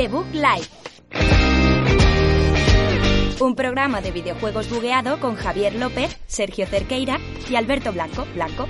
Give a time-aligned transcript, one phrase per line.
[0.00, 0.66] The Live.
[3.38, 7.18] Un programa de videojuegos bugueado con Javier López, Sergio Cerqueira
[7.50, 8.26] y Alberto Blanco.
[8.34, 8.66] Blanco.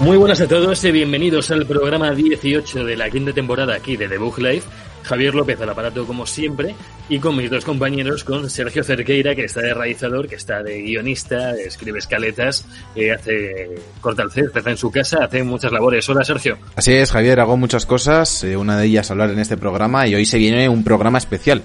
[0.00, 4.06] Muy buenas a todos y bienvenidos al programa 18 de la quinta temporada aquí de
[4.06, 4.64] The Book Live.
[5.06, 6.74] Javier López al aparato como siempre
[7.08, 10.82] y con mis dos compañeros, con Sergio Cerqueira que está de realizador, que está de
[10.82, 16.08] guionista, escribe escaletas, eh, hace corta el césped en su casa, hace muchas labores.
[16.08, 16.58] Hola Sergio.
[16.74, 20.14] Así es Javier, hago muchas cosas, eh, una de ellas hablar en este programa y
[20.14, 21.62] hoy se viene un programa especial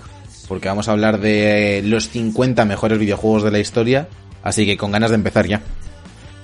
[0.47, 4.09] porque vamos a hablar de los 50 mejores videojuegos de la historia,
[4.43, 5.61] así que con ganas de empezar ya.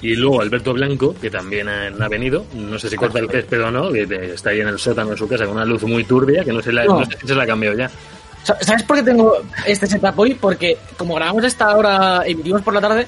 [0.01, 3.71] Y luego Alberto Blanco, que también ha, venido, no sé si corta el césped o
[3.71, 6.43] no, que está ahí en el sótano de su casa con una luz muy turbia,
[6.43, 6.99] que no sé, la, No.
[6.99, 7.89] no sé si se la ha cambiado ya.
[8.43, 10.35] ¿Sabes por qué tengo este setup hoy?
[10.35, 13.07] Porque como grabamos esta hora, emitimos por la tarde,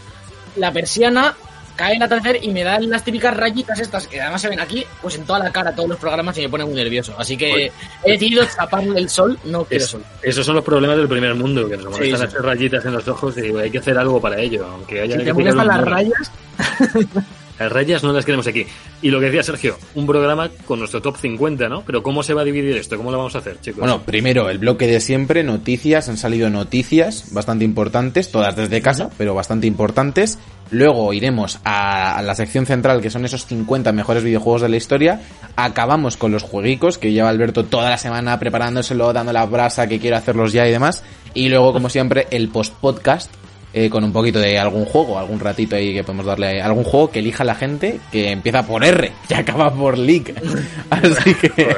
[0.57, 1.35] la persiana
[1.79, 4.85] cae en atardecer y me dan las típicas rayitas estas que además se ven aquí,
[5.01, 7.15] pues en toda la cara todos los programas y me pone muy nervioso.
[7.17, 7.71] Así que Oye.
[8.03, 10.03] he decidido taparle el sol, no quiero Es- sol.
[10.21, 12.25] esos son los problemas del primer mundo, que nos molestan sí.
[12.25, 15.13] hacer rayitas en los ojos y digo, hay que hacer algo para ello, aunque haya
[15.13, 16.31] Si que te molestan las rayas,
[17.59, 18.65] Las rayas no las queremos aquí.
[19.01, 21.83] Y lo que decía Sergio, un programa con nuestro top 50, ¿no?
[21.85, 22.97] Pero ¿cómo se va a dividir esto?
[22.97, 23.79] ¿Cómo lo vamos a hacer, chicos?
[23.79, 29.09] Bueno, primero el bloque de siempre, noticias, han salido noticias bastante importantes, todas desde casa,
[29.17, 30.39] pero bastante importantes.
[30.71, 35.21] Luego iremos a, la sección central, que son esos 50 mejores videojuegos de la historia.
[35.55, 39.99] Acabamos con los jueguicos, que lleva Alberto toda la semana preparándoselo, dando la brasa, que
[39.99, 41.03] quiere hacerlos ya y demás.
[41.33, 43.31] Y luego, como siempre, el post-podcast,
[43.73, 47.11] eh, con un poquito de algún juego, algún ratito ahí que podemos darle algún juego
[47.11, 50.33] que elija la gente, que empieza por R y acaba por League.
[50.89, 51.75] Así que,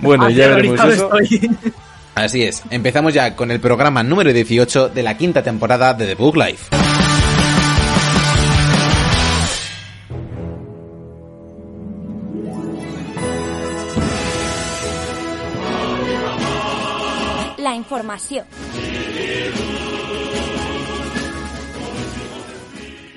[0.00, 1.10] bueno, ya veremos eso.
[2.14, 6.14] Así es, empezamos ya con el programa número 18 de la quinta temporada de The
[6.16, 6.66] Book Life.
[17.58, 18.46] La información.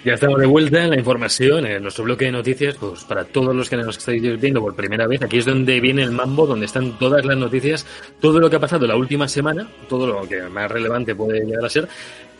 [0.03, 3.55] Ya estamos de vuelta en la información, en nuestro bloque de noticias, pues para todos
[3.55, 6.65] los que nos estáis viendo por primera vez, aquí es donde viene el mambo, donde
[6.65, 7.85] están todas las noticias,
[8.19, 11.65] todo lo que ha pasado la última semana, todo lo que más relevante puede llegar
[11.65, 11.87] a ser.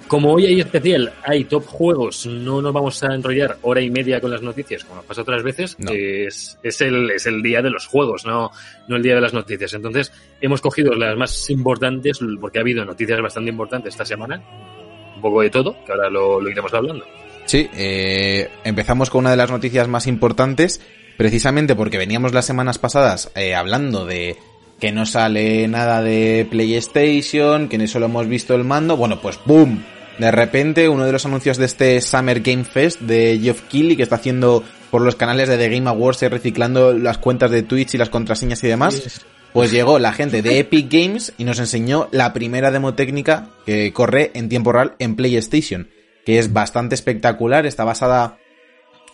[0.08, 4.20] Como hoy hay especial, hay top juegos, no nos vamos a enrollar hora y media
[4.20, 5.92] con las noticias, como pasa otras veces, No.
[5.92, 8.50] es, es, el, es el día de los juegos, no,
[8.88, 9.72] no el día de las noticias.
[9.76, 10.12] Entonces,
[10.42, 14.42] hemos cogido las más importantes, porque ha habido noticias bastante importantes esta semana,
[15.16, 17.06] un poco de todo, que ahora lo, lo iremos hablando.
[17.46, 20.82] Sí, eh, empezamos con una de las noticias más importantes,
[21.18, 24.38] precisamente porque veníamos las semanas pasadas eh, hablando de
[24.80, 28.98] que no sale nada de PlayStation, que solo hemos visto el mando.
[28.98, 29.84] Bueno, pues ¡boom!
[30.18, 34.04] De repente, uno de los anuncios de este Summer Game Fest de Geoff Keighley, que
[34.04, 37.96] está haciendo por los canales de The Game Awards, eh, reciclando las cuentas de Twitch
[37.96, 39.22] y las contraseñas y demás,
[39.54, 43.94] pues llegó la gente de Epic Games y nos enseñó la primera demo técnica que
[43.94, 45.90] corre en tiempo real en PlayStation,
[46.26, 48.38] que es bastante espectacular, está basada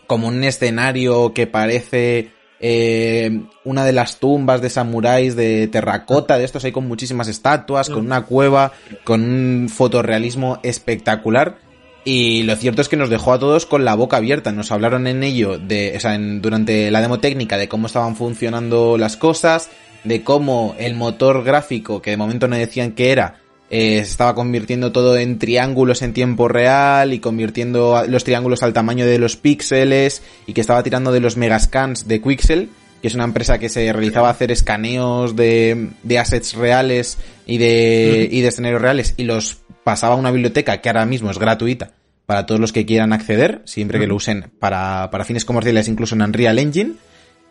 [0.08, 6.46] como un escenario que parece eh, una de las tumbas de samuráis de terracota, de
[6.46, 8.72] estos hay con muchísimas estatuas, con una cueva,
[9.04, 11.60] con un fotorrealismo espectacular.
[12.04, 14.54] Y lo cierto es que nos dejó a todos con la boca abierta.
[14.54, 18.16] Nos hablaron en ello de, o sea, en- durante la demo técnica de cómo estaban
[18.16, 19.70] funcionando las cosas,
[20.06, 24.34] de cómo el motor gráfico, que de momento no decían que era, eh, se estaba
[24.34, 29.36] convirtiendo todo en triángulos en tiempo real y convirtiendo los triángulos al tamaño de los
[29.36, 32.70] píxeles y que estaba tirando de los megascans de Quixel,
[33.02, 38.30] que es una empresa que se realizaba hacer escaneos de, de assets reales y de,
[38.32, 41.92] y de escenarios reales y los pasaba a una biblioteca que ahora mismo es gratuita
[42.26, 46.16] para todos los que quieran acceder, siempre que lo usen para, para fines comerciales, incluso
[46.16, 46.94] en Unreal Engine.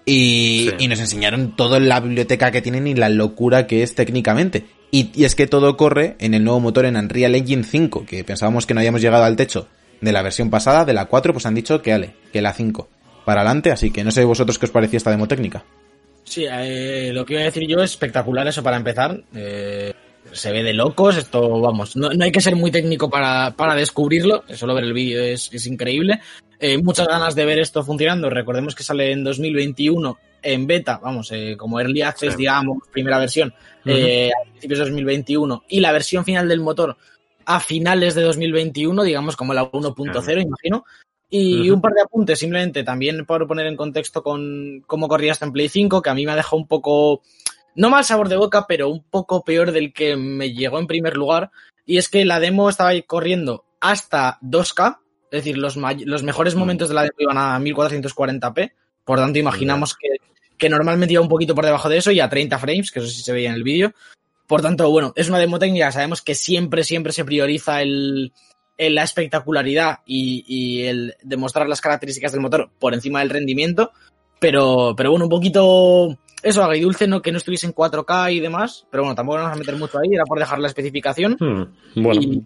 [0.09, 0.85] Y, Sí.
[0.85, 4.65] y nos enseñaron toda la biblioteca que tienen y la locura que es técnicamente.
[4.93, 8.23] Y, y es que todo corre en el nuevo motor en Unreal Engine 5, que
[8.23, 9.67] pensábamos que no habíamos llegado al techo
[10.01, 12.89] de la versión pasada, de la 4, pues han dicho que ale, que la 5
[13.25, 15.65] para adelante, así que no sé vosotros qué os parecía esta demo técnica.
[16.23, 19.21] Sí, eh, lo que iba a decir yo es espectacular eso para empezar.
[19.35, 19.93] Eh,
[20.33, 23.75] se ve de locos, esto, vamos, no, no hay que ser muy técnico para, para
[23.75, 26.21] descubrirlo, solo ver el vídeo es, es increíble.
[26.59, 31.31] Eh, muchas ganas de ver esto funcionando, recordemos que sale en 2021 en beta, vamos,
[31.33, 32.39] eh, como Early Access, Sí.
[32.39, 33.53] digamos, primera versión,
[33.85, 36.97] eh, a principios de 2021, y la versión final del motor
[37.45, 40.85] a finales de 2021, digamos, como la 1.0, imagino.
[41.29, 45.45] Y un par de apuntes, simplemente también por poner en contexto con cómo corría hasta
[45.45, 47.23] en Play 5, que a mí me ha dejado un poco,
[47.75, 51.17] no mal sabor de boca, pero un poco peor del que me llegó en primer
[51.17, 51.51] lugar.
[51.85, 55.01] Y es que la demo estaba ahí corriendo hasta 2K,
[55.31, 56.59] Es decir, los, los mejores mm.
[56.59, 58.73] momentos de la demo iban a 1440p.
[59.05, 60.09] Por tanto, imaginamos que,
[60.57, 63.09] que normalmente iba un poquito por debajo de eso y a 30 frames, que eso
[63.09, 63.93] sí se veía en el vídeo.
[64.47, 65.93] Por tanto, bueno, es una demo técnica.
[65.93, 68.33] Sabemos que siempre, siempre se prioriza el,
[68.79, 73.93] la espectacularidad y, y, el demostrar las características del motor por encima del rendimiento.
[74.39, 78.87] Pero, pero bueno, un poquito eso, agridulce, no, que no estuviese en 4K y demás.
[78.91, 81.37] Pero bueno, tampoco nos vamos a meter mucho ahí, era por dejar la especificación.
[81.41, 82.21] Hmm, bueno.
[82.21, 82.45] Y,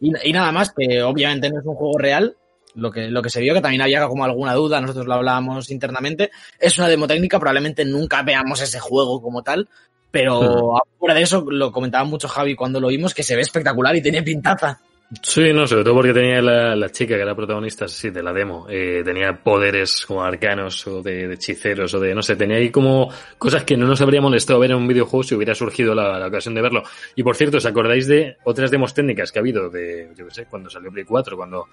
[0.00, 2.36] y, nada más, que obviamente no es un juego real.
[2.74, 5.70] Lo que, lo que se vio, que también había como alguna duda, nosotros lo hablábamos
[5.70, 6.32] internamente.
[6.58, 9.68] Es una demo técnica, probablemente nunca veamos ese juego como tal.
[10.10, 10.98] Pero hmm.
[10.98, 14.02] fuera de eso, lo comentaba mucho Javi cuando lo vimos, que se ve espectacular y
[14.02, 14.80] tiene pintaza.
[15.22, 18.66] Sí, no, sobre todo porque tenía la, chica que era protagonista, sí, de la demo,
[18.68, 23.10] eh, tenía poderes como arcanos o de, hechiceros o de, no sé, tenía ahí como
[23.38, 26.26] cosas que no nos habría molestado ver en un videojuego si hubiera surgido la, la
[26.26, 26.82] ocasión de verlo.
[27.14, 30.34] Y por cierto, ¿os acordáis de otras demos técnicas que ha habido de, yo qué
[30.34, 31.68] sé, cuando salió Play 4, cuando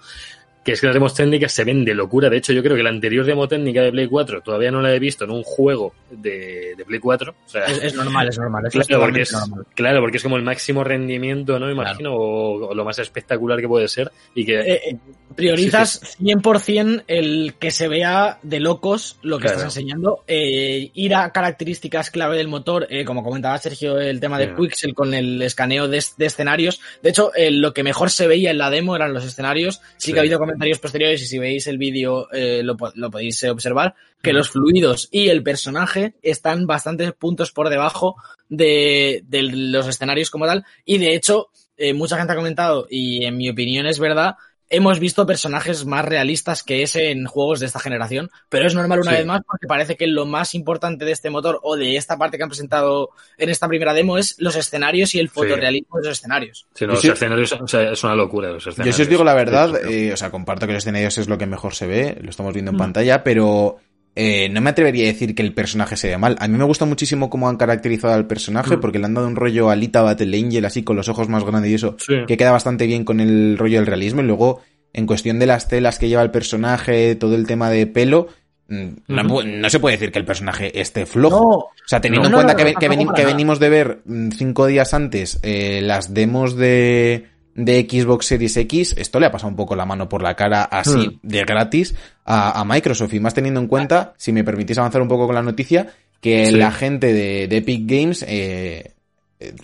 [0.64, 2.30] que es que las demos técnicas se ven de locura.
[2.30, 4.94] De hecho, yo creo que la anterior demo técnica de Play 4 todavía no la
[4.94, 7.32] he visto en un juego de, de Play 4.
[7.32, 8.64] O sea, es, normal, es normal.
[8.70, 9.36] claro, porque es,
[9.74, 11.70] claro, porque es como el máximo rendimiento, ¿no?
[11.70, 14.12] Imagino, o, lo más espectacular que puede ser.
[14.36, 14.96] Y que eh, eh,
[15.34, 20.22] priorizas 100% el que se vea de locos lo que estás enseñando.
[20.28, 25.12] Eh, ir a características clave del motor, como comentaba Sergio, el tema de Pixel con
[25.12, 26.80] el escaneo de, escenarios.
[27.02, 29.80] De hecho, lo que mejor se veía en la demo eran los escenarios.
[29.96, 33.94] Sí, que ha habido comentarios posteriores y si veis el vídeo eh, lo, podéis observar,
[34.22, 38.16] que los fluidos y el personaje están bastantes puntos por debajo
[38.48, 40.64] de, los escenarios como tal.
[40.84, 44.36] Y de hecho, eh, mucha gente ha comentado, y en mi opinión es verdad,
[44.72, 49.00] hemos visto personajes más realistas que ese en juegos de esta generación, pero es normal
[49.00, 52.16] una vez más porque parece que lo más importante de este motor o de esta
[52.16, 56.08] parte que han presentado en esta primera demo es los escenarios y el fotorrealismo de
[56.08, 56.66] los escenarios.
[56.74, 58.56] Sí, los escenarios es una locura.
[58.58, 61.36] Yo si os digo la verdad, eh, o sea, comparto que los escenarios es lo
[61.36, 62.78] que mejor se ve, lo estamos viendo en mm.
[62.78, 63.78] pantalla, pero
[64.14, 66.36] eh, no me atrevería a decir que el personaje se ve mal.
[66.38, 68.80] A mí me gusta muchísimo cómo han caracterizado al personaje, mm.
[68.80, 71.44] porque le han dado un rollo a Alita Battle Angel, así con los ojos más
[71.44, 74.20] grandes y eso, que queda bastante bien con el rollo del realismo.
[74.20, 74.60] Y luego,
[74.92, 78.28] en cuestión de las telas que lleva el personaje, todo el tema de pelo,
[78.68, 81.58] mm, no, se puede decir que el personaje esté flojo.
[81.58, 82.88] o sea, teniendo en cuenta que,
[83.24, 88.94] venimos de ver mm, cinco días antes eh, las demos de de Xbox Series X,
[88.96, 91.18] esto le ha pasado un poco la mano por la cara así hmm.
[91.22, 91.94] de gratis
[92.24, 93.12] a, Microsoft.
[93.14, 95.88] Y más teniendo en cuenta, si me permitís avanzar un poco con la noticia,
[96.20, 98.92] que la gente de, Epic Games, eh,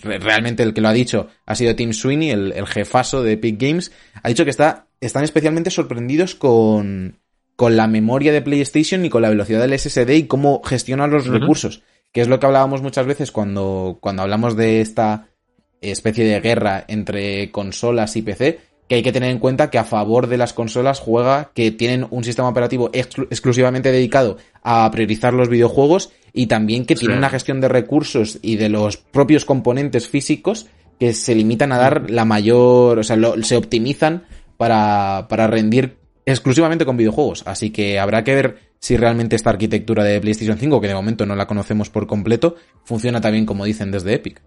[0.03, 3.91] realmente el que lo ha dicho ha sido Tim Sweeney, el, jefazo de Epic Games,
[4.21, 7.17] ha dicho que está, están especialmente sorprendidos con,
[7.55, 11.27] con la memoria de PlayStation y con la velocidad del SSD y cómo gestionan los
[11.27, 11.81] recursos,
[12.11, 15.28] que es lo que hablábamos muchas veces cuando, cuando hablamos de esta
[15.81, 19.83] especie de guerra entre consolas y PC, que hay que tener en cuenta que a
[19.83, 25.47] favor de las consolas juega que tienen un sistema operativo exclusivamente dedicado a priorizar los
[25.47, 30.67] videojuegos y también que tienen una gestión de recursos y de los propios componentes físicos
[30.99, 34.23] que se limitan a dar la mayor, o sea, se optimizan
[34.57, 37.43] para, para rendir exclusivamente con videojuegos.
[37.45, 41.25] Así que habrá que ver si realmente esta arquitectura de PlayStation 5, que de momento
[41.25, 44.41] no la conocemos por completo, funciona también como dicen desde Epic.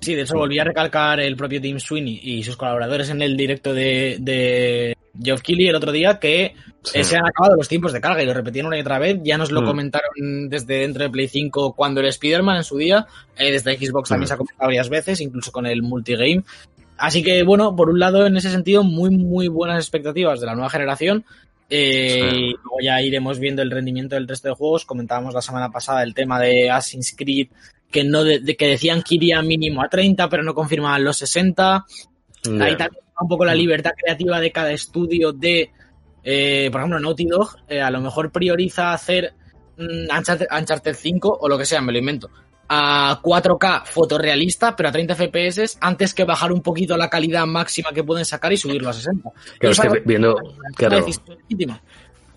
[0.00, 3.36] Sí, de hecho volví a recalcar el propio Tim Sweeney y sus colaboradores en el
[3.36, 8.00] directo de, de Geoff Keighley el otro día que se han acabado los tiempos de
[8.00, 9.18] carga y lo repitieron una y otra vez.
[9.22, 9.66] Ya nos lo mm.
[9.66, 13.06] comentaron desde dentro de Play 5 cuando el Spider-Man en su día.
[13.36, 14.28] Eh, desde Xbox también mm.
[14.28, 16.42] se ha comentado varias veces, incluso con el multigame.
[16.96, 20.54] Así que, bueno, por un lado, en ese sentido, muy, muy buenas expectativas de la
[20.54, 21.24] nueva generación.
[21.70, 24.84] Eh, y luego ya iremos viendo el rendimiento del resto de juegos.
[24.84, 27.48] Comentábamos la semana pasada el tema de Assassin's Creed
[27.90, 31.84] que no de, que decían que iría mínimo a 30, pero no confirmaban los 60.
[32.60, 33.58] Ahí también un poco la mm.
[33.58, 35.70] libertad creativa de cada estudio de,
[36.22, 39.34] eh, por ejemplo, Naughty Dog, eh, a lo mejor prioriza hacer
[39.76, 40.16] mm,
[40.56, 42.30] Uncharted, 5 o lo que sea, me lo invento,
[42.68, 47.90] a 4K fotorrealista, pero a 30 FPS, antes que bajar un poquito la calidad máxima
[47.92, 49.30] que pueden sacar y subirlo a 60.
[50.04, 50.36] viendo,
[50.76, 51.06] claro,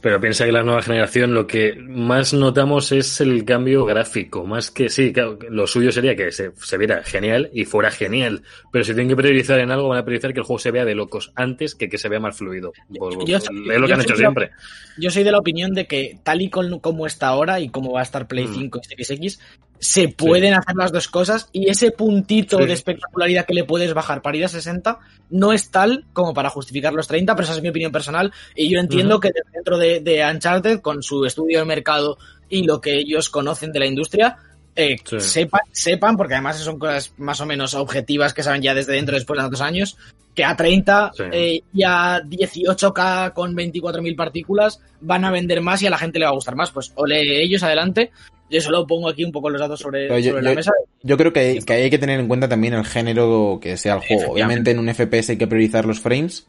[0.01, 4.71] pero piensa que la nueva generación lo que más notamos es el cambio gráfico, más
[4.71, 5.13] que sí,
[5.49, 8.41] lo suyo sería que se, se, viera genial y fuera genial,
[8.71, 10.85] pero si tienen que priorizar en algo van a priorizar que el juego se vea
[10.85, 12.73] de locos antes que que se vea más fluido.
[12.89, 14.51] es lo que han hecho siempre.
[14.97, 17.99] yo soy de la opinión de que tal y como está ahora y como va
[17.99, 19.01] a estar Play 5 mm.
[19.01, 19.39] y XX,
[19.83, 24.21] se pueden hacer las dos cosas y ese puntito de espectacularidad que le puedes bajar
[24.21, 24.99] para ir a 60
[25.31, 28.69] no es tal como para justificar los 30, pero esa es mi opinión personal y
[28.69, 33.31] yo entiendo que dentro de, Uncharted, con su estudio de mercado y lo que ellos
[33.31, 34.37] conocen de la industria,
[34.75, 35.19] eh, Sí.
[35.19, 39.15] sepan, sepan, porque además son cosas más o menos objetivas que saben ya desde dentro
[39.15, 39.97] después de tantos años,
[40.35, 41.23] que a 30 Sí.
[41.31, 46.19] eh, y a 18K con 24.000 partículas van a vender más y a la gente
[46.19, 46.69] le va a gustar más.
[46.69, 48.11] Pues ole ellos, adelante.
[48.51, 50.71] Yo solo pongo aquí un poco los datos sobre, yo- sobre la yo- mesa.
[51.03, 54.33] Yo creo que, hay que tener en cuenta también el género que sea el juego.
[54.33, 56.45] Obviamente en un FPS hay que priorizar los frames,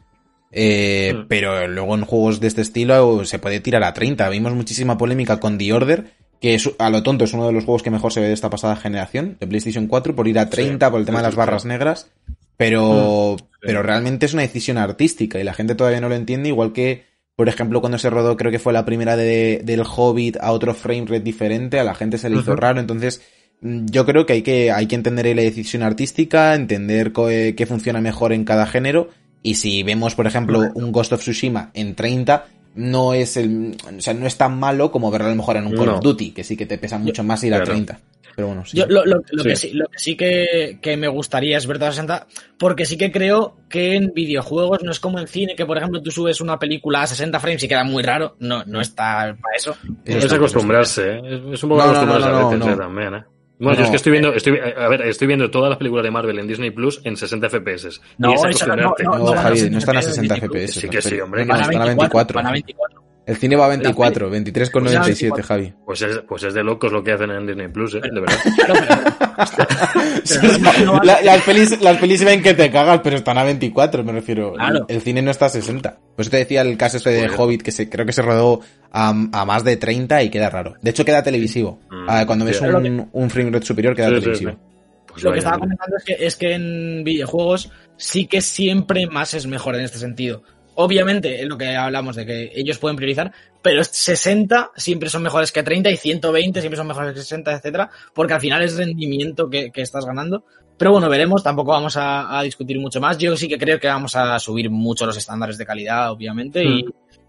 [0.51, 1.27] eh, Mm.
[1.27, 4.29] pero luego en juegos de este estilo se puede tirar a 30.
[4.29, 6.05] Vimos muchísima polémica con The Order,
[6.39, 8.33] que es, a lo tonto es uno de los juegos que mejor se ve de
[8.33, 11.35] esta pasada generación, de PlayStation 4, por ir a 30, por el tema de las
[11.35, 12.11] barras negras.
[12.57, 16.71] Pero, pero realmente es una decisión artística y la gente todavía no lo entiende, igual
[16.73, 17.05] que,
[17.35, 20.73] por ejemplo, cuando se rodó, creo que fue la primera de, del Hobbit a otro
[20.73, 23.21] frame rate diferente, a la gente se le hizo raro, entonces
[23.61, 27.65] mm, yo creo que hay que, hay que entender la decisión artística, entender eh, qué
[27.65, 29.09] funciona mejor en cada género,
[29.41, 34.01] y si vemos, por ejemplo, un Ghost of Tsushima en 30, no es el, o
[34.01, 36.31] sea, no es tan malo como verlo a lo mejor en un Call of Duty,
[36.31, 37.73] que sí que te pesa mucho más ir a claro.
[37.73, 37.99] 30.
[38.35, 38.77] Pero bueno, sí.
[38.77, 39.49] Yo, lo, lo- lo Sí.
[39.49, 42.25] que sí, lo que sí que, que me gustaría es ver toda 60,
[42.57, 46.01] porque sí que creo que en videojuegos no es como en cine, que por ejemplo
[46.01, 48.35] tú subes una película a 60 frames y queda muy raro.
[48.39, 49.75] No, no está para eso.
[50.05, 51.21] Eso Es acostumbrarse, ¿eh?
[51.53, 52.77] Es, un poco No, no, acostumbrarse no, no, a veces no.
[52.77, 53.23] también, ¿eh?
[53.59, 53.95] Bueno, No, yo es que no.
[53.97, 57.01] estoy viendo, estoy, a ver, estoy viendo todas las películas de Marvel en Disney Plus
[57.03, 58.01] en 60 FPS.
[58.17, 60.33] No, y es eso no, no, No, no, Javi, 60 no están a FPS, 60
[60.33, 60.61] Disney Plus.
[60.71, 60.79] FPS.
[60.81, 61.45] Sí que sí, hombre.
[61.45, 62.33] No, no, Van a están a 24.
[62.33, 62.35] 24.
[62.35, 63.03] Van a 24.
[63.25, 65.73] El cine va a 24, 23,97, Pues Javi.
[65.85, 68.01] Pues es, pues es de locos lo que hacen en Disney Plus, ¿eh?
[68.01, 68.37] De verdad.
[71.03, 74.11] La- las, pelis, las pelis se ven que te cagas, pero están a 24, me
[74.11, 74.53] refiero.
[74.53, 74.85] Claro.
[74.87, 75.97] El cine no está a 60.
[76.15, 77.39] Pues te decía el caso este de Joder.
[77.39, 78.61] Hobbit, que se, creo que se rodó
[78.91, 80.75] a, a más de 30 y queda raro.
[80.81, 81.79] De hecho, queda televisivo.
[81.89, 82.65] Mm, Ah, cuando ves sí.
[82.65, 84.51] un, un frame rate superior, queda Sí, televisivo.
[84.51, 84.57] sí.
[85.07, 89.33] Pues Lo que estaba comentando es que, es que en videojuegos sí que siempre más
[89.35, 90.41] es mejor en este sentido.
[90.75, 95.51] Obviamente, es lo que hablamos de que ellos pueden priorizar, pero 60 siempre son mejores
[95.51, 99.49] que 30 y 120 siempre son mejores que 60, etcétera, porque al final es rendimiento
[99.49, 100.45] que, que estás ganando.
[100.77, 103.17] Pero bueno, veremos, tampoco vamos a, a discutir mucho más.
[103.17, 106.83] Yo sí que creo que vamos a subir mucho los estándares de calidad, obviamente, y,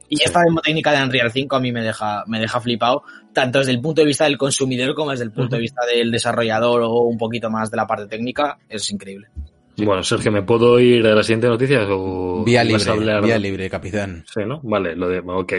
[0.08, 3.58] y esta demo técnica de Unreal 5 a mí me deja, me deja flipado, tanto
[3.58, 6.82] desde el punto de vista del consumidor como desde el punto de vista del desarrollador
[6.82, 8.58] o un poquito más de la parte técnica.
[8.68, 9.28] Es increíble.
[9.76, 13.24] Bueno, Sergio, ¿me puedo ir a la siguiente noticia o Vía libre, hablar?
[13.24, 14.24] vía libre, capitán.
[14.32, 14.60] Sí, ¿no?
[14.62, 15.52] Vale, lo de, ok.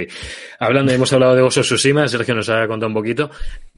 [0.60, 3.30] Hablando, hemos hablado de of Tsushima, Sergio nos ha contado un poquito.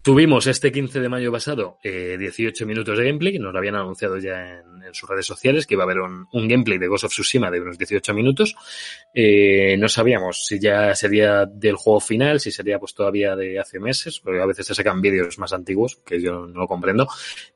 [0.08, 4.18] Tuvimos este 15 de mayo pasado eh, 18 minutos de gameplay, nos lo habían anunciado
[4.18, 7.52] ya en, sus redes sociales, que iba a haber un, gameplay de Ghost of Tsushima
[7.52, 8.56] de unos 18 minutos.
[9.14, 13.82] Eh, no sabíamos si ya sería del juego final, si sería pues todavía de hace
[13.82, 17.10] meses, porque a veces se sacan vídeos más antiguos, que yo no lo comprendo.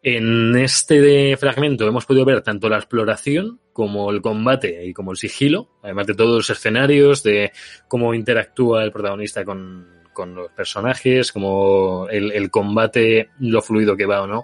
[0.04, 5.18] En este fragmento hemos podido ver tanto la exploración como el combate y como el
[5.18, 7.54] sigilo, además de todos los escenarios, de
[7.88, 14.06] cómo interactúa el protagonista con, con los personajes, como el, el combate, lo fluido que
[14.06, 14.44] va o no.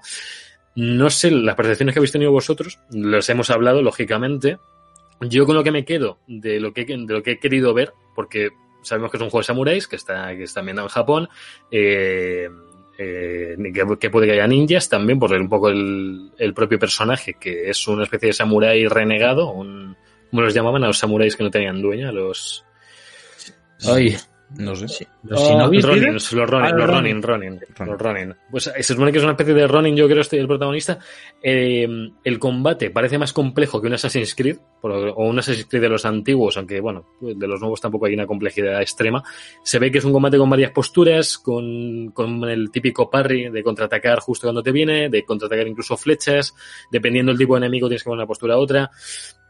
[0.76, 4.58] No sé, las percepciones que habéis tenido vosotros, los hemos hablado, lógicamente.
[5.22, 7.94] Yo con lo que me quedo de lo que, de lo que he querido ver,
[8.16, 8.50] porque
[8.82, 11.30] sabemos que es un juego de samuráis, que está, que está en Japón,
[11.70, 12.50] eh,
[12.98, 17.36] eh, que, que puede que haya ninjas también, por un poco el, el propio personaje,
[17.40, 19.96] que es una especie de samurái renegado, un,
[20.32, 22.12] ¿cómo los llamaban a los samuráis que no tenían dueña?
[22.12, 22.66] Los...
[23.88, 24.18] Ay,
[24.56, 25.08] No sé.
[25.24, 26.32] Los Oh, Shinobis, Ronin, dices?
[26.34, 27.92] los Ronin, Ah, los los Ronin, Ronin, Ronin.
[27.92, 28.36] los Ronin.
[28.50, 31.00] Pues eh, se supone que es una especie de Ronin, yo creo, este el protagonista.
[31.44, 31.86] Eh,
[32.24, 35.90] el combate parece más complejo que un Assassin's Creed, por- o un Assassin's Creed de
[35.90, 39.22] los antiguos, aunque bueno, de los nuevos tampoco hay una complejidad extrema.
[39.64, 43.64] Se ve que es un combate con varias posturas, con, con el típico parry de
[43.64, 46.56] contraatacar justo cuando te viene, de contraatacar incluso flechas,
[46.90, 48.90] dependiendo del tipo de enemigo tienes que poner una postura a otra.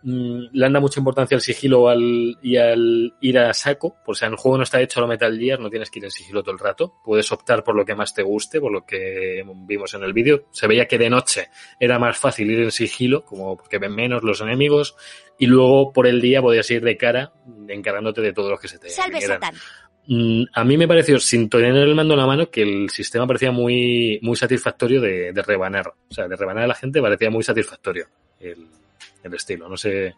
[0.03, 3.97] Mm, le anda mucha importancia al sigilo al, y al ir a saco.
[4.05, 6.05] O sea, el juego no está hecho a lo Metal Gear, no tienes que ir
[6.05, 6.95] en sigilo todo el rato.
[7.03, 10.45] Puedes optar por lo que más te guste, por lo que vimos en el vídeo.
[10.51, 11.49] Se veía que de noche
[11.79, 14.95] era más fácil ir en sigilo, como porque ven menos los enemigos.
[15.39, 17.33] Y luego por el día podías ir de cara,
[17.67, 19.21] encargándote de todos los que se te Salve.
[19.21, 19.55] Satán.
[20.07, 23.27] Mm, A mí me pareció, sin tener el mando en la mano, que el sistema
[23.27, 25.87] parecía muy, muy satisfactorio de, de rebanar.
[25.87, 28.07] O sea, de rebanar a la gente parecía muy satisfactorio
[28.39, 28.67] el,
[29.27, 29.69] el estilo.
[29.69, 30.15] No sé,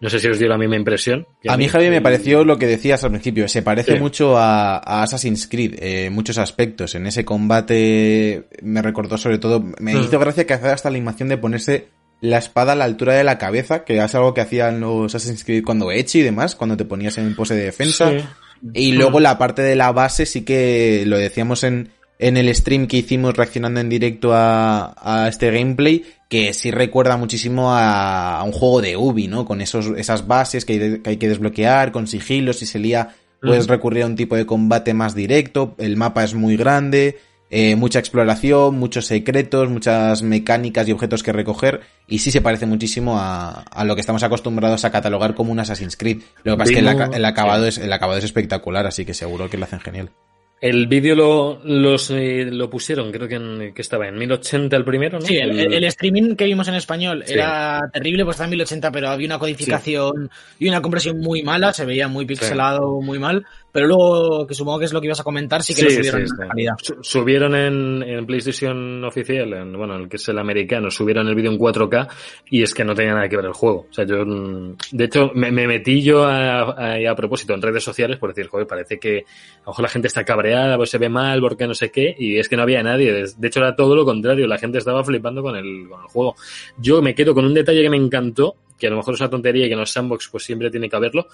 [0.00, 1.26] no sé si os dio la misma impresión.
[1.48, 3.48] A mí, Javi, me pareció lo que decías al principio.
[3.48, 3.98] Se parece Sí.
[3.98, 6.94] mucho a, a Assassin's Creed eh, en muchos aspectos.
[6.94, 9.62] En ese combate me recordó sobre todo...
[9.80, 10.02] Me Mm.
[10.02, 11.88] hizo gracia que hacía hasta la animación de ponerse
[12.20, 15.44] la espada a la altura de la cabeza, que es algo que hacían los Assassin's
[15.44, 18.10] Creed cuando Echi y demás, cuando te ponías en pose de defensa.
[18.10, 18.24] Sí.
[18.72, 22.86] Y luego la parte de la base sí que lo decíamos en, en el stream
[22.86, 28.42] que hicimos reaccionando en directo a, a este gameplay, que sí recuerda muchísimo a, a
[28.42, 29.44] un juego de Ubi, ¿no?
[29.44, 32.78] Con esos, esas bases que hay, de- que hay que desbloquear, con sigilos, si se
[32.78, 33.72] lía, puedes Ujú.
[33.74, 37.18] recurrir a un tipo de combate más directo, el mapa es muy grande,
[37.48, 41.82] eh, mucha exploración, muchos secretos, muchas mecánicas y objetos que recoger.
[42.08, 45.60] Y sí se parece muchísimo a, a lo que estamos acostumbrados a catalogar como un
[45.60, 46.22] Assassin's Creed.
[46.42, 49.48] Lo que pasa es que el acabado es, el acabado es espectacular, así que seguro
[49.48, 50.10] que lo hacen genial.
[50.58, 54.84] El vídeo lo, los, eh, lo pusieron, creo que, en, que estaba en 1080 el
[54.84, 55.26] primero, ¿no?
[55.26, 57.34] Sí, el, el- el streaming que vimos en español Sí.
[57.34, 61.74] era terrible, pues estaba en 1080, pero había una codificación y una compresión muy mala,
[61.74, 63.44] se veía muy pixelado, muy mal.
[63.76, 65.96] Pero luego, que supongo que es lo que ibas a comentar, sí que lo Sí,
[65.96, 66.74] subieron sí, en calidad.
[66.82, 71.34] Su- Subieron en, en PlayStation oficial, en, bueno, el que es el americano, subieron el
[71.34, 72.08] vídeo en 4K
[72.50, 73.86] y es que no tenía nada que ver el juego.
[73.90, 77.60] O sea, yo, mm, de hecho, me, me metí yo a, a, a propósito en
[77.62, 80.90] redes sociales por decir, joder, parece que a lo mejor la gente está cabreada, pues
[80.90, 83.12] se ve mal, porque no sé qué, y es que no había nadie.
[83.12, 86.06] De de hecho, era todo lo contrario, la gente estaba flipando con el, con el
[86.08, 86.34] juego.
[86.78, 89.30] Yo me quedo con un detalle que me encantó, que a lo mejor es una
[89.30, 91.26] tontería y que en los sandbox pues siempre tiene que haberlo,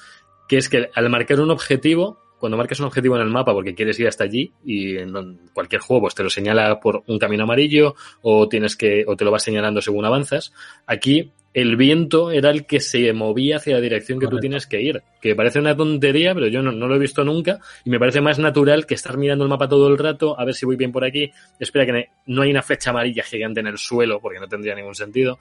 [0.49, 3.72] que es que al marcar un objetivo, cuando marcas un objetivo en el mapa porque
[3.72, 7.44] quieres ir hasta allí y en cualquier juego pues te lo señala por un camino
[7.44, 10.52] amarillo o tienes que o te lo va señalando según avanzas,
[10.84, 14.80] aquí el viento era el que se movía hacia la dirección que tú tienes que
[14.80, 15.02] ir.
[15.21, 18.21] Que parece una tontería, pero yo no, no lo he visto nunca y me parece
[18.21, 20.92] más natural que estar mirando el mapa todo el rato, a ver si voy bien
[20.92, 21.30] por aquí.
[21.61, 24.94] Espera que no hay una flecha amarilla gigante en el suelo, porque no tendría ningún
[24.94, 25.38] sentido.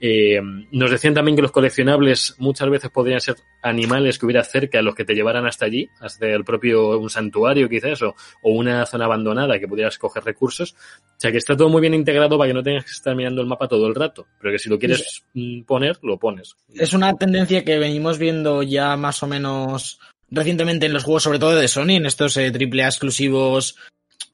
[0.00, 0.40] Eh,
[0.72, 4.82] nos decían también que los coleccionables muchas veces podrían ser animales que hubiera cerca a
[4.82, 8.84] los que te llevaran hasta allí, hasta el propio un santuario quizás, o, o una
[8.86, 10.72] zona abandonada que pudieras coger recursos.
[10.72, 13.40] O sea que está todo muy bien integrado para que no tengas que estar mirando
[13.40, 15.24] el mapa todo el rato, pero que si lo quieres
[15.66, 16.56] poner, lo pones.
[16.74, 21.38] Es una tendencia que venimos viendo ya más o menos recientemente en los juegos, sobre
[21.38, 23.76] todo de Sony, en estos eh, AAA exclusivos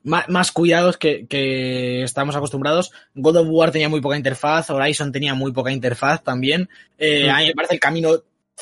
[0.04, 2.92] más, cuidados que, que estamos acostumbrados.
[3.14, 6.68] God of War tenía muy poca interfaz, Horizon tenía muy poca interfaz también.
[6.98, 7.28] Eh.
[7.28, 8.10] A mí me parece el camino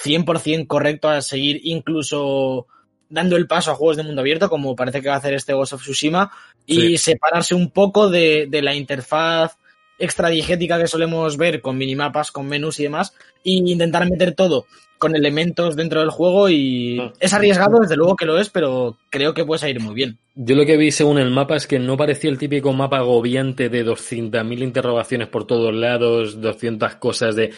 [0.03, 2.67] 100% correcto a seguir incluso
[3.09, 5.53] dando el paso a juegos de mundo abierto, como parece que va a hacer este
[5.53, 6.33] Ghost of Tsushima,
[6.67, 6.99] y Sí.
[6.99, 9.57] separarse un poco de, de la interfaz
[9.99, 14.67] extradigética que solemos ver con minimapas, con menús y demás, y intentar meter todo
[14.99, 17.13] con elementos dentro del juego y Ah.
[17.21, 20.19] es arriesgado, desde luego que lo es, pero creo que puede salir muy bien.
[20.35, 23.69] Yo lo que vi según el mapa es que no parecía el típico mapa agobiante
[23.69, 27.53] de 200.000 interrogaciones por todos lados, 200 cosas de...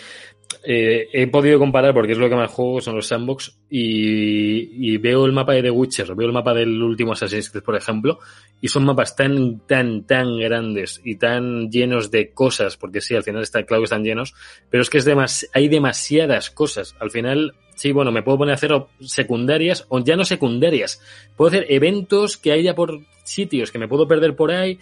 [0.64, 5.26] eh, he podido comparar, porque es lo que más juego, son los sandbox, y, veo
[5.26, 8.18] el mapa de The Witcher, veo el mapa del último Assassin's Creed, por ejemplo,
[8.60, 13.22] y son mapas tan, tan, tan grandes y tan llenos de cosas, porque sí, al
[13.22, 14.34] final está claro que están llenos,
[14.70, 16.96] pero es que es demas hay demasiadas cosas.
[16.98, 21.00] Al final, sí, bueno, me puedo poner a hacer secundarias o ya no secundarias.
[21.36, 24.78] Puedo hacer eventos que haya por sitios que me puedo perder por ahí,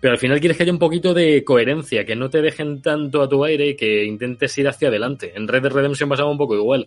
[0.00, 3.22] pero al final quieres que haya un poquito de coherencia, que no te dejen tanto
[3.22, 5.32] a tu aire y que intentes ir hacia adelante.
[5.34, 6.86] En Red Dead Redemption pasaba un poco igual.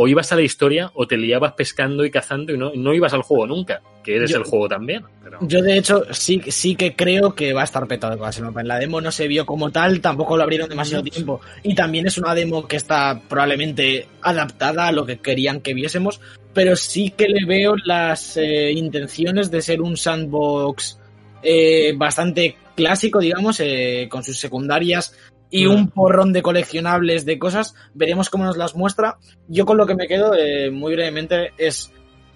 [0.00, 3.14] O ibas a la historia o te liabas pescando y cazando y no, no ibas
[3.14, 5.02] al juego nunca, que eres Yo- el juego también.
[5.24, 5.38] Pero...
[5.40, 8.44] Yo, de hecho, sí, sí que creo que va a estar petado de cosas el
[8.44, 8.60] mapa.
[8.60, 11.40] En la demo no se vio como tal, tampoco lo abrieron demasiado tiempo.
[11.64, 16.20] Y también es una demo que está probablemente adaptada a lo que querían que viésemos.
[16.54, 20.97] Pero sí que le veo las eh, intenciones de ser un sandbox
[21.42, 25.14] eh, bastante clásico, digamos, eh, con sus secundarias
[25.50, 27.74] y un porrón de coleccionables de cosas.
[27.94, 29.18] Veremos cómo nos las muestra.
[29.48, 31.90] Yo con lo que me quedo, eh, muy brevemente, es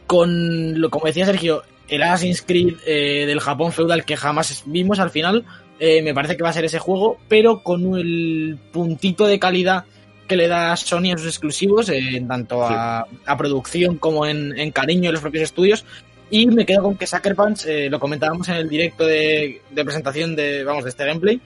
[0.06, 4.98] con, lo, como decía Sergio, el Assassin's Creed eh, del Japón feudal que jamás vimos
[4.98, 5.44] al final,
[5.78, 9.84] eh, me parece que va a ser ese juego, pero con el puntito de calidad
[10.26, 14.70] que le da Sony a sus exclusivos, en tanto a, a producción como en, en
[14.70, 15.84] cariño de los propios estudios.
[16.32, 19.84] Y me quedo con que Sucker Punch, eh, lo comentábamos en el directo de, de
[19.84, 21.40] presentación de, vamos, de este gameplay,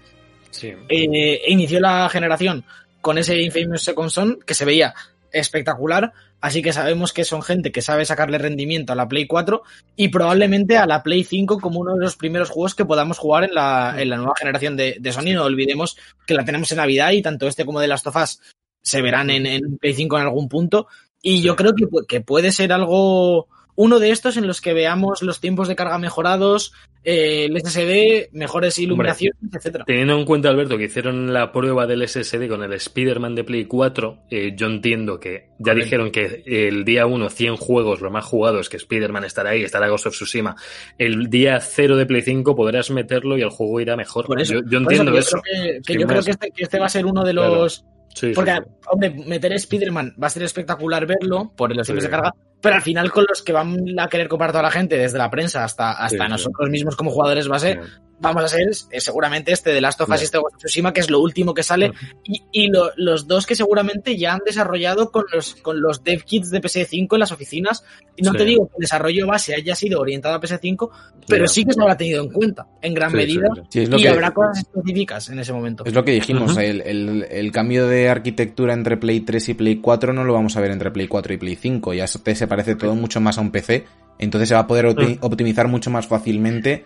[0.50, 0.72] Sí.
[0.88, 2.64] eh, inició la generación
[3.00, 4.94] con ese Infamous Second Son que se veía
[5.32, 9.62] espectacular, así que sabemos que son gente que sabe sacarle rendimiento a la Play 4
[9.96, 13.42] y probablemente a la Play 5 como uno de los primeros juegos que podamos jugar
[13.42, 15.34] en la, en la nueva generación de, de Sony.
[15.34, 15.96] No olvidemos
[16.26, 18.40] que la tenemos en Navidad y tanto este como de Last of Us
[18.82, 20.86] se verán en, en Play 5 en algún punto.
[21.20, 23.48] Y yo creo que, que puede ser algo...
[23.76, 26.72] Uno de estos en los que veamos los tiempos de carga mejorados,
[27.04, 29.84] eh, el SSD, mejores iluminaciones, etcétera.
[29.86, 33.66] Teniendo en cuenta, Alberto, que hicieron la prueba del SSD con el Spider-Man de Play
[33.66, 35.84] 4, eh, yo entiendo que ya Correcto.
[35.84, 39.88] dijeron que el día 1, 100 juegos, los más jugados, que Spider-Man estará ahí, estará
[39.88, 40.56] Ghost of Tsushima.
[40.98, 44.26] El día 0 de Play 5 podrás meterlo y el juego irá mejor.
[44.26, 45.36] Por eso, yo, yo por eso entiendo eso.
[45.36, 46.24] Yo creo que, que Sin yo creo más.
[46.24, 47.84] que este, que este va a ser uno de los.
[48.14, 48.58] Sí, Porque, sí.
[48.90, 52.32] hombre, meter Spider-Man va a ser espectacular verlo por los tiempos de carga,
[52.66, 55.30] pero al final con los que van a querer comprar toda la gente, desde la
[55.30, 56.28] prensa hasta, hasta Sí, sí.
[56.30, 57.78] nosotros mismos como jugadores base,
[58.18, 61.00] vamos a ser eh, seguramente este de Last of Us y este de Tsushima, que
[61.00, 61.92] es lo último que sale,
[62.24, 66.24] y, y lo, los dos que seguramente ya han desarrollado con los, con los dev
[66.24, 67.84] kits de PS5 en las oficinas.
[68.16, 68.38] Y no Sí.
[68.38, 70.90] te digo que el desarrollo base haya sido orientado a PS5,
[71.28, 74.08] pero sí que se habrá tenido en cuenta, en gran Sí, medida, lo y que-
[74.08, 75.84] habrá cosas específicas en ese momento.
[75.84, 79.76] Es lo que dijimos, el, el- el cambio de arquitectura entre Play 3 y Play
[79.76, 82.46] 4 no lo vamos a ver entre Play 4 y Play 5, ya se se
[82.46, 83.84] parece todo mucho más a un PC,
[84.18, 86.84] entonces se va a poder opti- optimizar mucho más fácilmente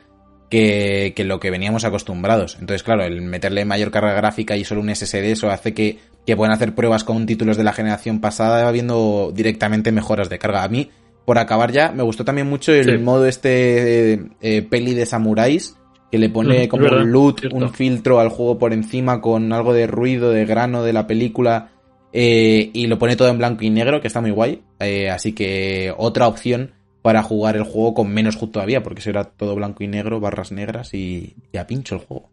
[0.51, 2.57] que, que lo que veníamos acostumbrados.
[2.61, 6.37] Entonces, claro, el meterle mayor carga gráfica y solo un SSD, eso hace que, que
[6.37, 10.65] puedan hacer pruebas con títulos de la generación pasada viendo directamente mejoras de carga.
[10.65, 10.91] A mí,
[11.25, 12.99] por acabar ya, me gustó también mucho el Sí.
[12.99, 15.77] modo este eh, eh, peli de samuráis,
[16.11, 17.57] que le pone Mm, como verdad, un loot, cierto.
[17.57, 21.69] un filtro al juego por encima con algo de ruido, de grano de la película,
[22.13, 24.63] eh, y lo pone todo en blanco y negro, que está muy guay.
[24.81, 29.25] Eh, así que otra opción para jugar el juego con menos HUD todavía, porque será
[29.25, 32.29] todo blanco y negro, barras negras y, y a pincho el juego.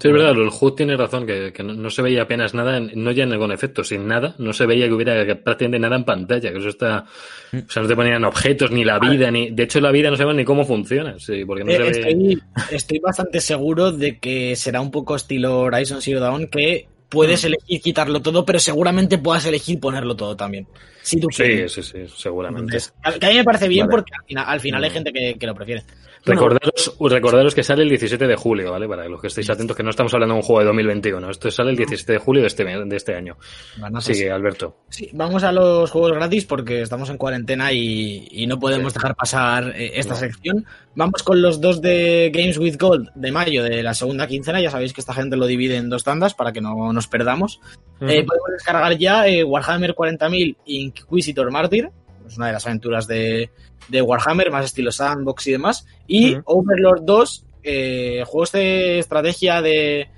[0.00, 2.76] Sí, es verdad, el HUD tiene razón, que, que no, no se veía apenas nada,
[2.76, 5.96] en- no ya en con efecto, sin nada, no se veía que hubiera prácticamente nada
[5.96, 7.04] en pantalla, que eso está,
[7.52, 10.16] o sea, no te ponían objetos, ni la vida, ni, de hecho la vida no
[10.16, 11.90] sabemos ni cómo funciona, sí, porque no Eh, se ve...
[11.90, 17.44] estoy, estoy bastante seguro de que será un poco estilo Horizon Zero Dawn, que puedes
[17.44, 20.66] elegir quitarlo todo, pero seguramente puedas elegir ponerlo todo también.
[21.02, 21.72] Si tú Sí, quieres.
[21.72, 22.76] sí, sí, seguramente.
[22.76, 23.96] Entonces, que a mí me parece bien Vale.
[23.98, 25.82] porque al final, al final hay gente que, que lo prefiere.
[26.24, 28.86] Bueno, Recordaros, recordaros que sale el 17 de julio, ¿vale?
[28.86, 31.28] Para los que estéis atentos, que no estamos hablando de un juego de 2021.
[31.30, 33.36] Esto sale el 17 de julio de este, de este año.
[33.82, 34.76] a ser- Sigue, Alberto.
[34.88, 39.16] Sí, vamos a los juegos gratis porque estamos en cuarentena y, y no podemos dejar
[39.16, 40.20] pasar eh, esta No.
[40.20, 40.64] sección.
[40.94, 44.60] Vamos con los dos de Games with Gold de mayo de la segunda quincena.
[44.60, 47.60] Ya sabéis que esta gente lo divide en dos tandas para que no nos perdamos.
[48.00, 51.90] Eh, podemos descargar ya eh, Warhammer 40.000 Inquisitor Martyr.
[52.26, 53.50] Es una de las aventuras de,
[53.88, 55.86] de Warhammer, más estilo sandbox y demás.
[56.06, 56.36] Y.
[56.44, 60.08] Overlord 2, eh, juegos de estrategia de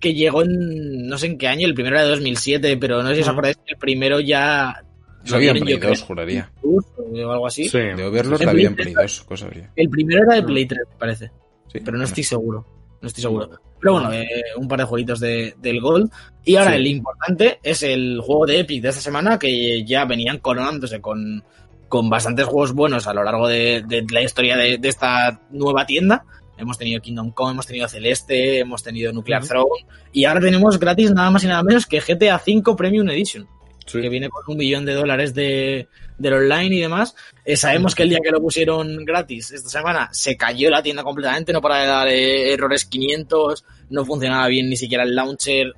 [0.00, 3.10] que llegó en no sé en qué año, el primero era de 2007, pero no
[3.10, 4.82] sé si os acordáis que el primero ya
[5.24, 6.50] Eso había en Play yo creo, 2, juraría.
[6.62, 7.68] o algo así.
[7.68, 7.78] Sí.
[7.78, 9.60] De Overlord En había en Play Play 2, cosas así.
[9.76, 10.46] El primero era de Mm.
[10.46, 11.26] Play 3, me parece,
[11.68, 12.04] Sí, pero no bueno.
[12.04, 12.66] estoy seguro.
[13.00, 13.50] No estoy seguro.
[13.80, 16.10] Pero bueno, eh, un par de jueguitos de, del Gold.
[16.44, 16.76] Y ahora Sí.
[16.76, 21.42] el importante es el juego de Epic de esta semana, que ya venían coronándose con,
[21.88, 25.84] con bastantes juegos buenos a lo largo de, de la historia de, de esta nueva
[25.84, 26.24] tienda.
[26.58, 29.44] Hemos tenido Kingdom Come, hemos tenido Celeste, hemos tenido Nuclear.
[29.44, 29.84] Throne.
[30.12, 33.48] Y ahora tenemos gratis nada más y nada menos que GTA V Premium Edition
[33.86, 34.00] Sí.
[34.00, 37.14] que viene con un millón de dólares de, del online y demás.
[37.44, 41.02] Eh, sabemos que el día que lo pusieron gratis esta semana se cayó la tienda
[41.02, 45.72] completamente, no para de dar eh, errores 500, no funcionaba bien ni siquiera el launcher,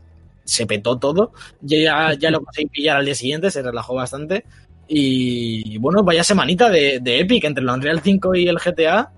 [0.44, 1.32] se petó todo.
[1.60, 4.44] Yo ya, ya lo conseguí pillar al día siguiente, se relajó bastante.
[4.86, 9.10] Y bueno, vaya semanita de, de Epic entre el Unreal 5 y el GTA.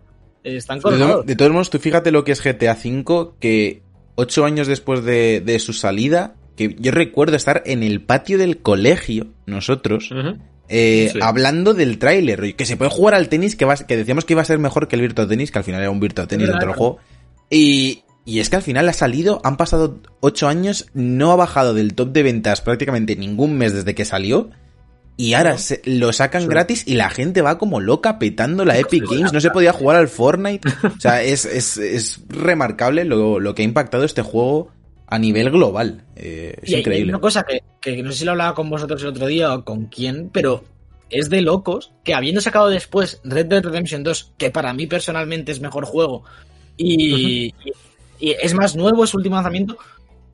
[0.44, 1.26] eh, están De, colgados.
[1.26, 3.82] de todos modos, tú fíjate lo que es GTA V, que
[4.14, 8.58] ocho años después de, de su salida, que yo recuerdo estar en el patio del
[8.58, 10.10] colegio, nosotros,
[10.68, 11.18] eh, Sí.
[11.22, 14.42] hablando del tráiler, que se puede jugar al tenis, que, va- que decíamos que iba
[14.42, 16.50] a ser mejor que el Virtua Tenis, que al final era un Virtua Tenis Es
[16.50, 16.98] dentro del juego.
[17.50, 21.74] Y, y es que al final ha salido, han pasado ocho años, no ha bajado
[21.74, 24.50] del top de ventas prácticamente ningún mes desde que salió.
[25.18, 25.58] Y ahora No.
[25.58, 26.48] se- lo sacan Sí.
[26.48, 29.32] gratis y la gente va como loca petando la Epic Games.
[29.32, 30.68] No se podía jugar al Fortnite.
[30.84, 34.72] O sea, es, es, es remarcable lo, lo que ha impactado este juego
[35.06, 36.04] a nivel global.
[36.16, 37.12] Eh, es Y increíble.
[37.12, 39.64] una cosa que, que no sé si lo hablaba con vosotros el otro día o
[39.64, 40.64] con quién, pero
[41.10, 45.52] es de locos que habiendo sacado después Red Dead Redemption 2, que para mí personalmente
[45.52, 46.24] es mejor juego,
[46.76, 47.54] y, y-
[48.18, 49.76] y es más nuevo, es su último lanzamiento,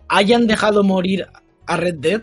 [0.08, 1.26] hayan dejado morir
[1.66, 2.22] a Red Dead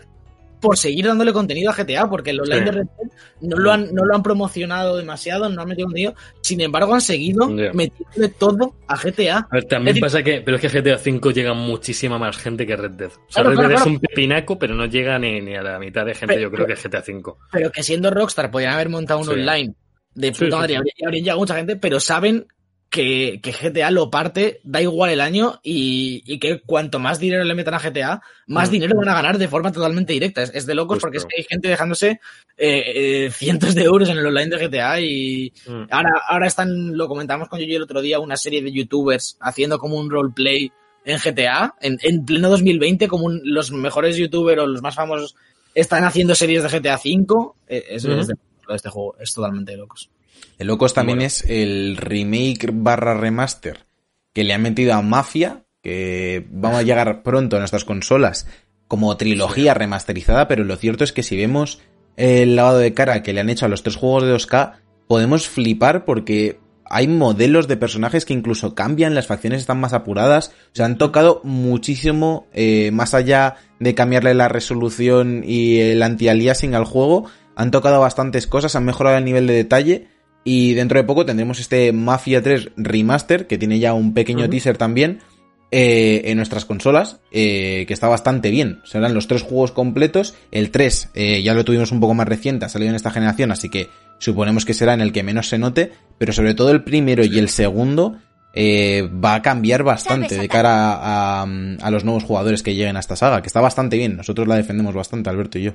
[0.60, 2.64] por seguir dándole contenido a GTA, porque el online Sí.
[2.64, 6.14] de Red Dead no lo, han, no lo han promocionado demasiado, no han metido contenido,
[6.42, 7.72] sin embargo han seguido Ya.
[7.72, 9.38] metiéndole todo a GTA.
[9.38, 12.76] A ver, también pasa que, pero es que GTA V llega muchísima más gente que
[12.76, 13.08] Red Dead.
[13.08, 13.90] O sea, Claro, Red claro, Dead es claro.
[13.96, 16.66] un pepinaco, pero no llega ni, ni a la mitad de gente, Pero- yo creo,
[16.66, 17.32] que GTA V.
[17.50, 19.32] pero que siendo Rockstar podrían haber montado un Sí.
[19.32, 19.74] online
[20.14, 22.46] de puta sí, madre, habría- y habrían llegado mucha gente, pero saben
[22.90, 27.44] que, que GTA lo parte, da igual el año, y, y que cuanto más dinero
[27.44, 28.72] le metan a GTA, más Mm.
[28.72, 30.42] dinero van a ganar de forma totalmente directa.
[30.42, 31.06] Es, es de locos Justo.
[31.06, 32.20] porque es que hay gente dejándose
[32.58, 35.82] eh, eh, cientos de euros en el online de GTA y Mm.
[35.90, 39.78] ahora, ahora están, lo comentamos con yo el otro día, una serie de youtubers haciendo
[39.78, 40.70] como un roleplay
[41.04, 45.36] en GTA, en, en pleno 2020, como un- los mejores youtubers o los más famosos
[45.74, 47.52] están haciendo series de GTA V.
[47.68, 50.10] Es, es de, de este juego, es totalmente de locos.
[50.58, 51.26] El locos también Bueno.
[51.26, 53.86] es el remake barra remaster
[54.32, 58.46] que le han metido a Mafia, que vamos a llegar pronto a nuestras consolas
[58.86, 61.80] como trilogía remasterizada, pero lo cierto es que si vemos
[62.16, 64.74] el lavado de cara que le han hecho a los tres juegos de 2K,
[65.06, 70.48] podemos flipar porque hay modelos de personajes que incluso cambian, las facciones están más apuradas,
[70.48, 76.74] o sea, han tocado muchísimo eh, más allá de cambiarle la resolución y el anti-aliasing
[76.74, 80.08] al juego, han tocado bastantes cosas, han mejorado el nivel de detalle
[80.44, 84.78] y dentro de poco tendremos este Mafia 3 Remaster, que tiene ya un pequeño teaser
[84.78, 85.20] también,
[85.72, 88.80] eh, en nuestras consolas, eh, que está bastante bien.
[88.84, 90.34] Serán los tres juegos completos.
[90.50, 93.52] El 3 eh, ya lo tuvimos un poco más reciente, ha salido en esta generación,
[93.52, 96.82] así que suponemos que será en el que menos se note, pero sobre todo el
[96.82, 98.18] primero y el segundo
[98.52, 103.14] va a cambiar bastante de cara a, a, los nuevos jugadores que lleguen a esta
[103.14, 104.16] saga, que está bastante bien.
[104.16, 105.72] Nosotros la defendemos bastante, Alberto y yo.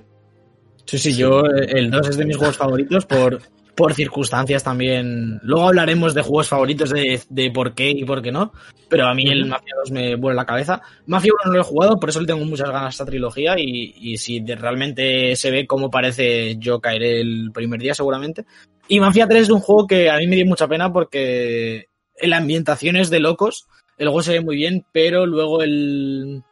[0.86, 3.39] Sí, sí, yo el 2 es de mis juegos favoritos por,
[3.75, 5.39] por circunstancias también.
[5.43, 8.53] Luego hablaremos de juegos favoritos de, de, por qué y por qué no,
[8.88, 10.81] pero a mí el Mafia 2 me vuelve la cabeza.
[11.05, 13.55] Mafia 1 no lo he jugado, por eso le tengo muchas ganas a esta trilogía
[13.57, 18.45] y, y si realmente se ve como parece, yo caeré el primer día seguramente.
[18.88, 21.88] Y Mafia 3 es un juego que a mí me dio mucha pena porque
[22.21, 26.43] la ambientación es de locos, el juego se ve muy bien, pero luego el...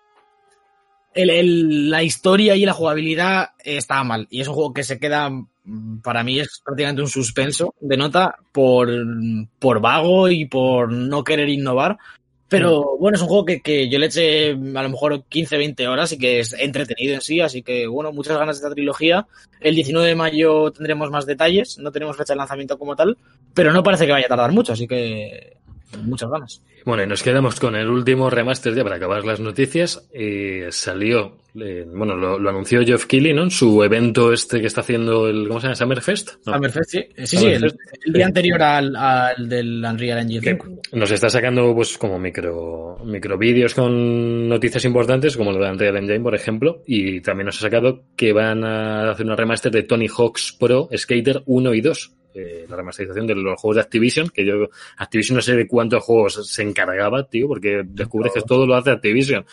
[1.15, 4.25] El, el, la historia y la jugabilidad está mal.
[4.31, 5.29] Y es un juego que se queda
[6.01, 8.89] para mí es prácticamente un suspenso de nota por,
[9.59, 11.97] por vago y por no querer innovar.
[12.49, 15.87] Pero bueno, es un juego que, que, yo le eché a lo mejor 15, 20
[15.87, 19.25] horas y que es entretenido en sí, así que bueno, muchas ganas de esta trilogía.
[19.59, 23.17] El 19 de mayo tendremos más detalles, no tenemos fecha de lanzamiento como tal,
[23.55, 25.57] pero no parece que vaya a tardar mucho, así que
[26.03, 26.61] muchas ganas.
[26.85, 30.07] Bueno, y nos quedamos con el último remaster ya para acabar las noticias.
[30.11, 33.43] Eh, salió, eh, bueno, lo, lo, anunció Geoff Keighley, ¿no?
[33.43, 35.75] En su evento este que está haciendo el, ¿cómo se llama?
[35.75, 36.45] Summerfest.
[36.45, 36.53] ¿no?
[36.53, 37.05] Summerfest, sí.
[37.23, 40.81] Sí, sí, el, el, día anterior al, al, del Unreal Engine 5.
[40.93, 45.97] Nos está sacando, pues, como micro, micro vídeos con noticias importantes, como lo de Unreal
[45.97, 49.83] Engine, por ejemplo, y también nos ha sacado que van a hacer una remaster de
[49.83, 54.29] Tony Hawk's Pro Skater 1 y 2 eh, la remasterización de los juegos de Activision,
[54.29, 58.65] que yo, Activision no sé de cuántos juegos se encargaba, tío, porque descubres que todo
[58.65, 59.45] lo hace Activision.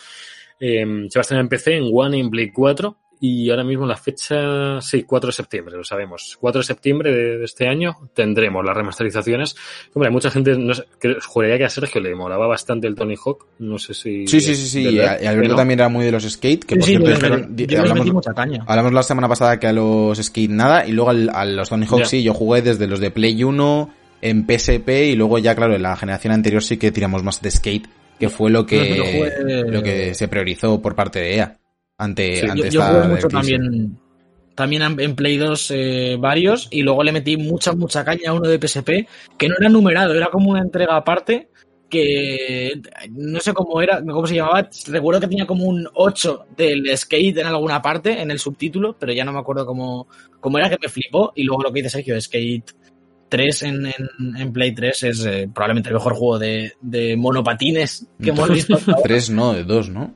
[0.59, 3.85] Eh, se va a estrenar en PC, en One, en Play 4, y ahora mismo
[3.85, 6.35] la fecha, sí, 4 de septiembre, lo sabemos.
[6.41, 9.55] 4 de septiembre de, este año tendremos las remasterizaciones.
[9.93, 13.13] Hombre, mucha gente, no sé, que, juraría que a Sergio le molaba bastante el Tony
[13.23, 14.25] Hawk, no sé si...
[14.25, 16.91] Sí, sí, sí, sí, y Alberto también era muy de los skate, que por sí,
[16.97, 18.63] cierto, dijeron- yo hablamos, mucha caña.
[18.67, 21.85] hablamos la semana pasada que a los skate nada, y luego al- a los Tony
[21.87, 22.05] Hawk Ya.
[22.05, 25.83] sí, yo jugué desde los de Play 1, en PSP, y luego ya, claro, en
[25.83, 27.87] la generación anterior sí que tiramos más de skate,
[28.19, 31.57] que fue lo que, jugué- lo que se priorizó por parte de EA.
[32.01, 33.97] Ante, Sí, ante Yo, yo esta jugué mucho también,
[34.55, 38.47] también en- Play 2 eh, varios y luego le metí mucha, mucha caña a uno
[38.49, 41.49] de PSP que no era numerado, era como una entrega aparte
[41.89, 44.67] que no sé cómo era, cómo se llamaba.
[44.87, 49.11] Recuerdo que tenía como un 8 del skate en alguna parte, en el subtítulo, pero
[49.13, 50.07] ya no me acuerdo cómo,
[50.39, 51.33] cómo era, que me flipó.
[51.35, 52.71] Y luego lo que dice Sergio, Skate
[53.27, 58.07] 3 en, en, en Play 3 es eh, probablemente el mejor juego de, de monopatines
[58.23, 58.75] que hemos visto.
[58.75, 59.03] hasta ahora.
[59.03, 60.13] Tres no, de dos, ¿no?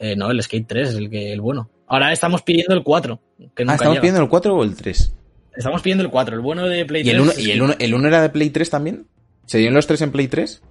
[0.00, 1.70] Eh, no, el Skate 3 es el que el bueno.
[1.86, 3.20] Ahora estamos pidiendo el 4,
[3.54, 4.00] que nunca Ah, ¿estamos llega.
[4.00, 5.14] pidiendo el 4 o el 3?
[5.56, 7.22] Estamos pidiendo el 4, el bueno de Play ¿Y el 3.
[7.22, 9.06] 1 es ¿y el uno, el uno era de Play 3 también?
[9.46, 10.62] ¿Se dieron los tres en Play 3?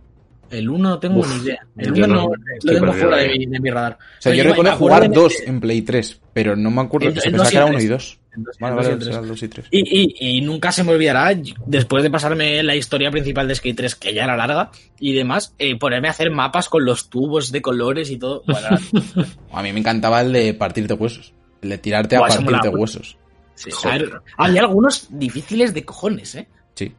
[0.52, 1.60] El 1 no tengo Uf, ni idea.
[1.78, 2.30] El yo 1 no- no,
[2.64, 3.94] lo tengo fuera de mi, de mi radar.
[3.94, 7.10] O sea, Pero yo recuerdo jugar de- dos en Play 3, pero no me acuerdo.
[7.10, 7.90] El- se el pensaba que era el 1 y tres.
[7.90, 8.20] 2.
[8.58, 9.06] Y vale, el tres.
[9.06, 9.68] será el 2 y 3.
[9.72, 11.32] Y, y, y nunca se me olvidará,
[11.66, 15.54] después de pasarme la historia principal de Skate 3, que ya era larga, y demás,
[15.60, 18.44] eh, ponerme a hacer mapas con los tubos de colores y todo.
[18.48, 18.68] Bueno,
[19.52, 21.34] A mí me encantaba el de partirte huesos.
[21.62, 22.72] El de tirarte a partirte mucho.
[22.72, 23.18] huesos.
[23.56, 26.48] sí, a ver, había algunos difíciles de cojones, ¿eh?
[26.76, 26.94] Sí.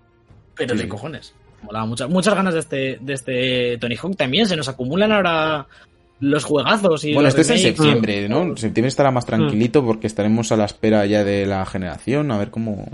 [0.54, 0.88] Pero Sí, de sí.
[0.88, 1.34] cojones.
[1.62, 4.46] Molaba muchas, muchas ganas de este, de este Tony Hawk también.
[4.46, 5.66] Se nos acumulan ahora
[6.20, 8.42] los juegazos y Bueno, los este es en septiembre, ¿no?
[8.42, 12.38] En septiembre estará más tranquilito porque estaremos a la espera ya de la generación, a
[12.38, 12.88] ver cómo,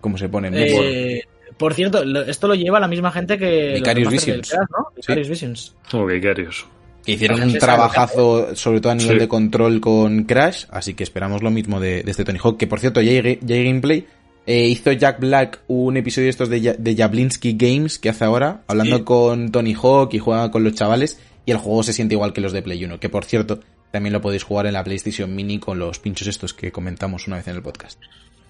[0.00, 0.50] cómo se pone.
[0.54, 1.22] Eh,
[1.56, 4.48] por cierto, esto lo lleva la misma gente que Vicarious Visions.
[4.50, 4.86] Crash, ¿no?
[4.90, 4.96] Sí.
[4.96, 5.74] Vicarious Visions.
[5.92, 6.66] Oh, Vicarious.
[7.04, 9.20] Que hicieron un trabajazo, sobre todo a nivel Sí.
[9.20, 12.56] de control con Crash, así que esperamos lo mismo de, de este Tony Hawk.
[12.58, 14.06] Que por cierto, ya hay, ya hay gameplay.
[14.46, 18.62] Eh, hizo Jack Black un episodio de estos de, de Jablinski Games que hace ahora,
[18.66, 19.02] hablando Sí.
[19.04, 21.20] con Tony Hawk y juega con los chavales.
[21.48, 24.12] Y el juego se siente igual que los de Play 1, que por cierto, también
[24.12, 27.48] lo podéis jugar en la PlayStation Mini con los pinchos estos que comentamos una vez
[27.48, 27.98] en el podcast.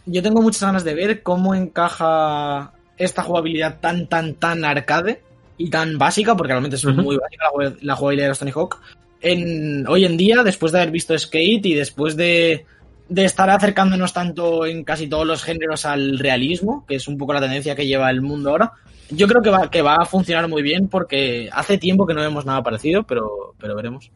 [0.05, 5.23] Yo tengo muchas ganas de ver cómo encaja esta jugabilidad tan, tan, tan arcade
[5.59, 7.45] y tan básica, porque realmente es muy básica
[7.83, 8.81] la jugabilidad de los Tony Hawk.
[9.21, 12.67] En, hoy en día, después de haber visto Skate y después de,
[13.09, 17.33] de estar acercándonos tanto en casi todos los géneros al realismo, que es un poco
[17.33, 18.73] la tendencia que lleva el mundo ahora,
[19.11, 22.21] yo creo que va, que va a funcionar muy bien porque hace tiempo que no
[22.21, 24.11] vemos nada parecido, pero, pero veremos.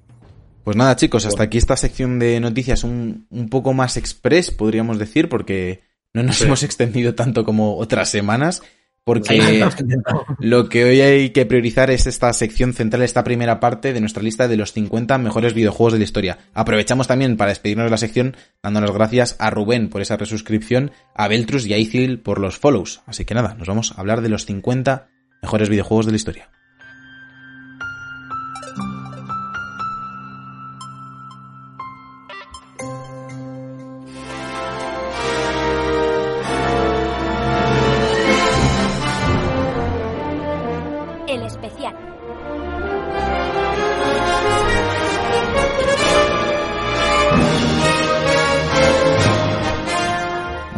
[0.65, 4.99] Pues nada, chicos, hasta aquí esta sección de noticias un, un poco más express, podríamos
[4.99, 5.83] decir, porque
[6.15, 6.45] no nos Sí.
[6.45, 8.63] hemos extendido tanto como otras semanas.
[9.05, 9.65] Porque
[10.39, 14.23] lo que hoy hay que priorizar es esta sección central, esta primera parte de nuestra
[14.23, 16.39] lista de los 50 mejores videojuegos de la historia.
[16.55, 20.93] Aprovechamos también para despedirnos de la sección dando las gracias a Rubén por esa resuscripción,
[21.15, 23.03] a Beltrus y a Ithil por los follows.
[23.07, 25.09] Así que nada, nos vamos a hablar de los 50
[25.43, 26.51] mejores videojuegos de la historia.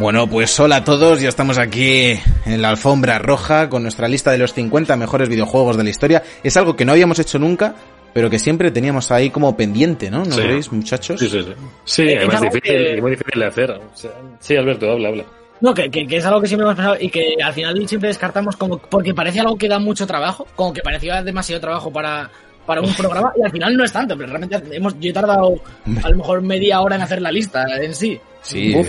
[0.05, 2.11] Bueno, pues hola a todos, ya estamos aquí
[2.45, 6.21] en la alfombra roja con nuestra lista de los 50 mejores videojuegos de la historia.
[6.43, 7.73] Es algo que no habíamos hecho nunca,
[8.13, 10.19] pero que siempre teníamos ahí como pendiente, ¿no?
[10.19, 10.41] ¿No Sí.
[10.41, 11.19] creéis, muchachos?
[11.19, 11.53] Sí, sí, sí.
[11.85, 13.71] Sí, Eh, es difícil, que- muy difícil de hacer.
[13.71, 15.23] O sea, sí, Alberto, habla, habla.
[15.61, 18.09] No, que, que- que es algo que siempre hemos pensado y que al final siempre
[18.09, 22.29] descartamos como porque parece algo que da mucho trabajo, como que parecía demasiado trabajo para,
[22.67, 25.55] para un programa y al final no es tanto, pero realmente hemos, yo he tardado
[26.03, 28.19] a lo mejor media hora en hacer la lista en sí.
[28.45, 28.75] Sí.
[28.75, 28.87] Uf.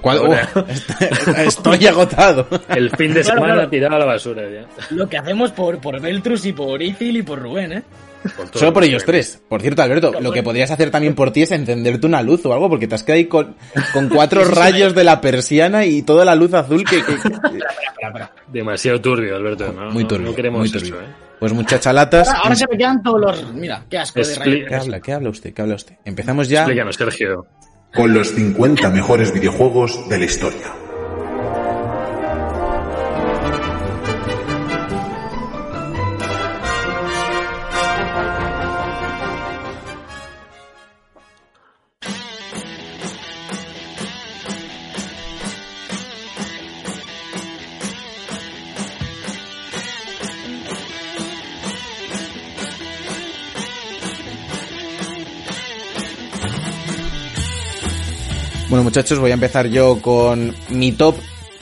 [0.00, 0.90] ¿Cuál- Ahora, Uf, est-
[1.38, 2.46] estoy agotado.
[2.68, 3.68] El fin de semana claro.
[3.68, 4.66] tirado a la basura ya.
[4.90, 7.82] Lo que hacemos por, por Beltrus y por Ithil y por Rubén, ¿eh?
[8.36, 8.48] Por.
[8.58, 9.40] Solo por ellos tres.
[9.48, 12.52] Por cierto, Alberto, lo que podrías hacer también por ti es encenderte una luz o
[12.52, 13.54] algo, porque te has quedado ahí con,
[13.92, 17.02] con cuatro rayos de la persiana y toda la luz azul que...
[18.48, 19.72] Demasiado turbio, Alberto.
[19.72, 20.94] No, Muy turbio, no queremos muy eso.
[21.00, 21.04] ¿eh?
[21.38, 22.28] Pues muchachalatas...
[22.28, 23.52] Ahora, ahora se me quedan todos los.
[23.54, 24.68] Mira, qué asco de rayos.
[24.68, 25.00] ¿Qué habla?
[25.00, 25.52] ¿Qué habla usted?
[25.52, 25.94] ¿Qué habla usted?
[26.04, 26.60] Empezamos ya...
[26.60, 27.46] Explícanos, Sergio.
[27.96, 30.85] Con los 50 mejores videojuegos de la historia.
[58.76, 61.16] Bueno, muchachos, voy a empezar yo con mi top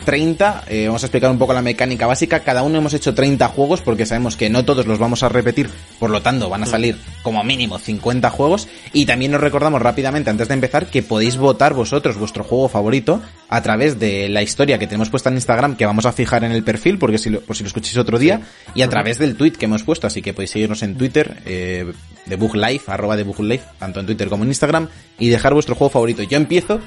[0.04, 0.64] 30.
[0.68, 2.40] Eh, vamos a explicar un poco la mecánica básica.
[2.40, 5.70] Cada uno hemos hecho 30 juegos porque sabemos que no todos los vamos a repetir.
[6.00, 8.68] Por lo tanto, van a salir como mínimo 50 juegos.
[8.92, 13.22] Y también nos recordamos rápidamente, antes de empezar, que podéis votar vosotros vuestro juego favorito
[13.48, 16.50] a través de la historia que tenemos puesta en Instagram, que vamos a fijar en
[16.50, 18.40] el perfil, porque si lo, por si lo escucháis otro día,
[18.74, 20.06] y a través del tweet que hemos puesto.
[20.06, 21.92] Así que podéis seguirnos en Twitter, eh,
[22.26, 25.90] de Life, arroba de Life, tanto en Twitter como en Instagram, y dejar vuestro juego
[25.90, 26.22] favorito.
[26.22, 26.80] Yo empiezo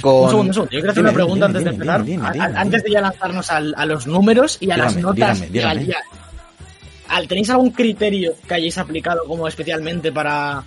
[0.00, 0.14] con...
[0.24, 0.70] Un segundo, un segundo.
[0.72, 2.56] Yo quiero hacer una pregunta dime, antes de dime, empezar.
[2.56, 5.40] Antes de ya lanzarnos al- a los números y a las notas.
[5.52, 5.84] dígame, al- dígame.
[5.86, 10.62] y a- al- ¿Tenéis algún criterio que hayáis aplicado como especialmente para,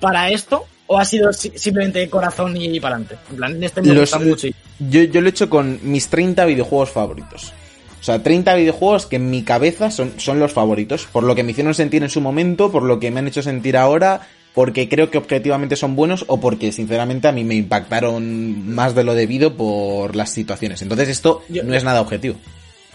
[0.00, 0.64] para esto?
[0.86, 3.16] ¿O ha sido si- simplemente corazón y para adelante?
[3.30, 4.46] En plan, este me Los- gusta mucho.
[4.46, 4.54] y-
[4.90, 7.52] Yo, yo lo he hecho con mis 30 videojuegos favoritos.
[8.00, 11.06] O sea, 30 videojuegos que en mi cabeza son, son los favoritos.
[11.12, 13.42] Por lo que me hicieron sentir en su momento, por lo que me han hecho
[13.42, 14.22] sentir ahora,
[14.54, 19.04] porque creo que objetivamente son buenos o porque sinceramente a mí me impactaron más de
[19.04, 20.82] lo debido por las situaciones.
[20.82, 22.36] Entonces esto Yo- no es nada objetivo.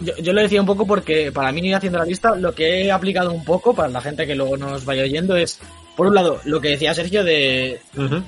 [0.00, 2.92] Yo, yo lo decía un poco porque para mí, haciendo la lista, lo que he
[2.92, 5.58] aplicado un poco para la gente que luego nos vaya oyendo es,
[5.96, 7.80] por un lado, lo que decía Sergio de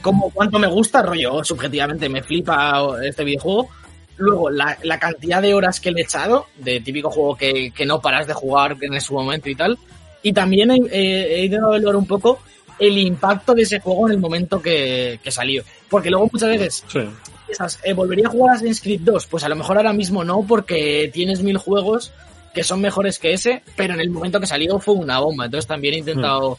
[0.03, 3.69] cómo, cuánto me gusta, rollo, subjetivamente me flipa este videojuego.
[4.17, 7.87] Luego, la, la cantidad de horas que le he echado, de típico juego que, que
[7.87, 9.79] no paras de jugar en su momento y tal.
[10.25, 12.41] Y también he, he, he ido a evaluar un poco
[12.81, 15.63] el impacto de ese juego en el momento que, que salió.
[15.89, 17.01] Porque luego muchas veces Sí.
[17.47, 19.27] piensas, eh, ¿volvería a jugar Assassin's Creed 2?
[19.27, 22.13] Pues a lo mejor ahora mismo no, porque tienes mil juegos
[22.55, 25.45] que son mejores que ese, pero en el momento que salió fue una bomba.
[25.45, 26.59] Entonces también he intentado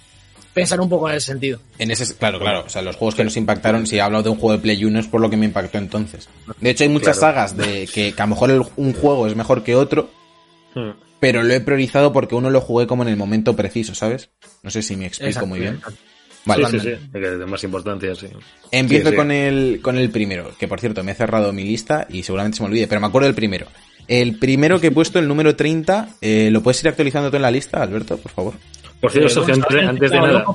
[0.54, 1.60] pensar un poco en ese sentido.
[1.80, 2.64] En ese, claro, claro.
[2.66, 4.84] O sea, los juegos que nos impactaron, si he hablado de un juego de Play
[4.86, 6.30] 1 es por lo que me impactó entonces.
[6.60, 7.34] De hecho, hay muchas Claro.
[7.36, 10.10] sagas de que, que a lo mejor el- un juego es mejor que otro,
[10.76, 10.92] Mm.
[11.20, 14.30] pero lo he priorizado porque uno lo jugué como en el momento preciso, ¿sabes?
[14.64, 15.82] No sé si me explico muy bien.
[16.46, 17.10] Vale, sí, sí, sí.
[17.14, 18.28] Que De más importancia, sí.
[18.72, 19.16] empiezo Sí, sí.
[19.16, 22.58] con el con el primero, que por cierto me he cerrado mi lista y seguramente
[22.58, 23.68] se me olvide, pero me acuerdo del primero.
[24.08, 27.44] El primero que he puesto, el número 30, eh, ¿lo puedes ir actualizando tú en
[27.44, 28.54] la lista, Alberto, por favor?
[29.00, 30.46] Por cierto, Eh, antes, de- antes nada,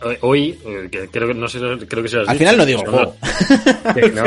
[0.00, 2.66] pero- hoy, eh, que creo que no sé, creo que se Al dicho, final no
[2.66, 3.16] digo juego.
[3.94, 4.24] que, no,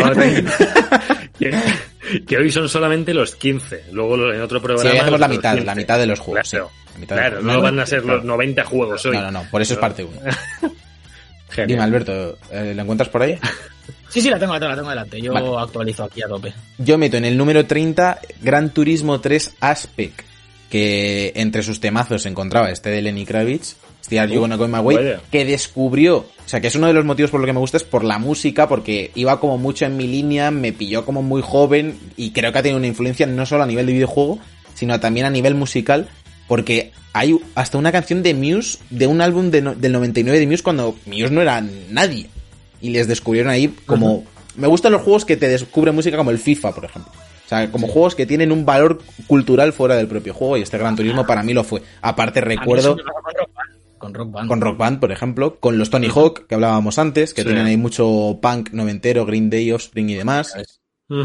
[1.39, 3.85] que, que hoy son solamente los 15.
[3.91, 4.91] Luego en otro Sí, programa.
[4.91, 5.65] hoy hacemos la mitad, 15.
[5.65, 6.49] la mitad de los juegos.
[6.49, 9.17] Claro, sí, la mitad de claro los no van a ser los 90 juegos hoy.
[9.17, 10.19] No, no, no, por eso es parte 1.
[11.51, 11.67] Genial.
[11.67, 13.37] Dime, Alberto, eh, ¿lo encuentras por ahí?
[14.09, 15.21] Sí, sí, la tengo, la tengo, la tengo delante.
[15.21, 15.47] Yo Vale.
[15.57, 16.53] actualizo aquí a tope.
[16.77, 20.19] Yo meto en el número 30 Gran Turismo 3 Aspect,
[20.69, 24.79] que entre sus temazos se encontraba este de Lenny Kravitz, Still You Gonna Go My
[24.79, 25.21] Way, vaya.
[25.31, 27.77] que descubrió, o sea, que es uno de los motivos por lo que me gusta
[27.77, 31.41] es por la música, porque iba como mucho en mi línea, me pilló como muy
[31.41, 34.39] joven y creo que ha tenido una influencia no solo a nivel de videojuego,
[34.73, 36.09] sino también a nivel musical,
[36.49, 40.47] porque hay hasta una canción de Muse, de un álbum de no- del 99 de
[40.47, 42.29] Muse, cuando Muse no era nadie.
[42.81, 44.23] Y les descubrieron ahí como...
[44.55, 47.11] Me gustan los juegos que te descubren música como el FIFA, por ejemplo.
[47.45, 50.77] O sea, como juegos que tienen un valor cultural fuera del propio juego, y este
[50.77, 51.81] Gran Turismo para mí lo fue.
[52.01, 52.95] Aparte recuerdo...
[52.95, 53.97] con Rock Band.
[53.97, 54.47] Con Rock Band.
[54.49, 57.47] con Rock Band, por ejemplo, con los Tony Hawk que hablábamos antes, que Sí.
[57.47, 60.53] tienen ahí mucho punk noventero, Green Day, Offspring y demás.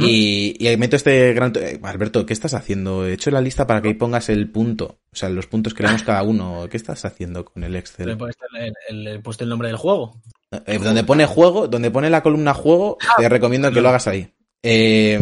[0.01, 1.53] Y, y ahí meto este gran...
[1.57, 3.07] eh, Alberto, ¿qué estás haciendo?
[3.07, 4.99] He hecho la lista para que ahí pongas el punto.
[5.13, 6.67] O sea, los puntos que le damos cada uno.
[6.69, 8.17] ¿Qué estás haciendo con el Le he Excel?
[8.19, 10.21] puesto el, el- le he puesto el nombre del juego.
[10.67, 14.29] Eh, donde pone juego, donde pone la columna juego, te recomiendo que lo hagas ahí.
[14.63, 15.21] Eh,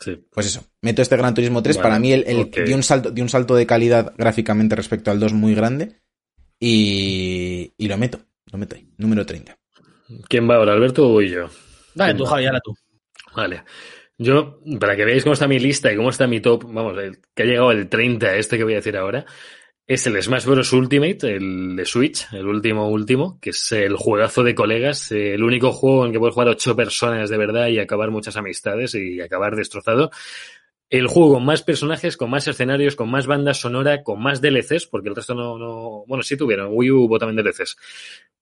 [0.00, 0.24] Sí, sí.
[0.32, 1.76] pues eso, meto este Gran Turismo 3.
[1.76, 5.10] Vale, para mí el, el- dio, un salto, dio un salto de calidad gráficamente respecto
[5.10, 5.96] al 2 muy grande.
[6.60, 8.20] Y, y lo meto,
[8.52, 8.88] lo meto ahí.
[8.96, 9.56] Número 30.
[10.28, 11.48] ¿Quién va ahora, Alberto o voy yo?
[11.94, 12.74] Dale tú, Javi, ahora tú.
[13.36, 13.62] Vale.
[14.20, 17.18] Yo, para que veáis cómo está mi lista y cómo está mi top, vamos, el
[17.34, 19.24] que ha llegado el 30, este que voy a decir ahora,
[19.86, 20.72] es el Smash Bros.
[20.72, 25.72] Ultimate, el de Switch, el último último, que es el juegazo de colegas, el único
[25.72, 29.56] juego en que puedes jugar ocho personas de verdad y acabar muchas amistades y acabar
[29.56, 30.10] destrozado.
[30.90, 34.86] El juego con más personajes, con más escenarios, con más banda sonora, con más DLCs,
[34.86, 37.76] porque el resto no, no, bueno, sí tuvieron, Wii U hubo también DLCs.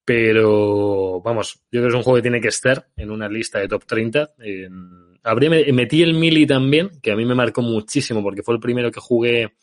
[0.04, 3.58] Pero, vamos, yo creo que es un juego que tiene que estar en una lista
[3.58, 4.30] de top 30.
[4.38, 8.60] En- habría, metí el Mili también, que a mí me marcó muchísimo porque fue el
[8.60, 9.54] primero que jugué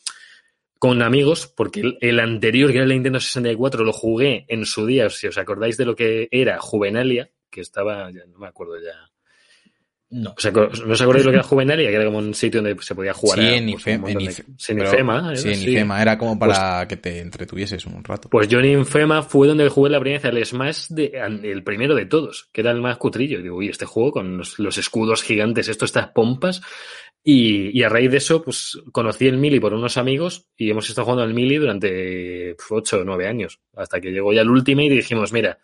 [0.78, 4.86] con amigos, porque el, el anterior, que era el Nintendo 64, lo jugué en su
[4.86, 8.76] día, si os acordáis de lo que era Juvenalia, que estaba, ya no me acuerdo
[8.82, 9.13] ya.
[10.14, 10.30] No.
[10.38, 11.90] O sea, ¿No os acordáis lo que era Juvenalia?
[11.90, 14.46] Que era como un sitio donde se podía jugar Sí, a, en pues, en Ife-
[14.68, 15.36] pero- Ifema, ¿era?
[15.36, 15.72] Sí, en Sí.
[15.72, 16.02] Ifema.
[16.02, 18.30] Era como para que te entretuvieses un rato.
[18.30, 21.96] Pues yo en Infema fue donde jugué la primera vez al Smash, de, el primero
[21.96, 23.40] de todos, que era el más cutrillo.
[23.40, 26.62] Y digo, uy, este juego con los, los escudos gigantes, esto, estas pompas.
[27.24, 30.88] Y, y a raíz de eso, pues conocí el Mili por unos amigos y hemos
[30.90, 33.60] estado jugando al Mili durante ocho o nueve años.
[33.76, 35.58] Hasta que llegó ya el Ultimate y dijimos, mira,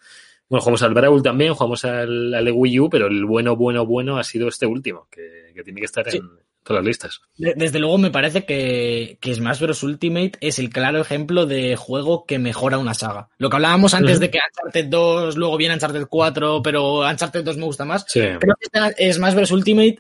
[0.50, 4.18] bueno, jugamos al Brawl también, jugamos al, al Wii U, pero el bueno, bueno, bueno
[4.18, 6.18] ha sido este último, que, que tiene que estar Sí.
[6.18, 6.28] en
[6.64, 7.22] todas las listas.
[7.38, 9.82] De- Desde luego me parece que, que Smash Bros.
[9.84, 13.30] Ultimate es el claro ejemplo de juego que mejora una saga.
[13.38, 17.58] Lo que hablábamos antes de que Uncharted 2, luego viene Uncharted 4, pero Uncharted 2
[17.58, 18.06] me gusta más.
[18.08, 18.20] Sí.
[18.20, 18.56] Creo
[18.98, 19.52] que Smash Bros.
[19.52, 20.00] Ultimate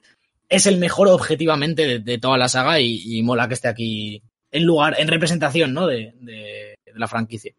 [0.49, 4.21] es el mejor objetivamente de, de toda la saga y, y mola que esté aquí
[4.51, 5.85] en lugar, en representación, ¿no?
[5.87, 7.53] De, de- de la franquicia.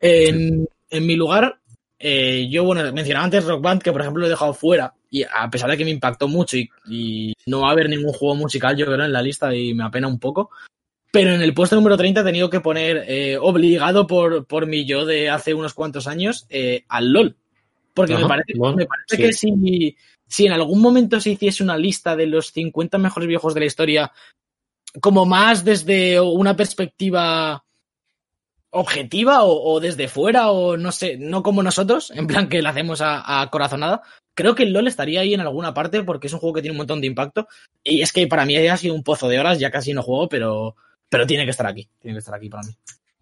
[0.00, 1.58] En, en mi lugar,
[2.02, 5.22] eh, yo, bueno, mencionaba antes Rock Band, que por ejemplo lo he dejado fuera, y
[5.22, 8.34] a pesar de que me impactó mucho y, y no va a haber ningún juego
[8.34, 10.50] musical, yo creo, en la lista y me apena un poco.
[11.12, 14.86] Pero en el puesto número 30 he tenido que poner, eh, obligado por, por mi
[14.86, 17.36] yo de hace unos cuantos años, eh, al LOL.
[17.92, 19.22] Porque me parece, bueno, me parece sí.
[19.22, 19.96] que si,
[20.26, 23.66] si en algún momento se hiciese una lista de los 50 mejores videojuegos de la
[23.66, 24.12] historia,
[25.00, 27.64] como más desde una perspectiva
[28.70, 32.70] objetiva o, o desde fuera o no sé, no como nosotros, en plan que la
[32.70, 34.02] hacemos a, a corazonada,
[34.34, 36.72] creo que el LOL estaría ahí en alguna parte porque es un juego que tiene
[36.72, 37.48] un montón de impacto
[37.82, 40.28] y es que para mí ha sido un pozo de horas, ya casi no juego,
[40.28, 40.76] pero,
[41.08, 42.72] pero tiene que estar aquí, tiene que estar aquí para mí.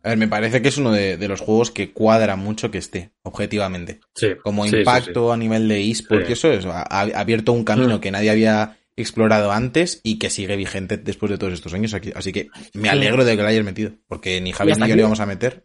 [0.04, 2.78] A ver, me parece que es uno de, de los juegos que cuadra mucho que
[2.78, 3.98] esté, objetivamente.
[4.14, 4.28] Sí.
[4.44, 6.30] Como Sí, sí, impacto a nivel de eSport Sí.
[6.30, 8.00] y eso, ha, ha abierto un camino Mm.
[8.00, 12.12] que nadie había explorado antes y que sigue vigente después de todos estos años aquí.
[12.14, 15.02] Así que me alegro de que lo hayas metido, porque ni Javier ni yo le
[15.02, 15.62] vamos a meter.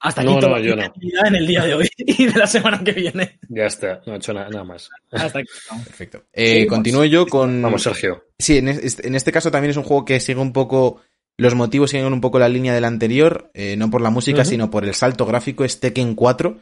[0.00, 3.40] Hasta aquí No, actividad en el día de hoy y de la semana que viene.
[3.48, 4.88] Ya está, no he hecho nada, nada más.
[5.10, 5.48] Hasta aquí.
[5.52, 5.86] estamos.
[5.86, 6.24] Perfecto.
[6.32, 7.60] Eh, Sí, continúo yo con...
[7.62, 8.24] Vamos, Sergio.
[8.38, 11.00] Sí, en este, en este caso también es un juego que sigue un poco.
[11.36, 14.70] Los motivos siguen un poco la línea del anterior, eh, no por la música, sino
[14.70, 15.64] por el salto gráfico.
[15.64, 16.58] Es Tekken 4.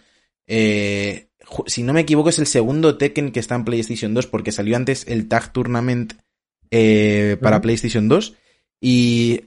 [0.47, 1.29] Eh,
[1.67, 4.77] si no me equivoco, es el segundo Tekken que está en PlayStation 2, porque salió
[4.77, 6.15] antes el Tag Tournament
[6.71, 7.61] eh, para.
[7.63, 8.35] PlayStation 2.
[8.81, 9.41] Y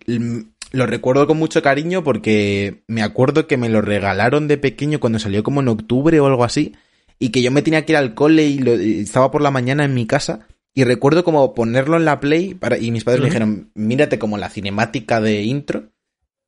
[0.71, 5.19] lo recuerdo con mucho cariño porque me acuerdo que me lo regalaron de pequeño cuando
[5.19, 6.73] salió como en octubre o algo así.
[7.19, 9.51] Y que yo me tenía que ir al cole y, lo- y estaba por la
[9.51, 10.47] mañana en mi casa.
[10.73, 14.37] Y recuerdo como ponerlo en la Play para, y mis padres me dijeron, mírate como
[14.37, 15.89] la cinemática de intro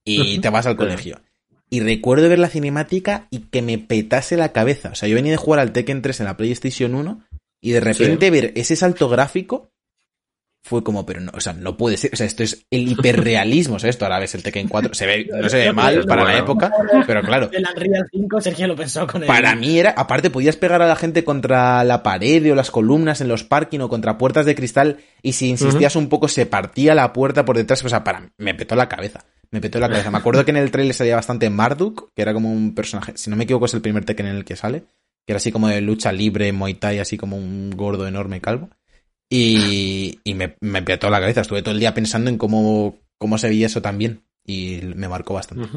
[0.06, 1.20] y te vas al colegio.
[1.74, 4.90] Y recuerdo ver la cinemática y que me petase la cabeza.
[4.90, 7.24] O sea, yo venía de jugar al Tekken 3 en la PlayStation 1
[7.62, 9.72] y de repente ver ese salto gráfico
[10.64, 12.12] fue como, pero no, o sea, no puede ser.
[12.14, 13.76] O sea, esto es el hiperrealismo.
[13.76, 16.26] O sea, esto ahora ves el Tekken 4, se ve, no se ve mal para
[16.26, 16.72] la época,
[17.08, 17.50] pero claro.
[17.54, 19.28] El Unreal 5, Sergio lo pensó con el...
[19.28, 23.22] Para mí era, aparte podías pegar a la gente contra la pared o las columnas
[23.22, 26.94] en los parking o contra puertas de cristal y si insistías un poco se partía
[26.96, 29.26] la puerta por detrás, o sea, para me petó la cabeza.
[29.52, 30.12] Me petó la cabeza.
[30.12, 33.30] Me acuerdo que en el trailer salía bastante Marduk, que era como un personaje, si
[33.30, 34.82] no me equivoco es el primer Tekken en el que sale,
[35.26, 38.70] que era así como de lucha libre, Muay Thai, así como un gordo enorme calvo.
[39.30, 41.42] Y, y me, me petó la cabeza.
[41.42, 44.24] Estuve todo el día pensando en cómo cómo se veía eso también.
[44.46, 45.70] Y me marcó bastante.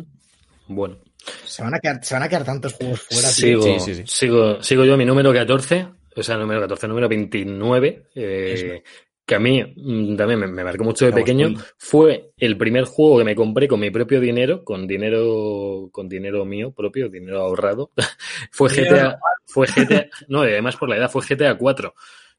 [0.66, 0.96] Bueno.
[1.44, 3.62] Se van, a quedar, se van a quedar tantos juegos fuera, tío.
[3.62, 4.02] Sigo, Sí, sí, sí.
[4.06, 8.82] Sigo, sigo yo mi número 14, o sea, número 14, número 29, eh,
[9.26, 11.54] que a mí mm, también me, me marcó mucho de pequeño.
[11.78, 16.44] Fue el primer juego que me compré con mi propio dinero, con dinero, con dinero
[16.44, 17.90] mío propio, dinero ahorrado.
[18.50, 21.94] fue GTA, fue GTA, no, además por la edad, fue GTA 4.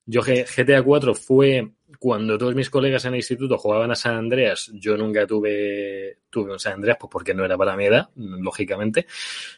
[0.07, 1.71] Yo GTA 4 fue
[2.07, 6.51] cuando todos mis colegas en el instituto jugaban a San Andreas, yo nunca tuve, tuve
[6.51, 9.07] un San Andreas, pues porque no era para mi edad, lógicamente.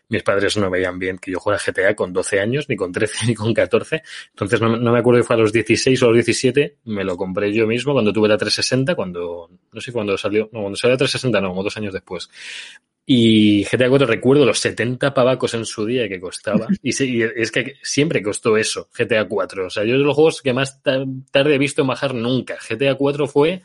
[0.07, 3.25] Mis padres no veían bien que yo jugara GTA con 12 años, ni con 13,
[3.27, 4.01] ni con 14.
[4.29, 7.17] Entonces no, me- acuerdo si fue a los 16 o a los 17, me lo
[7.17, 10.93] compré yo mismo cuando tuve la 360, cuando, no sé cuándo salió, no, cuando salió
[10.93, 12.29] la 360 no, como dos años después.
[13.09, 16.67] Y GTA 4 recuerdo los 70 pavacos en su día que costaba.
[16.83, 19.67] Y, sí, y es que siempre costó eso, GTA 4.
[19.67, 22.57] O sea, yo es de los juegos que más ta- tarde he visto bajar nunca.
[22.69, 23.61] GTA 4 fue.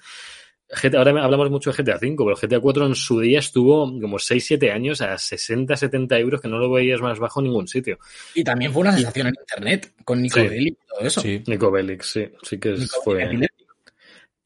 [0.75, 4.19] GTA, ahora hablamos mucho de GTA 5, pero GTA 4 en su día estuvo como
[4.19, 7.99] 6-7 años a 60-70 euros, que no lo veías más bajo en ningún sitio.
[8.35, 10.47] Y también fue una sensación en internet con Nico Sí.
[10.49, 11.21] Bellic y todo eso.
[11.21, 11.43] Sí.
[11.49, 13.17] Nico Bellic, sí, sí que Nico fue.
[13.17, 13.51] Bellic.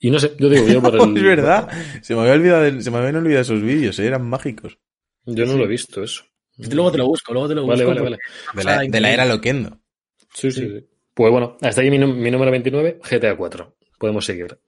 [0.00, 1.16] Y no sé, yo digo yo por el.
[1.16, 1.68] es verdad.
[2.02, 4.78] Se me había olvidado, se me habían olvidado esos vídeos, eh, eran mágicos.
[5.26, 6.24] Yo no lo he visto eso.
[6.56, 7.72] Luego te lo busco, luego te lo busco.
[7.72, 8.18] Vale, vale, porque-
[8.54, 8.54] vale.
[8.54, 9.78] De la, de la era Loquendo.
[10.32, 10.86] Sí, sí, sí.
[11.12, 13.74] Pues bueno, hasta ahí mi, mi número 29, GTA 4.
[13.98, 14.58] Podemos seguir.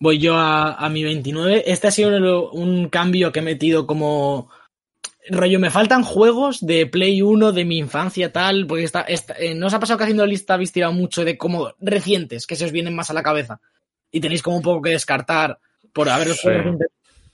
[0.00, 1.64] Voy yo a, a mi 29.
[1.66, 4.50] Este ha sido un, un cambio que he metido como...
[5.30, 9.54] Rollo, me faltan juegos de Play 1 de mi infancia, tal, porque está, está- eh,
[9.54, 12.64] ¿no os ha pasado que haciendo lista habéis tirado mucho de como recientes, que se
[12.64, 13.60] os vienen más a la cabeza?
[14.10, 15.58] Y tenéis como un poco que descartar
[15.92, 16.48] por haber Sí.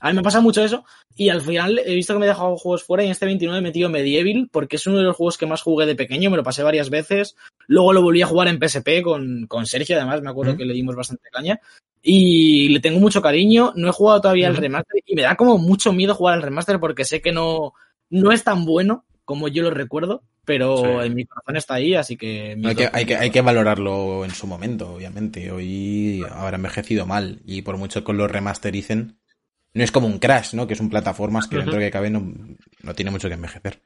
[0.05, 0.84] A mí me pasa mucho eso.
[1.16, 3.59] Y al final he visto que me he dejado juegos fuera y en este 29
[3.59, 6.36] he metido Medieval porque es uno de los juegos que más jugué de pequeño, me
[6.36, 7.36] lo pasé varias veces.
[7.68, 10.74] Luego lo volví a jugar en PSP con, con Sergio, además me acuerdo que le
[10.74, 11.59] dimos bastante caña.
[12.02, 15.57] Y le tengo mucho cariño, no he jugado todavía el remaster y me da como
[15.57, 17.72] mucho miedo jugar al remaster porque sé que no,
[18.11, 21.07] no es tan bueno como yo lo recuerdo, pero Sí.
[21.07, 22.59] en mi corazón está ahí, así que...
[22.62, 25.50] Hay que, hay, que, hay que valorarlo en su momento, obviamente.
[25.50, 27.40] Hoy habrá envejecido mal.
[27.46, 29.16] Y por mucho que lo remastericen,
[29.75, 30.66] no es como un Crash, ¿no?
[30.66, 32.33] Que es un plataformas que dentro que cabe no,
[32.83, 33.81] no tiene mucho que envejecer.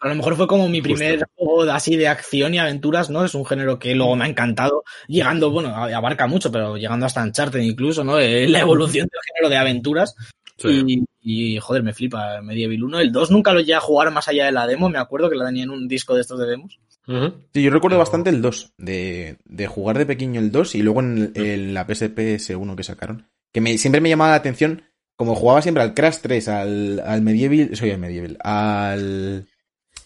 [0.00, 0.94] A lo mejor fue como mi Justo.
[0.94, 3.24] primer juego de- así de acción y aventuras, ¿no?
[3.24, 7.22] Es un género que luego me ha encantado, llegando, bueno, abarca mucho, pero llegando hasta
[7.24, 8.18] Uncharted incluso, ¿no?
[8.20, 10.14] Eh, La evolución del género de aventuras.
[10.56, 10.82] Sí.
[10.86, 13.00] Y, y, joder, me flipa Medieval 1.
[13.00, 15.36] El 2 nunca lo llegué a jugar más allá de la demo, me acuerdo que
[15.36, 16.78] la tenía en un disco de estos de demos.
[17.06, 20.82] Sí, yo recuerdo Pero- bastante el 2, de, de jugar de pequeño el 2 y
[20.82, 23.26] luego en, el- en la PSP S1 que sacaron.
[23.52, 24.82] Que me, siempre me llamaba la atención,
[25.18, 29.46] como jugaba siempre al Crash 3, al, al Medieval, soy el Medieval, al,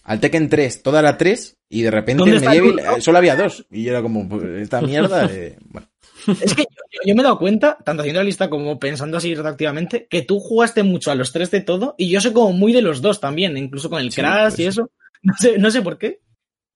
[0.03, 3.35] al Tekken 3, toda la 3, y de repente ¿Dónde el Medieval eh, solo había
[3.35, 3.65] dos.
[3.69, 5.87] Y yo era como, pues, esta mierda, eh, bueno.
[6.41, 9.35] Es que yo, yo me he dado cuenta, tanto haciendo la lista como pensando así
[9.35, 12.73] retroactivamente, que tú jugaste mucho a los tres de todo y yo soy como muy
[12.73, 14.89] de los dos también, incluso con el Sí, Crash pues y eso.
[15.23, 16.19] No sé, no sé por qué,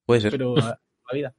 [0.06, 0.32] Puede ser.
[0.32, 0.80] pero la
[1.12, 1.34] vida.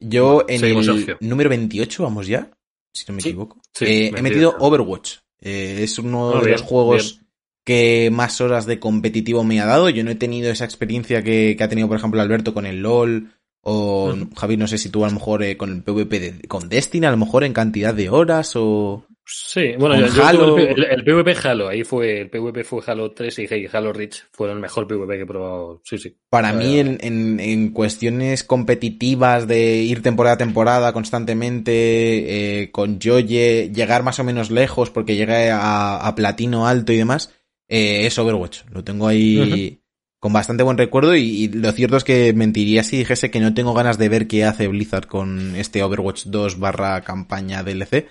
[0.00, 1.16] Yo en Seguimos, el Sergio.
[1.20, 2.50] número 28, vamos ya,
[2.92, 3.28] si no me Sí.
[3.30, 4.22] equivoco, Sí, eh, he 28.
[4.22, 5.16] metido Overwatch.
[5.44, 7.20] Eh, es uno de bien, los juegos
[7.64, 9.88] que más horas de competitivo me ha dado.
[9.90, 12.82] Yo no he tenido esa experiencia que, que ha tenido, por ejemplo, Alberto con el
[12.82, 13.30] LOL.
[13.66, 14.14] O.
[14.36, 17.06] Javi, no sé si tú a lo mejor eh, con el PvP de- con Destiny,
[17.06, 19.06] a lo mejor en cantidad de horas o...
[19.26, 22.62] Sí, bueno, yo, yo Halo- tuve el, el, el PvP Halo, ahí fue, el PvP
[22.62, 25.80] fue Halo 3 y hey, Halo Reach fueron el mejor PvP que he probado.
[25.84, 26.14] Sí, sí.
[26.28, 32.98] Para mí, en, en, en cuestiones competitivas de ir temporada a temporada constantemente, eh, con
[33.00, 37.32] Joye, llegar más o menos lejos porque llegué a, a platino alto y demás,
[37.68, 38.62] eh, es Overwatch.
[38.72, 39.80] Lo tengo ahí
[40.20, 43.52] con bastante buen recuerdo y, y lo cierto es que mentiría si dijese que no
[43.54, 48.06] tengo ganas de ver qué hace Blizzard con este Overwatch 2 barra campaña DLC,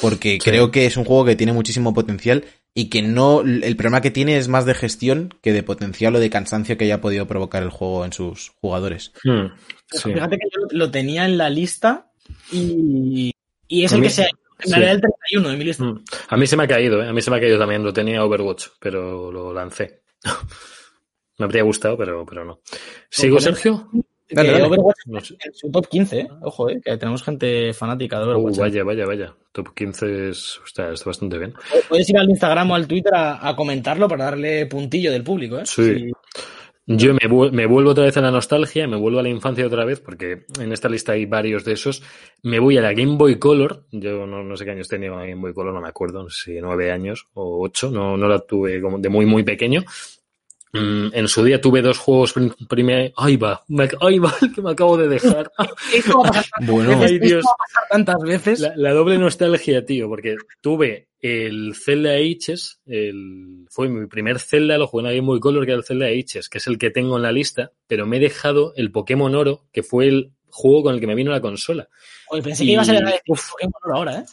[0.00, 0.50] porque Sí.
[0.50, 2.44] creo que es un juego que tiene muchísimo potencial
[2.74, 6.20] y que no, el problema que tiene es más de gestión que de potencial o
[6.20, 9.12] de cansancio que haya podido provocar el juego en sus jugadores.
[9.24, 9.46] Hmm,
[9.90, 10.12] sí.
[10.12, 12.10] Fíjate que yo lo tenía en la lista
[12.52, 13.32] y,
[13.68, 14.28] y es el que se en
[14.64, 14.70] sí.
[14.70, 15.84] realidad el 31 de mi lista.
[16.28, 17.08] A mí se me ha caído, ¿eh?
[17.08, 17.82] A mí se me ha caído también.
[17.82, 20.02] Lo tenía Overwatch, pero lo lancé.
[21.38, 22.60] me habría gustado, pero, pero no.
[23.10, 23.88] ¿Sigo, Sergio?
[24.30, 24.64] Dale, dale.
[24.64, 25.36] Overwatch No sé.
[25.44, 26.28] en su top 15, ¿eh?
[26.42, 28.56] ojo, eh, que tenemos gente fanática de Uh, Overwatch.
[28.58, 28.60] ¿eh?
[28.60, 29.34] vaya, vaya, vaya.
[29.52, 31.54] Top 15 es, está, está bastante bien.
[31.88, 35.58] Puedes ir al Instagram o al Twitter a, a comentarlo para darle puntillo del público,
[35.58, 35.66] ¿eh?
[35.66, 36.10] Sí.
[36.88, 39.66] Yo me, vuel- me vuelvo otra vez a la nostalgia, me vuelvo a la infancia
[39.66, 42.00] otra vez, porque en esta lista hay varios de esos.
[42.44, 43.86] Me voy a la Game Boy Color.
[43.90, 46.22] Yo no, no sé qué años tenía con la Game Boy Color, no me acuerdo,
[46.22, 49.42] no sé si nueve años o ocho, no, no la tuve como de muy, muy
[49.42, 49.82] pequeño.
[50.80, 52.34] Mm, En su día tuve dos juegos
[52.68, 53.12] primeros.
[53.16, 53.62] ¡Ay, va!
[53.68, 54.34] Me, ¡Ay, va!
[54.42, 55.50] El que me acabo de dejar.
[55.94, 57.44] Esto va a pasar tantas Bueno, veces, Ay, esto Dios.
[57.46, 58.60] va a pasar tantas veces.
[58.60, 64.78] La, la doble nostalgia, tío, porque tuve el Zelda Ages, el, fue mi primer Zelda,
[64.78, 66.90] lo jugué en Game Boy Color, que era el Zelda Ages, que es el que
[66.90, 70.84] tengo en la lista, pero me he dejado el Pokémon Oro, que fue el juego
[70.84, 71.88] con el que me vino la consola.
[72.30, 73.12] Oye, pensé que iba a ser el Y-.
[73.26, 74.24] Pokémon Oro ahora, ¿eh?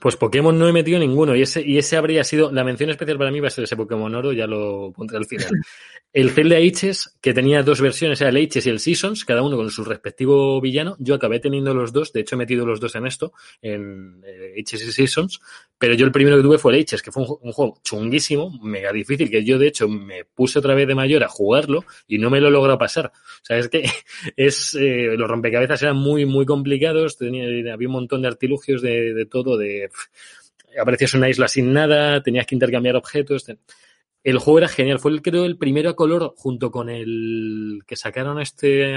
[0.00, 3.16] Pues Pokémon no he metido ninguno y ese, y ese habría sido, la mención especial
[3.16, 5.48] para mí va a ser ese Pokémon Oro, ya lo pondré al final.
[6.14, 9.56] El Zelda Ages, que tenía dos versiones, era el Ages y el Seasons, cada uno
[9.56, 10.94] con su respectivo villano.
[11.00, 14.54] Yo acabé teniendo los dos, de hecho he metido los dos en esto, en eh,
[14.64, 15.40] Ages y Seasons,
[15.76, 17.80] pero yo el primero que tuve fue el Ages, que fue un, ju- un juego
[17.82, 21.84] chunguísimo, mega difícil, que yo de hecho me puse otra vez de mayor a jugarlo
[22.06, 23.06] y no me lo logro pasar.
[23.42, 23.82] O sea, es que
[24.36, 29.14] es, eh, los rompecabezas eran muy, muy complicados, tenía, había un montón de artilugios de,
[29.14, 29.90] de todo, de
[30.80, 33.46] aparecías en una isla sin nada, tenías que intercambiar objetos.
[34.24, 37.94] El juego era genial, fue el, creo el primero a color junto con el que
[37.94, 38.96] sacaron este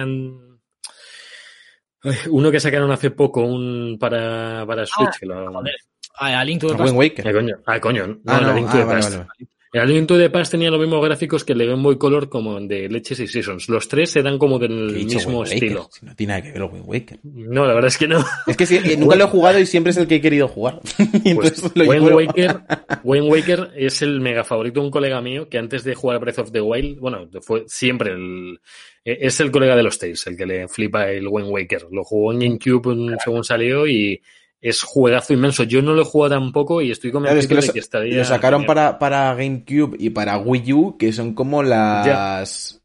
[2.30, 5.20] uno que sacaron hace poco, un para, para Switch.
[5.20, 5.76] que lo- joder.
[6.20, 6.90] Ah, a Link to the A Past.
[6.90, 7.28] Wind Waker.
[7.28, 9.10] Ah, coño, ah, coño, no, Ah, no, Link to ah, the Past.
[9.12, 9.50] vale, vale.
[9.84, 12.30] El Link to the Past tenía los mismos gráficos que el de Game Boy Color
[12.30, 13.70] como el de Leches y Seasons.
[13.70, 15.64] Los tres se dan como del ¿Qué he dicho mismo Wind Waker?
[15.64, 15.90] estilo.
[15.92, 17.20] Si no tiene nada que ver el Wind Waker.
[17.24, 18.24] No, la verdad es que no.
[18.46, 20.48] Es que sí, eh, nunca lo he jugado y siempre es el que he querido
[20.48, 20.82] jugar.
[21.24, 22.62] Y Pues lo Wayne Waker,
[23.04, 26.40] Wayne Waker es el mega favorito de un colega mío que antes de jugar Breath
[26.40, 28.60] of the Wild, bueno, fue siempre el,
[29.04, 31.88] eh, es el colega de los Tales, el que le flipa el Wayne Waker.
[31.92, 34.22] Lo jugó en GameCube mm, según salió y
[34.70, 35.64] es juegazo inmenso.
[35.64, 38.18] Yo no lo he jugado tampoco y estoy Claro, convencido es que de que estaría.
[38.18, 42.82] lo sacaron para, para GameCube y para Wii U, que son como las.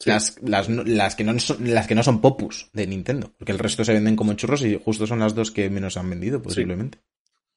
[0.00, 0.10] Sí.
[0.10, 3.32] Las, las, las, que no son, las que no son popus de Nintendo.
[3.36, 6.08] Porque el resto se venden como churros y justo son las dos que menos han
[6.08, 6.98] vendido, posiblemente.
[6.98, 7.04] Sí,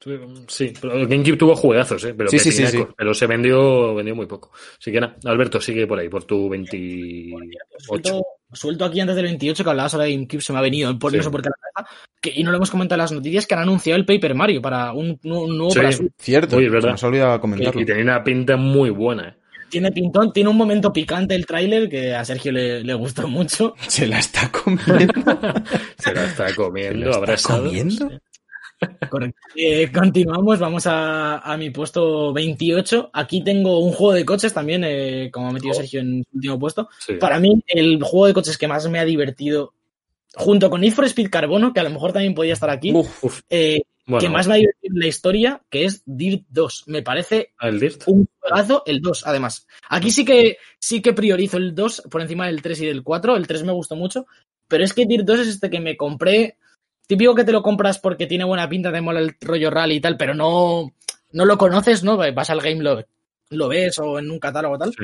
[0.03, 2.13] pero el GameCube tuvo juegazos, ¿eh?
[2.17, 2.83] pero, Sí, sí, sí, sí.
[2.97, 4.51] pero se vendió, vendió muy poco.
[4.79, 7.35] Así que nada, Alberto, sigue por ahí, por tu 28.
[7.77, 8.21] Suelto,
[8.51, 11.11] suelto aquí antes del 28 que hablabas ahora de GameCube, se me ha venido por
[11.11, 11.21] Sí.
[11.21, 11.95] sé por la cabeza.
[12.19, 14.61] Que, y no lo hemos comentado en las noticias que han anunciado el Paper Mario
[14.61, 15.79] para un, un nuevo Sí.
[15.79, 15.91] para.
[16.19, 16.89] Cierto, Oye, es se verdad.
[16.91, 17.81] nos ha olvidado comentarlo.
[17.81, 19.29] Y tenía una pinta muy buena.
[19.29, 19.33] ¿eh?
[19.69, 23.73] Tiene pintón, tiene un momento picante el tráiler que a Sergio le, le gustó mucho.
[23.87, 25.13] Se la está comiendo.
[25.97, 27.17] Se la está comiendo, ¿Se la está
[27.53, 27.63] abrazado.
[27.65, 28.11] comiendo?
[29.09, 29.39] Correcto.
[29.55, 33.09] Eh, continuamos, vamos a, a mi puesto 28.
[33.13, 35.75] Aquí tengo un juego de coches también, eh, como ha metido Oh.
[35.75, 36.89] Sergio en su último puesto.
[36.99, 37.13] Sí.
[37.15, 39.73] Para mí, el juego de coches que más me ha divertido,
[40.36, 43.41] junto con Need for Speed Carbono, que a lo mejor también podía estar aquí, Uf,
[43.49, 46.84] eh, bueno, que más me ha divertido la historia, que es Dirt 2.
[46.88, 48.03] Me parece el Dirt.
[48.07, 49.67] un juegazo el 2, además.
[49.89, 53.36] Aquí sí que sí que priorizo el 2 por encima del 3 y del 4.
[53.36, 54.25] El 3 me gustó mucho,
[54.67, 56.57] pero es que Dirt 2 es este que me compré.
[57.07, 60.01] Típico que te lo compras porque tiene buena pinta, te mola el rollo rally y
[60.01, 60.93] tal, pero no,
[61.31, 62.17] no lo conoces, ¿no?
[62.17, 63.03] Vas al game, lo,
[63.49, 64.91] lo ves o en un catálogo tal.
[64.93, 65.03] Sí.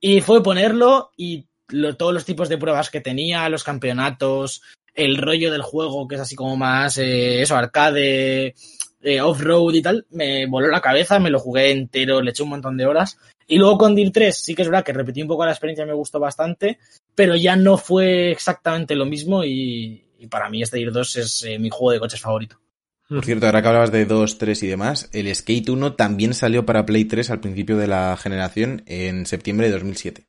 [0.00, 4.62] Y fue ponerlo y lo- todos los tipos de pruebas que tenía, los campeonatos,
[4.94, 8.54] el rollo del juego, que es así como más, eh, eso, arcade,
[9.02, 12.50] eh, off-road y tal, me voló la cabeza, me lo jugué entero, le eché un
[12.50, 13.18] montón de horas.
[13.46, 15.84] Y luego con Dir 3 sí que es verdad que repetí un poco la experiencia,
[15.86, 16.78] me gustó bastante,
[17.14, 21.42] pero ya no fue exactamente lo mismo y, y para mí este Dir 2 es
[21.42, 22.60] eh, mi juego de coches favorito.
[23.08, 26.64] Por cierto, ahora que hablabas de 2, 3 y demás, el Skate 1 también salió
[26.64, 30.26] para Play 3 al principio de la generación en septiembre de 2007.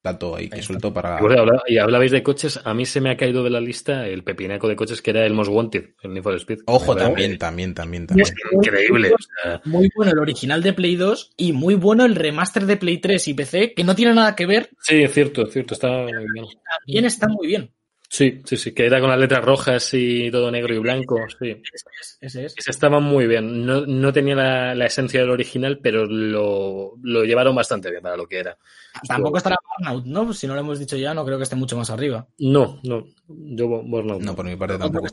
[0.00, 1.18] Dato ahí que suelto para...
[1.18, 3.60] Y bueno, habla- Y hablabais de coches, a mí se me ha caído de la
[3.60, 6.58] lista el pepinaco de coches que era el Most Wanted, el Need for Speed.
[6.66, 8.28] Ojo, también, también, también, también.
[8.52, 9.10] Increíble.
[9.12, 12.76] o sea, Muy bueno el original de Play 2 y muy bueno el remaster de
[12.76, 15.74] Play 3 y PC, que no tiene nada que ver, sí, es cierto, es cierto,
[15.74, 16.44] está muy bien.
[16.78, 17.70] también está muy bien.
[18.10, 21.50] Sí, sí, sí, que era con las letras rojas y todo negro y blanco, sí.
[21.50, 22.18] Ese es.
[22.20, 22.54] Ese es.
[22.56, 23.66] Ese estaba muy bien.
[23.66, 28.16] No, no tenía la, la esencia del original, pero lo, lo llevaron bastante bien para
[28.16, 28.56] lo que era.
[29.06, 30.32] Tampoco estará Burnout, ¿no?
[30.32, 32.26] Si no lo hemos dicho ya, no creo que esté mucho más arriba.
[32.38, 33.04] No, no.
[33.28, 34.22] Yo Burnout.
[34.22, 35.06] No, por mi parte Tampoco.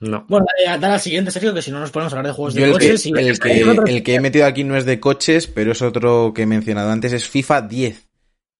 [0.00, 0.26] No.
[0.28, 2.54] Bueno, dale, dale al siguiente, Sergio, que si no nos ponemos a hablar de juegos
[2.54, 3.10] Yo de el que, coches y...
[3.10, 3.60] el, que,
[3.96, 6.90] el que he metido aquí no es de coches, pero es otro que he mencionado
[6.90, 8.07] antes, es FIFA 10.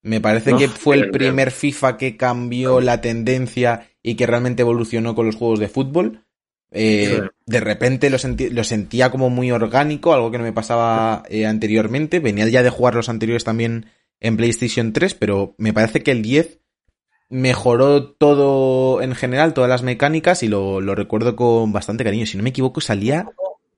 [0.02, 5.14] Me parece que fue el primer FIFA que cambió la tendencia y que realmente evolucionó
[5.14, 6.24] con los juegos de fútbol.
[6.70, 7.28] Eh, Sí.
[7.46, 11.46] De repente lo, sentí- lo sentía como muy orgánico, algo que no me pasaba eh,
[11.46, 12.20] anteriormente.
[12.20, 13.86] Venía ya de jugar los anteriores también
[14.20, 16.60] en PlayStation 3, pero me parece que el 10
[17.30, 22.26] mejoró todo en general, todas las mecánicas, y lo, lo recuerdo con bastante cariño.
[22.26, 23.28] Si no me equivoco, salía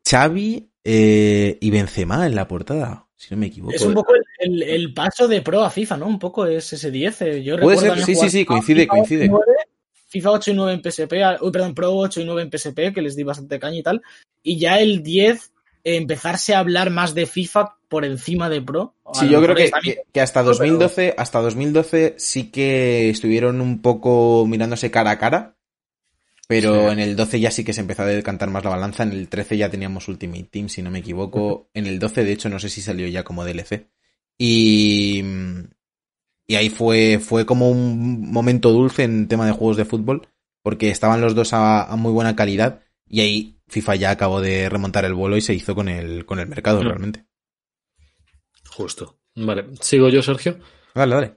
[0.09, 3.75] Xavi eh, y Benzema en la portada, si no me equivoco.
[3.75, 6.07] Es un poco el, el- el paso de Pro a FIFA, ¿no?
[6.07, 7.23] Un poco es ese 10.
[7.23, 7.43] eh.
[7.43, 9.23] Yo Puede recuerdo ser, sí, sí, sí, coincide, FIFA coincide.
[9.23, 9.53] 8 y 9,
[10.09, 12.93] FIFA 8 y 9 en PSP, a- uy, perdón, Pro 8 y 9 en PSP,
[12.93, 14.03] que les di bastante caña y tal.
[14.43, 15.53] Y ya el 10,
[15.85, 18.95] eh, empezarse a hablar más de FIFA por encima de Pro.
[19.15, 23.81] Sí, yo creo que, que- que hasta pero- 2012, hasta 2012 sí que estuvieron un
[23.83, 25.57] poco mirándose cara a cara.
[26.49, 26.93] Pero Sí.
[26.95, 29.05] en el 12 ya sí que se empezó a decantar más la balanza.
[29.05, 31.69] En el 13 ya teníamos Ultimate Team, si no me equivoco.
[31.75, 33.87] En el 12, de hecho, no sé si salió ya como DLC.
[34.43, 35.23] Y,
[36.47, 40.29] y ahí fue, fue como un momento dulce en tema de juegos de fútbol,
[40.63, 42.83] porque estaban los dos a, a muy buena calidad.
[43.07, 46.39] Y ahí FIFA ya acabó de remontar el vuelo y se hizo con el, con
[46.41, 47.27] el mercado realmente.
[48.71, 49.19] Justo.
[49.37, 50.59] Vale, sigo yo, Sergio.
[50.95, 51.37] Dale, dale.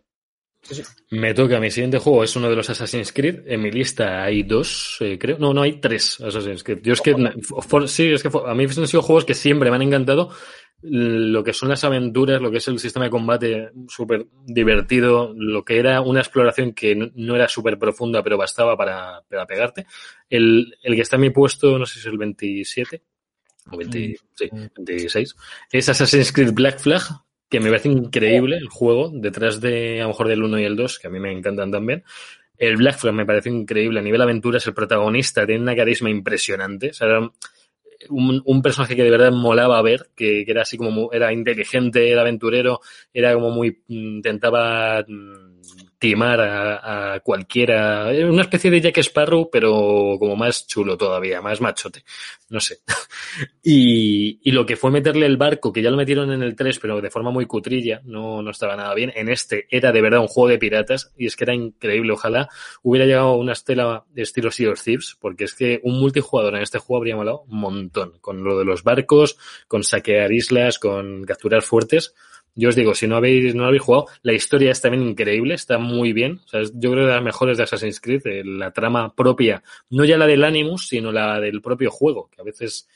[1.12, 3.42] Me toca, mi siguiente juego es uno de los Assassin's Creed.
[3.48, 5.38] En mi lista hay dos, eh, creo.
[5.38, 6.80] No, no, hay tres Assassin's Creed.
[6.84, 9.70] Yo es que, for- sí, es que for- a mí han sido juegos que siempre
[9.70, 10.30] me han encantado.
[10.86, 15.64] Lo que son las aventuras, lo que es el sistema de combate súper divertido, lo
[15.64, 19.86] que era una exploración que no, no era súper profunda, pero bastaba para, para pegarte.
[20.30, 23.02] El, el que está en mi puesto, no sé si es el 27
[23.72, 25.36] o 20, sí, 26,
[25.72, 27.02] es Assassin's Creed Black Flag,
[27.50, 30.76] que me parece increíble el juego, detrás de a lo mejor del 1 y el
[30.76, 32.04] 2, que a mí me encantan también.
[32.58, 34.00] El Black Flag me parece increíble.
[34.00, 36.90] A nivel aventuras, el protagonista tiene una carisma impresionante.
[36.90, 37.32] O sea, era
[38.10, 42.12] un, un personaje que de verdad molaba ver, que, que era así como era inteligente,
[42.12, 42.80] era aventurero,
[43.14, 45.53] era como muy intentaba mm,
[46.04, 48.12] timar a, cualquiera.
[48.12, 52.04] Era una especie de Jack Sparrow, pero como más chulo todavía, más machote.
[52.50, 52.80] No sé.
[53.66, 56.78] Y, y lo que fue meterle el barco, que ya lo metieron en el 3,
[56.80, 59.12] pero de forma muy cutrilla, no, no estaba nada bien.
[59.16, 62.12] En este era de verdad un juego de piratas y es que era increíble.
[62.12, 62.50] Ojalá
[62.84, 66.62] hubiera llegado una estela de estilo Sea of Thieves, porque es que un multijugador en
[66.62, 68.20] este juego habría molado un montón.
[68.20, 69.38] Con lo de los barcos,
[69.70, 72.14] con saquear islas, con capturar fuertes.
[72.56, 75.56] Yo os digo, si no habéis, no lo habéis jugado, la historia es también increíble,
[75.56, 76.40] está muy bien.
[76.46, 79.16] O sea, es- yo creo que de las mejores de Assassin's Creed, eh, la trama
[79.16, 82.88] propia, no ya la del Animus, sino la del propio juego, que a veces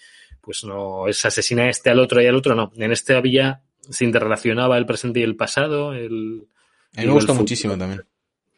[0.41, 2.71] pues no es asesina a este al otro y al otro, no.
[2.77, 6.43] En este había, se interrelacionaba el presente y el pasado, el...
[6.95, 7.33] A mí me futuro.
[7.35, 8.03] muchísimo también.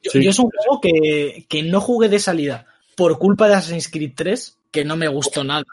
[0.03, 0.23] Yo, Sí.
[0.23, 2.67] yo es un juego que, que no jugué de salida
[2.99, 5.63] por culpa de Assassin's Creed 3, que no me gustó nada.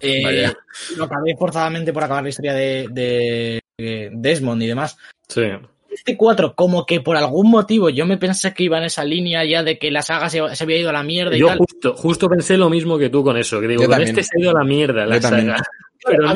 [0.00, 0.56] Eh, Vaya.
[0.96, 4.96] lo acabé forzadamente por acabar la historia de, de- de Desmond y demás.
[5.28, 5.42] Sí.
[5.90, 9.44] Este 4, como que por algún motivo yo me pensé que iba en esa línea
[9.44, 11.58] ya de que la saga se, se había ido a la mierda y Yo tal.
[11.58, 14.18] justo, justo pensé lo mismo que tú con eso, que digo, Yo con también.
[14.18, 15.48] este se ha ido a la mierda la Yo también.
[15.48, 15.62] saga.
[16.18, 16.32] No.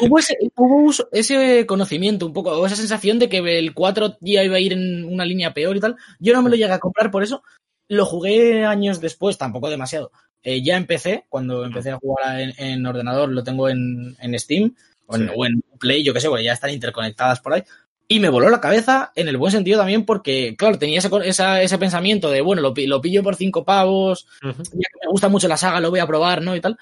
[0.00, 4.42] Hubo, ese, hubo ese conocimiento un poco, o esa sensación de que el 4 ya
[4.42, 5.96] iba a ir en una línea peor y tal.
[6.18, 7.42] Yo no me lo llegué a comprar por eso.
[7.88, 10.10] Lo jugué años después, tampoco demasiado.
[10.42, 14.74] Eh, ya empecé, cuando empecé a jugar en, en ordenador, lo tengo en, en Steam
[15.06, 15.34] o en, Sí.
[15.36, 17.62] o en Play, yo qué sé, porque ya están interconectadas por ahí.
[18.06, 21.62] Y me voló la cabeza en el buen sentido también porque, claro, tenía ese, esa-
[21.62, 24.62] ese pensamiento de, bueno, lo, lo pillo por cinco pavos, Ujú.
[24.62, 26.54] ya que me gusta mucho la saga, lo voy a probar, ¿no?
[26.54, 26.76] Y tal.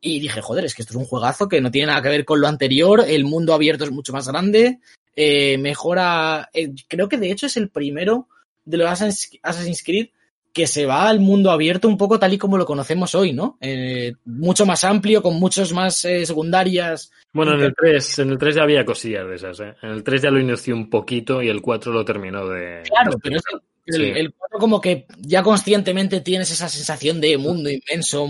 [0.00, 2.24] Y dije, joder, es que esto es un juegazo que no tiene nada que ver
[2.24, 4.78] con lo anterior, el mundo abierto es mucho más grande,
[5.16, 8.28] eh, mejora, eh, creo que de hecho es el primero
[8.64, 10.08] de los Assassin's Creed
[10.52, 13.56] que se va al mundo abierto un poco tal y como lo conocemos hoy, ¿no?
[13.60, 17.10] Eh, mucho más amplio, con muchos más eh, secundarias.
[17.32, 19.74] Bueno, en el 3, en el 3 ya había cosillas de esas, ¿eh?
[19.82, 22.82] En el 3 ya lo inició un poquito y el 4 lo terminó de...
[22.88, 23.60] Claro, pero es el,
[23.92, 24.02] Sí.
[24.02, 28.28] el, el cuatro como que ya conscientemente tienes esa sensación de mundo inmenso,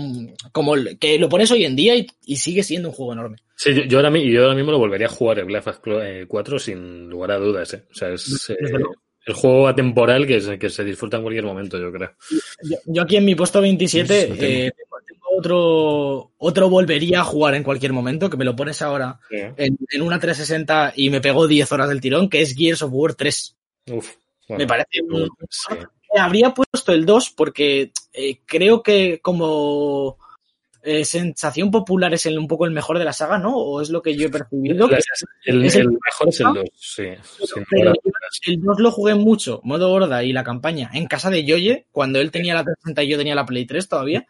[0.51, 3.37] como el- que lo pones hoy en día y, y sigue siendo un juego enorme.
[3.57, 6.25] Sí, yo, yo ahora, yo ahora mismo lo volvería a jugar el Black Flag eh,
[6.27, 7.83] 4 sin lugar a dudas, ¿eh?
[7.91, 8.55] O sea, es eh.
[9.25, 12.11] El juego atemporal que, se- que se disfruta en cualquier momento, yo creo.
[12.63, 14.43] Yo, yo aquí en mi puesto 27 Eso tengo.
[14.43, 18.81] eh, tengo, tengo otro, otro volvería a jugar en cualquier momento, que me lo pones
[18.81, 19.19] ahora
[19.57, 22.91] en, en una 360 y me pegó 10 horas del tirón, que es Gears of
[22.93, 23.55] War 3.
[23.91, 24.09] Uf.
[24.49, 25.75] Me parece un- sí.
[26.17, 30.17] Habría puesto el 2 porque eh, creo que como
[30.83, 33.55] eh, sensación popular es el, un poco el mejor de la saga, ¿no?
[33.55, 34.87] O es lo que yo he percibido.
[34.87, 34.97] La-
[35.45, 37.03] el, es el- el mejor es el 2, sí.
[37.69, 37.93] Pero
[38.47, 42.19] el 2 lo jugué mucho, modo horda y la campaña, en casa de Yoye, cuando
[42.19, 44.25] él tenía la 360 y yo tenía la Play 3 todavía.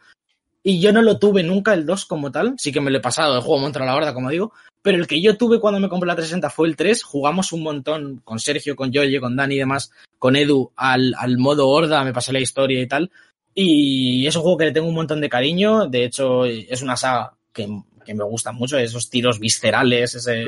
[0.63, 3.01] Y yo no lo tuve nunca el 2 como tal, sí que me lo he
[3.01, 5.89] pasado, el juego monta la horda, como digo, pero el que yo tuve cuando me
[5.89, 9.55] compré la 360 fue el 3, jugamos un montón con Sergio, con Yoye, con Dani
[9.55, 13.09] y demás, con Edu al, al modo horda, me pasé la historia y tal.
[13.53, 16.95] Y es un juego que le tengo un montón de cariño, de hecho es una
[16.95, 17.67] saga que,
[18.05, 20.45] que me gusta mucho, esos tiros viscerales, ese,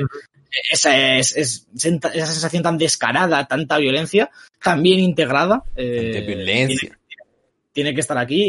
[0.72, 4.30] esa, es- es- esa sensación tan descarada, tanta violencia,
[4.62, 5.62] tan bien integrada.
[5.76, 6.78] eh, De violencia.
[6.78, 7.24] Tiene,
[7.72, 8.42] tiene que estar aquí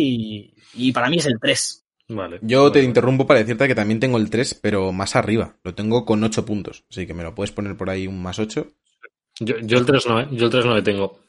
[0.73, 1.81] y, y para mí es el 3.
[2.07, 2.37] Vale.
[2.43, 5.55] Yo te interrumpo para decirte que también tengo el 3, pero más arriba.
[5.63, 6.83] Lo tengo con 8 puntos.
[6.89, 8.67] Así que me lo puedes poner por ahí un más 8.
[9.39, 10.27] Yo, yo el 3 no, ¿eh?
[10.31, 11.19] Yo el 3 no le tengo.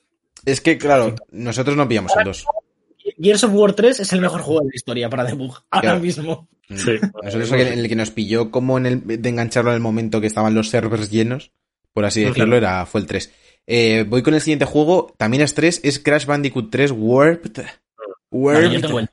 [0.44, 2.44] Es que, claro, nosotros no pillamos el 2.
[3.18, 6.00] Gears of War 3 es el mejor juego de la historia para debug, ahora Claro.
[6.00, 6.48] mismo.
[6.68, 6.92] Sí.
[7.22, 10.26] Nosotros en el que nos pilló como en el de engancharlo en el momento que
[10.26, 11.52] estaban los servers llenos,
[11.92, 13.32] por así decirlo, era, fue el 3.
[13.68, 17.64] Eh, voy con el siguiente juego, también es 3, es Crash Bandicoot 3 Warped.
[18.30, 18.70] Warped.
[18.72, 19.08] yo tengo el-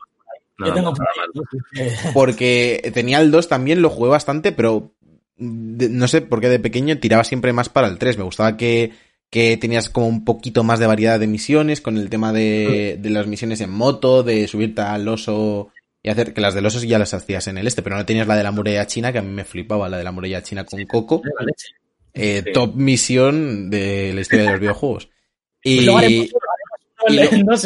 [0.58, 1.42] No, Yo tengo no, por nada ahí,
[1.82, 1.88] mal.
[1.88, 4.92] eh, Porque tenía el 2 también, lo jugué bastante, pero
[5.36, 8.18] de- no sé por qué de pequeño tiraba siempre más para el 3.
[8.18, 8.92] Me gustaba que,
[9.34, 13.10] que tenías como un poquito más de variedad de misiones, con el tema de, de
[13.10, 15.72] las misiones en moto, de subirte al oso
[16.04, 18.28] y hacer que las del oso ya las hacías en el este, pero no tenías
[18.28, 20.66] la de la muralla china, que a mí me flipaba, la de la muralla china
[20.66, 21.24] con Coco.
[22.14, 22.44] Eh.
[22.54, 25.10] Top misión de la historia de los videojuegos.
[25.66, 25.90] Pues Y,
[27.20, 27.66] haremos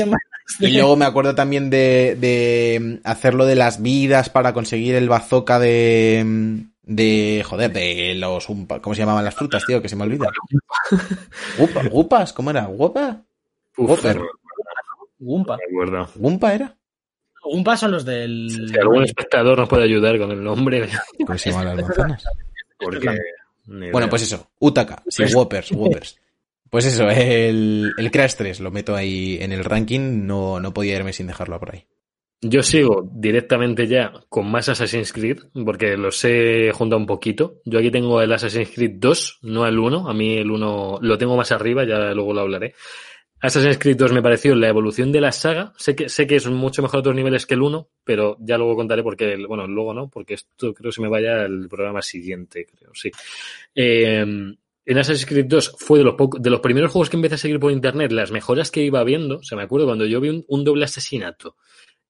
[0.59, 5.59] y luego me acuerdo también de, de hacerlo de las vidas para conseguir el bazooka
[5.59, 6.63] de.
[6.87, 7.43] De.
[7.45, 8.49] joder, de los.
[8.49, 9.81] umpa- ¿Cómo se llamaban las frutas, tío?
[9.81, 10.27] Que se me olvida.
[11.57, 12.33] Gupa, ¿Gupas?
[12.33, 12.65] ¿Cómo era?
[12.65, 13.21] ¿Guapa?
[13.77, 13.85] No
[15.19, 15.57] Gumpa.
[15.57, 16.09] me acuerdo.
[16.15, 16.75] ¿Gumpa era?
[17.43, 18.49] Gumpa son los del.
[18.71, 20.89] Si algún espectador nos puede ayudar con el nombre,
[21.25, 22.23] ¿Cómo se llamaban las manzanas?
[22.79, 23.17] porque...
[23.65, 24.49] Bueno, pues eso.
[24.59, 25.03] Utaka.
[25.07, 26.17] Sí, Whoppers, Whoppers.
[26.69, 30.25] Pues eso, el, el Crash 3 lo meto ahí en el ranking.
[30.25, 31.85] No, no podía irme sin dejarlo por ahí.
[32.41, 37.61] Yo sigo directamente ya con más Assassin's Creed, porque los he juntado un poquito.
[37.65, 40.07] Yo aquí tengo el Assassin's Creed 2, no el 1.
[40.07, 42.75] A mí el 1 lo tengo más arriba, ya luego lo hablaré.
[43.39, 45.73] Assassin's Creed 2 me pareció la evolución de la saga.
[45.77, 48.57] Sé que, sé que es mucho mejor a otros niveles que el 1, pero ya
[48.59, 52.03] luego contaré porque, bueno, luego no, porque esto creo que se me vaya al programa
[52.03, 53.09] siguiente, creo, sí.
[53.73, 54.21] Eh,
[54.89, 57.59] en Assassin's Creed 2 fue de los, de los primeros juegos que empecé a seguir
[57.59, 59.39] por internet, las mejoras que iba viendo.
[59.39, 61.55] O sea, me acuerdo cuando yo vi un doble asesinato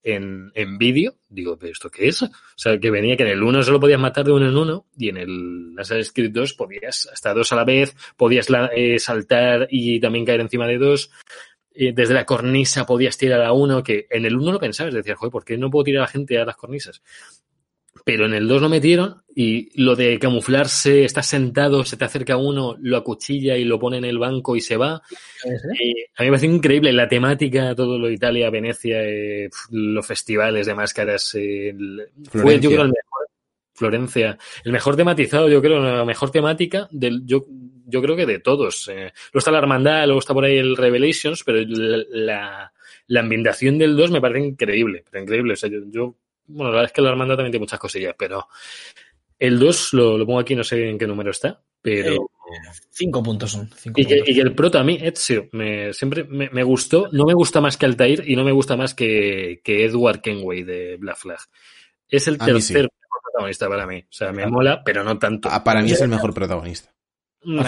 [0.04, 2.24] en, en vídeo, digo, ¿pero esto qué es?
[2.24, 4.86] O sea, que venía que en el 1 solo podías matar de uno en uno
[4.98, 9.68] y en el Assassin's Creed 2 podías hasta dos a la vez, podías eh, saltar
[9.70, 11.12] y también caer encima de dos.
[11.74, 15.32] Desde la cornisa podías tirar a uno, que en el 1 lo pensabas, decías, joder,
[15.32, 17.04] ¿por qué no puedo tirar a la gente a las cornisas?
[18.08, 22.38] Pero en el 2 lo metieron y lo de camuflarse, estás sentado, se te acerca
[22.38, 25.02] uno, lo acuchilla y lo pone en el banco y se va.
[25.46, 30.08] Eh, a mí me parece increíble la temática, todo lo de Italia, Venecia, eh, los
[30.08, 31.36] festivales de máscaras.
[31.36, 31.76] eh,
[32.32, 33.28] fue, yo creo, el mejor.
[33.74, 34.38] Florencia.
[34.64, 37.46] El mejor tematizado, yo creo, la mejor temática del, yo,
[37.86, 38.88] yo creo que de todos.
[38.88, 38.94] Eh,
[39.34, 42.74] luego está la Hermandad, luego está por ahí el Revelations, pero la, la,
[43.08, 45.54] la ambientación del 2 me parece increíble, pero increíble.
[45.54, 46.16] O sea, yo, yo-
[46.48, 48.48] bueno, la verdad es que la Hermandad también tiene muchas cosillas, pero
[49.40, 52.14] el 2 lo, lo pongo aquí, no sé en qué número está, pero...
[52.14, 52.18] Eh,
[52.90, 53.70] Cinco puntos son.
[53.76, 54.30] Cinco Y que, puntos.
[54.30, 57.10] y que el prota a mí, Ezio, me, siempre me, me gustó.
[57.12, 60.64] No me gusta más que Altair y no me gusta más que, que Edward Kenway
[60.64, 61.40] de Black Flag.
[62.08, 62.52] Es el A sí.
[62.54, 64.00] tercer mejor protagonista para mí.
[64.00, 65.50] O sea, me mola, pero no tanto.
[65.52, 66.90] Ah, Para mí es el mejor protagonista.
[67.50, 67.62] Mm,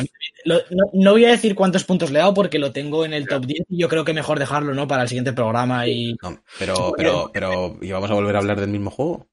[0.43, 3.13] Lo- no, no voy a decir cuántos puntos le he dado porque lo tengo en
[3.13, 4.87] el top 10 y yo creo que mejor dejarlo, ¿no?
[4.89, 8.59] Para el siguiente programa y No, pero, pero, pero, ¿y vamos a volver a hablar
[8.59, 9.27] del mismo juego?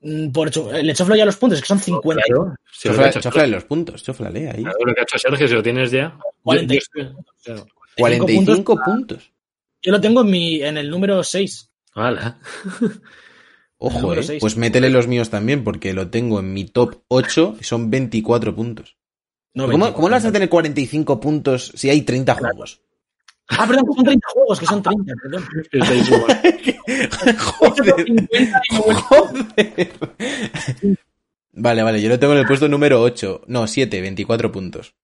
[0.00, 2.22] Mm, por hecho, le choflo ya los puntos, que son 50.
[2.24, 4.62] Claro, Chofla, chofla los puntos, choflale ahí.
[4.62, 6.16] claro, lo que ha hecho Sergio, si lo tienes ya.
[6.16, 6.74] Yo- 40.
[6.74, 7.12] yo estoy-
[7.44, 7.66] claro.
[7.98, 8.84] 45 puntos.
[8.84, 9.32] puntos.
[9.82, 11.68] Yo lo tengo en, mi, en el número 6.
[11.94, 12.38] Hala.
[13.78, 14.38] Ojo, eh.
[14.40, 18.54] Pues métele los míos también, porque lo tengo en mi top 8 y son 24
[18.54, 18.96] puntos.
[19.54, 19.94] No, ¿Cómo, 24.
[19.96, 22.80] ¿Cómo le vas a tener 45 puntos si hay 30 juegos?
[23.48, 25.44] Ah, perdón, que son 30 juegos, que son 30, perdón.
[27.38, 29.92] Joder, 50 y me vuelvo- joder.
[31.54, 33.42] Vale, vale, yo lo tengo en el puesto número 8.
[33.48, 34.94] No, 7, 24 puntos.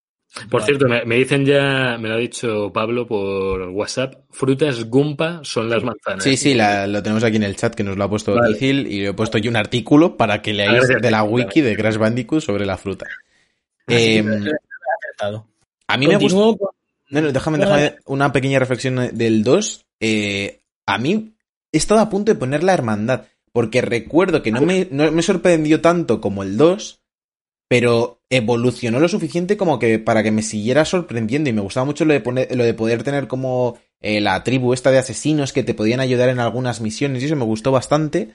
[0.51, 5.41] Por cierto, me, me dicen ya, me lo ha dicho Pablo por WhatsApp, frutas Gumpa
[5.43, 6.23] son las manzanas.
[6.23, 8.49] Sí, sí, la- lo tenemos aquí en el chat que nos lo ha puesto Vale.
[8.49, 11.77] difícil y le he puesto yo un artículo para que leáis de la wiki de
[11.77, 13.07] Crash Bandicoot sobre la fruta.
[13.89, 14.23] Eh,
[15.87, 16.39] a mí me gusta...
[16.59, 16.69] Con-
[17.11, 19.87] No, no, déjame, déjame una pequeña reflexión del 2.
[20.01, 21.33] Eh, a mí
[21.73, 25.23] he estado a punto de poner la hermandad, porque recuerdo que no me, no me
[25.23, 27.01] sorprendió tanto como el 2,
[27.69, 32.05] pero evolucionó lo suficiente como que para que me siguiera sorprendiendo y me gustaba mucho
[32.05, 35.63] lo de, poner, lo de poder tener como eh, la tribu esta de asesinos que
[35.65, 38.35] te podían ayudar en algunas misiones y eso me gustó bastante.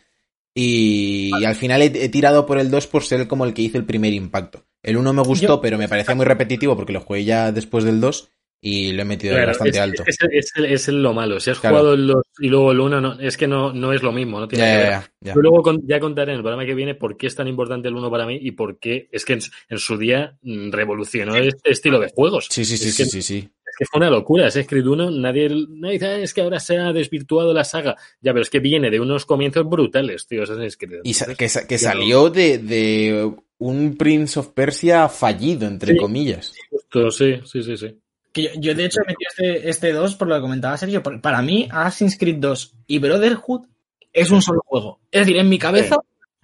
[0.55, 3.63] Y, y al final he, he tirado por el 2 por ser como el que
[3.63, 4.63] hizo el primer impacto.
[4.83, 7.83] El 1 me gustó, Yo- pero me parecía muy repetitivo porque lo jugué ya después
[7.85, 8.29] del 2
[8.65, 10.03] y lo he metido Claro, bastante es, alto.
[10.05, 11.39] Es, es- es lo malo.
[11.39, 11.77] Si has Claro.
[11.77, 14.39] jugado el 2 y luego el 1, no, es que no, no es lo mismo.
[14.39, 14.91] No tiene Ya, que ya, ver.
[14.91, 15.33] ya, ya.
[15.35, 17.87] Yo luego con- ya contaré en el programa que viene por qué es tan importante
[17.87, 20.71] el 1 para mí y por qué es que en, su- en su día mm,
[20.71, 22.47] revolucionó este estilo de juegos.
[22.49, 23.49] Sí, sí, sí, es sí, que, sí, sí.
[23.65, 24.47] Es que fue una locura.
[24.47, 27.95] Ese Creed 1, nadie, nadie dice, "Ah, es que ahora se ha desvirtuado la saga.
[28.21, 30.43] Ya, pero es que viene de unos comienzos brutales, tío.
[30.43, 30.99] Assassin's Creed.
[31.03, 33.33] Y sa- que, sa- que salió de, de
[33.67, 35.97] un Prince of Persia fallido, entre Sí.
[35.97, 36.53] comillas.
[36.69, 37.97] justo, sí, sí, sí, sí.
[38.31, 41.03] que yo, yo, de hecho he metido este, este 2 por lo que comentaba Sergio.
[41.03, 43.67] Para mí, Assassin's Creed 2 y Brotherhood
[44.11, 44.99] es un solo juego.
[45.11, 45.97] Es decir, en mi cabeza,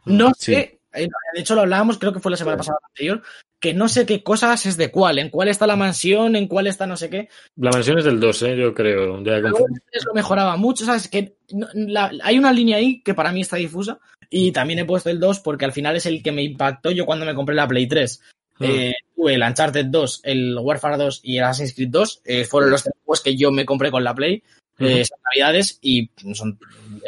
[0.05, 0.53] no Sí.
[0.53, 0.79] sé.
[0.93, 3.21] eh, De hecho, lo hablábamos, creo que fue la semana pasada o la anterior.
[3.59, 6.67] que no sé qué cosas es de cuál, en cuál está la mansión, en cuál
[6.67, 7.27] está no sé qué.
[7.57, 8.55] La mansión es del 2, ¿eh?
[8.57, 9.21] yo creo.
[9.21, 9.75] Ya Luego confirmo.
[9.75, 11.09] el 3 lo mejoraba mucho, ¿sabes?
[11.09, 11.35] Que
[11.73, 13.99] la- hay una línea ahí que para mí está difusa
[14.29, 17.05] y también he puesto el 2 porque al final es el que me impactó yo
[17.05, 18.21] cuando me compré la Play 3.
[18.59, 18.63] Hmm.
[18.65, 22.21] Eh, tuve el Uncharted 2, el Warfare 2 y el Assassin's Creed 2.
[22.25, 24.43] eh, fueron los tres juegos que yo me compré con la Play
[24.79, 26.57] eh, esas navidades y son,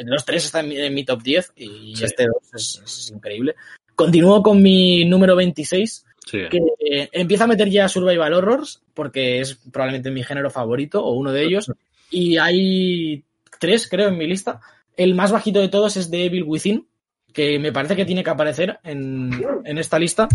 [0.06, 2.04] los tres están en mi, en mi top 10 y Sí.
[2.06, 3.56] este 2 es, es increíble.
[3.96, 6.40] Continúo con mi número 26 Sí.
[6.50, 11.14] que eh, empieza a meter ya Survival Horrors, porque es probablemente mi género favorito, o
[11.14, 11.72] uno de ellos,
[12.10, 13.24] y hay
[13.60, 14.60] tres, creo, en mi lista.
[14.98, 16.86] El más bajito de todos es The Evil Within,
[17.34, 20.28] que me parece que tiene que aparecer en, en esta lista.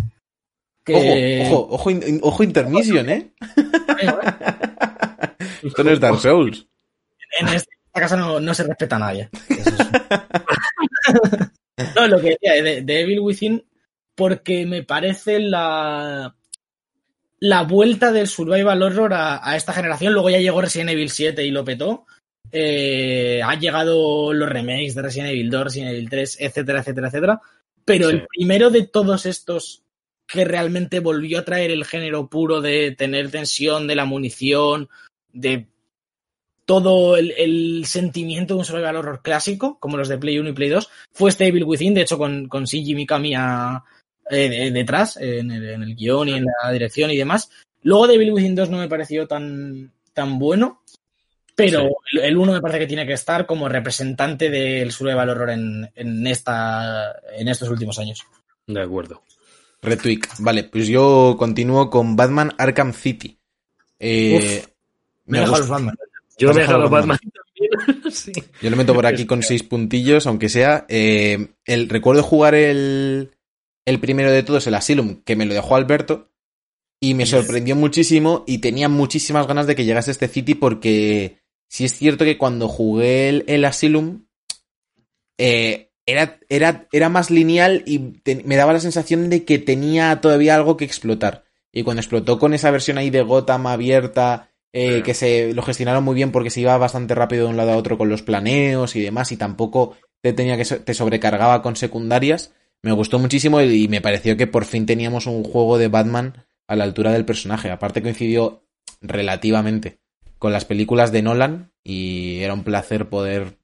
[0.84, 1.42] Que...
[1.46, 3.32] Ojo, ojo, ojo, in- ojo intermission, ¿eh?
[5.62, 6.66] Esto no es Dark Souls.
[7.40, 9.28] En esta casa no, no se respeta a nadie.
[9.48, 9.86] Eso es-
[11.96, 13.64] no, lo que decía, de, de Evil Within,
[14.14, 16.34] porque me parece la,
[17.40, 20.12] la vuelta del survival horror a, a esta generación.
[20.12, 22.06] Luego ya llegó Resident Evil 7 y lo petó.
[22.52, 27.40] Eh, han llegado los remakes de Resident Evil 2, Resident Evil 3, etcétera, etcétera, etcétera.
[27.84, 28.16] Pero Sí.
[28.16, 29.82] el primero de todos estos
[30.26, 34.88] que realmente volvió a traer el género puro de tener tensión de la munición,
[35.32, 35.66] de
[36.64, 40.52] todo el, el sentimiento de un survival horror clásico, como los de Play 1 y
[40.52, 43.84] Play 2, fue este Evil Within, de hecho con, con Shinji Mikami a-
[44.28, 47.48] eh, de- detrás, en el, en el guion y en la dirección y demás.
[47.82, 50.82] Luego de Evil Within 2 no me pareció tan, tan bueno,
[51.56, 55.50] pero el- el 1 me parece que tiene que estar como representante del survival horror
[55.50, 58.20] en, en, esta, en estos últimos años.
[58.66, 59.22] De acuerdo.
[59.82, 60.28] Retweak.
[60.40, 63.38] Vale, pues yo continúo con Batman Arkham City.
[63.98, 64.64] Eh,
[65.24, 65.96] Me me deja gust- los Batman.
[66.38, 67.18] Yo Has me he dejado dejado Batman.
[67.78, 68.32] Batman sí.
[68.60, 70.84] Yo lo meto por aquí con seis puntillos, aunque sea.
[70.88, 73.30] Eh, el, recuerdo jugar el,
[73.86, 76.30] el primero de todos, el Asylum, que me lo dejó Alberto.
[77.00, 81.84] Y me sorprendió muchísimo y tenía muchísimas ganas de que llegase este City porque sí
[81.84, 84.26] es cierto que cuando jugué el, el Asylum
[85.38, 90.20] eh, era, era, era más lineal y te- me daba la sensación de que tenía
[90.20, 91.44] todavía algo que explotar.
[91.72, 95.02] Y cuando explotó con esa versión ahí de Gotham abierta, eh, Sí.
[95.02, 97.76] que se lo gestionaron muy bien porque se iba bastante rápido de un lado a
[97.76, 102.52] otro con los planeos y demás, y tampoco te tenía que te sobrecargaba con secundarias.
[102.82, 106.44] Me gustó muchísimo y y me pareció que por fin teníamos un juego de Batman
[106.68, 107.70] a la altura del personaje.
[107.70, 108.64] Aparte coincidió
[109.00, 109.98] relativamente
[110.46, 113.58] con las películas de Nolan y era un placer poder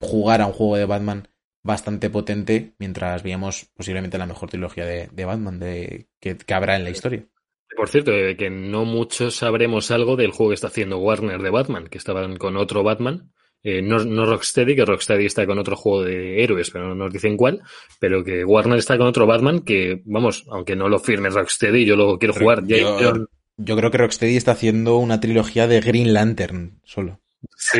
[0.00, 1.28] jugar a un juego de Batman
[1.62, 6.76] bastante potente mientras veíamos posiblemente la mejor trilogía de, de Batman de, que, que habrá
[6.76, 7.26] en la historia.
[7.76, 11.50] Por cierto, de que no muchos sabremos algo del juego que está haciendo Warner de
[11.50, 13.30] Batman, que estaban con otro Batman.
[13.62, 17.12] Eh, no, no Rocksteady, que Rocksteady está con otro juego de héroes, pero no nos
[17.12, 17.60] dicen cuál.
[18.00, 21.94] Pero que Warner está con otro Batman que, vamos, aunque no lo firme Rocksteady, yo
[21.94, 22.64] lo quiero jugar.
[22.66, 23.26] Yo-
[23.56, 27.20] Yo creo que Rocksteady está haciendo una trilogía de Green Lantern solo.
[27.56, 27.78] sí,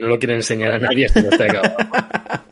[0.00, 1.76] no lo quiere enseñar a nadie hasta que no esté acabado.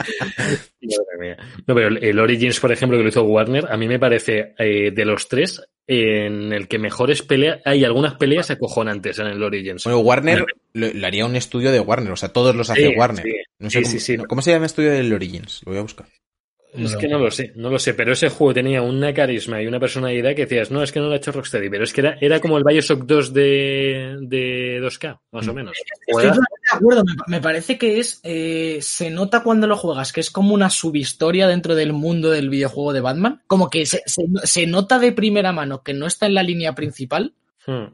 [0.80, 1.36] Madre mía.
[1.66, 4.90] No, pero el, Origins, por ejemplo, que lo hizo Warner, a mí me parece eh,
[4.90, 7.60] de los tres en el que mejores peleas.
[7.64, 9.84] Hay algunas peleas acojonantes en el Origins.
[9.84, 10.44] Bueno, Warner
[10.74, 13.24] lo, lo haría un estudio de Warner, o sea, todos los hace Sí, Warner.
[13.24, 13.32] sí.
[13.58, 14.16] No sé Sí, cómo, sí, sí.
[14.16, 15.62] no- ¿Cómo se llama el estudio del Origins?
[15.64, 16.06] Lo voy a buscar.
[16.74, 19.66] Es que no lo sé, no lo sé, pero ese juego tenía una carisma y
[19.66, 22.02] una personalidad que decías, no, es que no lo ha hecho Rocksteady, pero es que
[22.02, 25.76] era, era como el Bioshock 2 de, de 2K, más o menos.
[26.06, 26.38] Estoy de
[26.70, 28.20] acuerdo, me, me parece que es.
[28.22, 32.50] eh, se nota cuando lo juegas, que es como una subhistoria dentro del mundo del
[32.50, 33.42] videojuego de Batman.
[33.46, 36.74] Como que se, se- se nota de primera mano que no está en la línea
[36.74, 37.32] principal,
[37.66, 37.92] Hmm.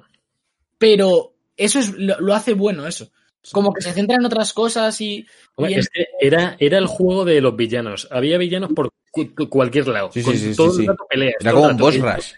[0.79, 3.11] pero eso es lo, lo hace bueno, eso.
[3.53, 5.27] Como que se centra en otras cosas y.
[5.57, 8.09] Hombre, y en- es que era, era el juego de los villanos.
[8.11, 10.11] Había villanos por cu- cu- cualquier lado.
[10.13, 10.83] Sí, con sí, sí, todo sí.
[10.83, 11.35] el rato peleas.
[11.41, 12.33] Era como un boss rush.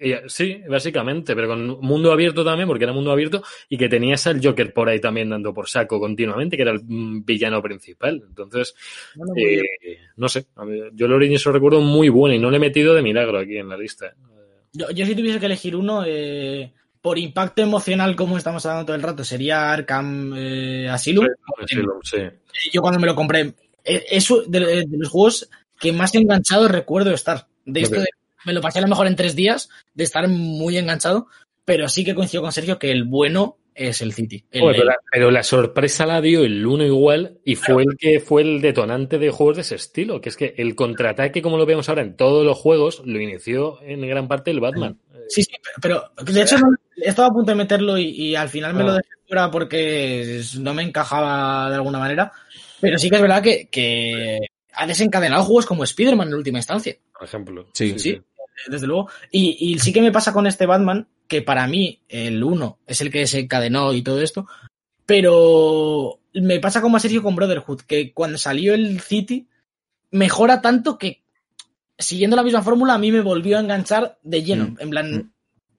[0.00, 4.26] y- Sí, básicamente, pero con mundo abierto también, porque era mundo abierto, y que tenías
[4.26, 8.20] al Joker por ahí también dando por saco continuamente, que era el villano principal.
[8.26, 8.74] Entonces,
[9.14, 9.62] bueno, eh,
[10.16, 10.46] no sé,
[10.92, 13.58] yo el Origins lo recuerdo muy bueno y no le he metido de milagro aquí
[13.58, 14.12] en la lista.
[14.72, 16.72] Yo, yo si tuviese que elegir uno, eh,
[17.02, 21.26] por impacto emocional, como estamos hablando todo el rato, sería Arkham eh, Asylum.
[21.66, 22.70] Sí, sí.
[22.72, 23.52] Yo cuando me lo compré,
[23.84, 25.50] eh, es u- de, de los juegos
[25.80, 27.46] que más enganchado recuerdo estar.
[27.66, 28.08] De esto de-
[28.44, 31.26] me lo pasé a lo mejor en tres días, de estar muy enganchado,
[31.64, 34.44] pero sí que coincido con Sergio que el bueno es el City.
[34.50, 38.20] El- pero, la, pero la sorpresa la dio el uno igual y fue el que
[38.20, 41.66] fue el detonante de juegos de ese estilo, que es que el contraataque, como lo
[41.66, 44.98] vemos ahora en todos los juegos, lo inició en gran parte el Batman.
[45.32, 48.74] Sí, sí, pero de hecho no- estaba a punto de meterlo y, y al final
[48.74, 48.86] me Ah.
[48.86, 52.32] lo dejé fuera porque no me encajaba de alguna manera.
[52.80, 54.38] Pero sí que es verdad que, que
[54.74, 56.96] ha desencadenado juegos como Spider-Man en última instancia.
[57.12, 57.68] Por ejemplo.
[57.72, 57.98] Sí.
[57.98, 58.20] Sí.
[58.68, 59.08] desde luego.
[59.30, 63.00] Y, y sí que me pasa con este Batman, que para mí el 1 es
[63.00, 64.46] el que se encadenó y todo esto,
[65.06, 69.46] pero me pasa como a Sergio con Brotherhood, que cuando salió el City
[70.10, 71.21] mejora tanto que
[72.02, 74.76] siguiendo la misma fórmula a mí me volvió a enganchar de lleno, Mm.
[74.80, 75.32] en plan Mm.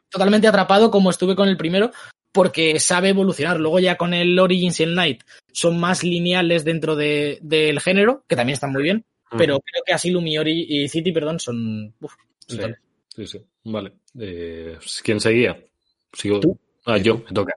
[0.09, 1.91] totalmente atrapado como estuve con el primero,
[2.31, 3.59] porque sabe evolucionar.
[3.59, 5.21] Luego ya con el Origins y el Night
[5.51, 9.05] son más lineales dentro de- del género, que también están muy bien,
[9.37, 11.93] pero creo que así Lumi Ori- y City, perdón, son...
[11.99, 12.13] uf,
[12.47, 12.57] Sí,
[13.15, 13.45] sí, sí.
[13.65, 13.93] Vale.
[14.19, 15.57] Eh, ¿Quién seguía?
[16.11, 16.39] Sigo.
[16.39, 16.59] Tú.
[16.85, 17.53] Ah, yo, me toca.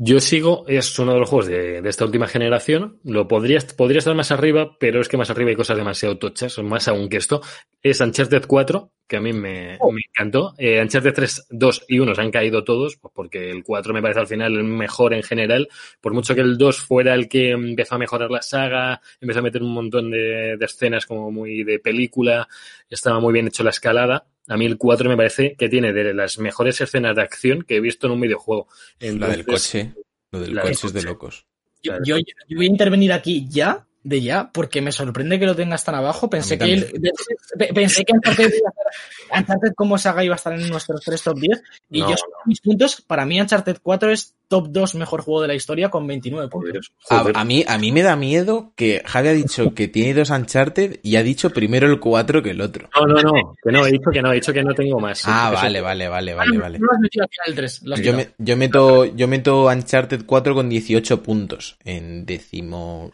[0.00, 3.00] Yo sigo, es uno de los juegos de, de esta última generación.
[3.02, 6.56] Lo podría, podría estar más arriba, pero es que más arriba hay cosas demasiado tochas,
[6.58, 7.40] más aún que esto.
[7.82, 9.90] Es Uncharted 4, que a mí me, Oh.
[9.90, 10.54] me encantó.
[10.56, 14.00] Eh, Uncharted 3, 2 y 1 se han caído todos, pues porque el 4 me
[14.00, 15.68] parece al final el mejor en general.
[16.00, 19.42] Por mucho que el 2 fuera el que empezó a mejorar la saga, empezó a
[19.42, 22.46] meter un montón de, de escenas como muy de película,
[22.88, 24.28] estaba muy bien hecho la escalada.
[24.48, 27.76] A mí el 4 me parece que tiene de las mejores escenas de acción que
[27.76, 28.66] he visto en un videojuego.
[29.00, 29.94] La del Entonces, coche.
[30.30, 31.46] Lo del coche es de locos.
[31.82, 32.04] Yo, Claro.
[32.04, 35.84] yo- yo voy a intervenir aquí ya, de ya, porque me sorprende que lo tengas
[35.84, 36.30] tan abajo.
[36.30, 37.10] Pensé que, el- de-
[37.58, 41.02] pe- pensé que Uncharted, iba a estar- Uncharted como saga iba a estar en nuestros
[41.04, 41.62] tres top 10.
[41.90, 45.48] Y No, yo, mis puntos, para mí Uncharted 4 es top 2 mejor juego de
[45.48, 46.90] la historia con 29 puntos.
[47.10, 51.00] A, mí, a mí me da miedo que Javi ha dicho que tiene dos Uncharted
[51.02, 52.88] y ha dicho primero el 4 que el otro.
[52.98, 55.22] No, no, no, que no, he dicho que no, he dicho que no tengo más.
[55.26, 56.78] Ah, vale, vale, vale, vale, vale.
[56.78, 57.82] No lo has metido aquí en el 3.
[57.82, 58.28] lo has Yo, quitado.
[58.38, 63.12] me- yo meto, yo meto Uncharted 4 con 18 puntos en décimo...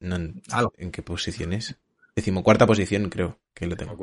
[0.00, 0.72] No, en, Algo.
[0.76, 1.76] ¿en qué posición es?
[2.16, 3.96] Decimocuarta posición creo que lo tengo.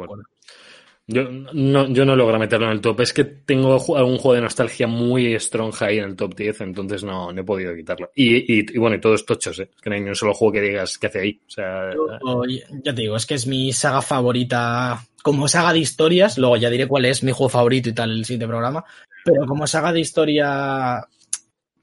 [1.09, 2.99] Yo no, yo no logro meterlo en el top.
[2.99, 7.03] Es que tengo algún juego de nostalgia muy strong ahí en el top 10, entonces
[7.03, 8.11] no, no he podido quitarlo.
[8.13, 9.69] Y, y, y bueno, y todos tochos, ¿eh?
[9.73, 11.41] Es que no hay ni un solo juego que digas que hace ahí.
[11.47, 12.43] O sea, Yo,
[12.83, 16.37] ya te digo, es que es mi saga favorita como saga de historias.
[16.37, 18.83] Luego ya diré cuál es mi juego favorito y tal el siguiente programa.
[19.23, 21.07] Pero como saga de historia,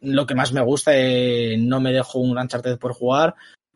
[0.03, 3.35] lo que más me gusta, eh, no me dejo un Uncharted por jugar.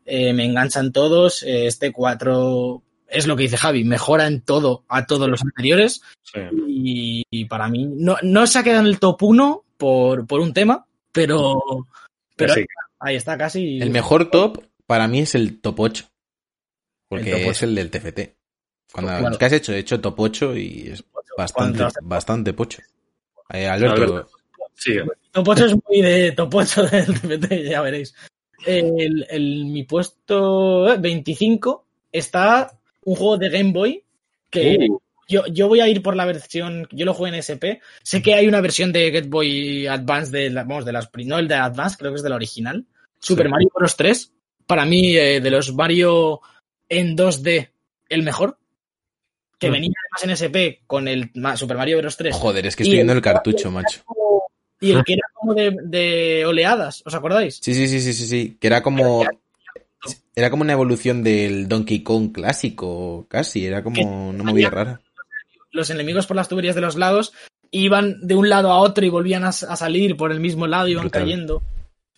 [0.09, 1.43] Eh, me enganchan todos.
[1.43, 6.01] eh, este 4 es lo que dice Javi, mejora en todo a todos los anteriores.
[6.23, 6.39] sí.
[6.81, 10.39] Y, y para mí no, no se ha quedado en el top 1 por, por
[10.39, 11.59] un tema, pero,
[12.35, 12.65] pero Sí.
[12.99, 13.79] ahí está casi.
[13.81, 16.05] El mejor top para mí es el top 8.
[17.09, 17.65] Porque El top es 8.
[17.65, 18.19] el del TFT.
[18.93, 19.37] Cuando, Claro.
[19.37, 19.73] ¿Qué has hecho?
[19.73, 21.03] He hecho top 8 y es
[21.37, 22.81] bastante, ¿Cuánto has- bastante pocho.
[23.51, 24.29] Eh, Alberto, Alberto.
[24.75, 24.95] Sí,
[25.31, 28.15] Top 8 es muy de top 8 del TPT, ya veréis.
[28.65, 32.71] El, el- mi puesto 25 está
[33.05, 34.03] un juego de Game Boy
[34.49, 34.99] que Uh.
[35.27, 37.79] yo, yo voy a ir por la versión, yo lo jugué en SP.
[38.03, 41.37] Sé que hay una versión de Game Boy Advance de, la- vamos, de las, no
[41.39, 42.85] el de Advance, creo que es de la original.
[43.19, 43.51] Super Sí.
[43.51, 43.95] Mario Bros.
[43.95, 44.31] 3,
[44.65, 46.41] para mí, eh, de los Mario
[46.89, 47.69] en 2D,
[48.09, 48.57] el mejor.
[49.59, 49.73] Que Mm.
[49.73, 52.15] venía además en SP con el Super Mario Bros.
[52.17, 52.33] 3.
[52.35, 54.01] joder, es que estoy viendo el- el cartucho, macho.
[54.79, 57.59] Y el que era como de, de oleadas, ¿os acordáis?
[57.61, 58.57] Sí, sí, sí, sí, sí, sí.
[58.59, 59.25] Que era como.
[60.35, 63.65] Era como una evolución del Donkey Kong clásico, casi.
[63.65, 65.01] Era como una movida rara.
[65.71, 67.33] Los enemigos por las tuberías de los lados
[67.71, 70.87] iban de un lado a otro y volvían a, a salir por el mismo lado,
[70.87, 71.23] iban Brutal.
[71.23, 71.61] cayendo.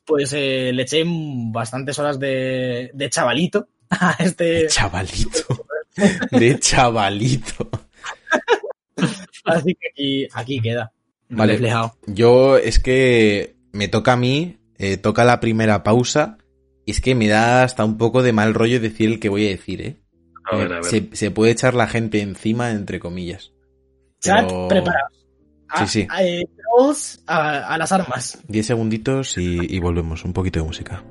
[0.05, 4.43] Pues eh, le eché bastantes horas de, de chavalito a este.
[4.43, 5.66] De chavalito.
[6.32, 7.70] De chavalito.
[9.45, 10.91] Así que aquí, aquí queda.
[11.32, 11.54] Vale.
[11.54, 11.96] Reflejado.
[12.08, 16.38] Yo es que me toca a mí, eh, toca la primera pausa.
[16.86, 19.46] Y es que me da hasta un poco de mal rollo decir el que voy
[19.48, 19.98] a decir, ¿eh?
[20.52, 20.84] a ver, a ver.
[20.86, 23.54] Se, se puede echar la gente encima, entre comillas.
[24.20, 25.26] Chat, Pero- preparados.
[25.70, 26.08] A- Sí, sí.
[26.10, 26.44] a- eh,
[27.28, 28.40] a, a las armas.
[28.48, 30.26] 10 segunditos y, y volvemos.
[30.26, 31.04] Un poquito de música.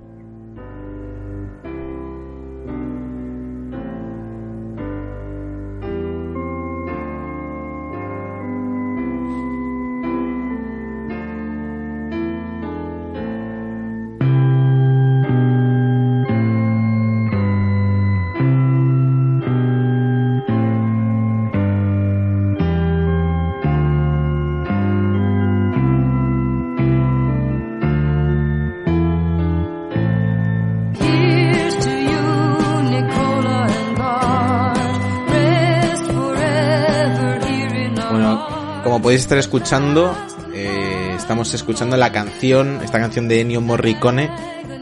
[39.11, 40.17] Podéis estar escuchando,
[40.55, 44.31] eh, estamos escuchando la canción, esta canción de Ennio Morricone,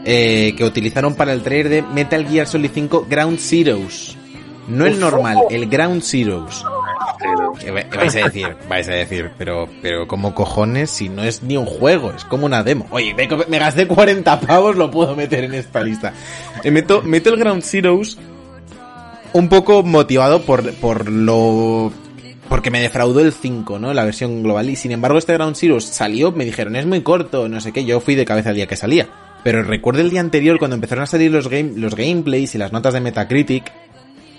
[0.05, 4.15] eh, que utilizaron para el trailer de Metal Gear Solid 5 Ground Zeroes.
[4.67, 6.63] No el normal, el Ground Zeroes.
[7.65, 11.41] Eh, va- Vais a decir, vais a decir, pero, pero como cojones si no es
[11.41, 12.85] ni un juego, es como una demo.
[12.91, 16.13] Oye, me, me gasté 40 pavos, lo puedo meter en esta lista.
[16.63, 18.19] Eh, meto, meto el Ground Zeroes
[19.33, 21.91] un poco motivado por, por lo
[22.49, 23.93] porque me defraudó el 5, ¿no?
[23.93, 24.69] La versión global.
[24.69, 27.85] Y sin embargo, este Ground Zero salió, me dijeron, es muy corto, no sé qué.
[27.85, 29.07] Yo fui de cabeza el día que salía.
[29.43, 32.73] Pero recuerdo el día anterior cuando empezaron a salir los, game, los gameplays y las
[32.73, 33.71] notas de Metacritic,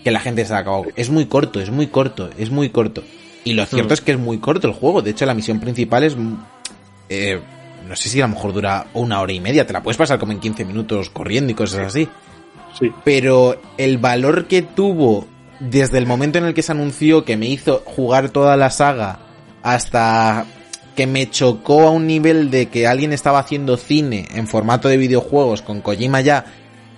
[0.04, 0.86] que la gente se acabó.
[0.96, 3.02] Es muy corto, es muy corto, es muy corto.
[3.44, 3.92] Y lo cierto Mm.
[3.94, 5.00] es que es muy corto el juego.
[5.00, 6.16] De hecho, la misión principal es.
[7.08, 7.40] eh,
[7.88, 9.66] no sé si a lo mejor dura una hora y media.
[9.66, 12.06] Te la puedes pasar como en 15 minutos corriendo y cosas así.
[12.78, 12.92] Sí.
[13.04, 15.26] Pero el valor que tuvo
[15.60, 19.20] desde el momento en el que se anunció que me hizo jugar toda la saga
[19.62, 20.46] hasta
[20.96, 24.96] que me chocó a un nivel de que alguien estaba haciendo cine en formato de
[24.96, 26.44] videojuegos con Kojima ya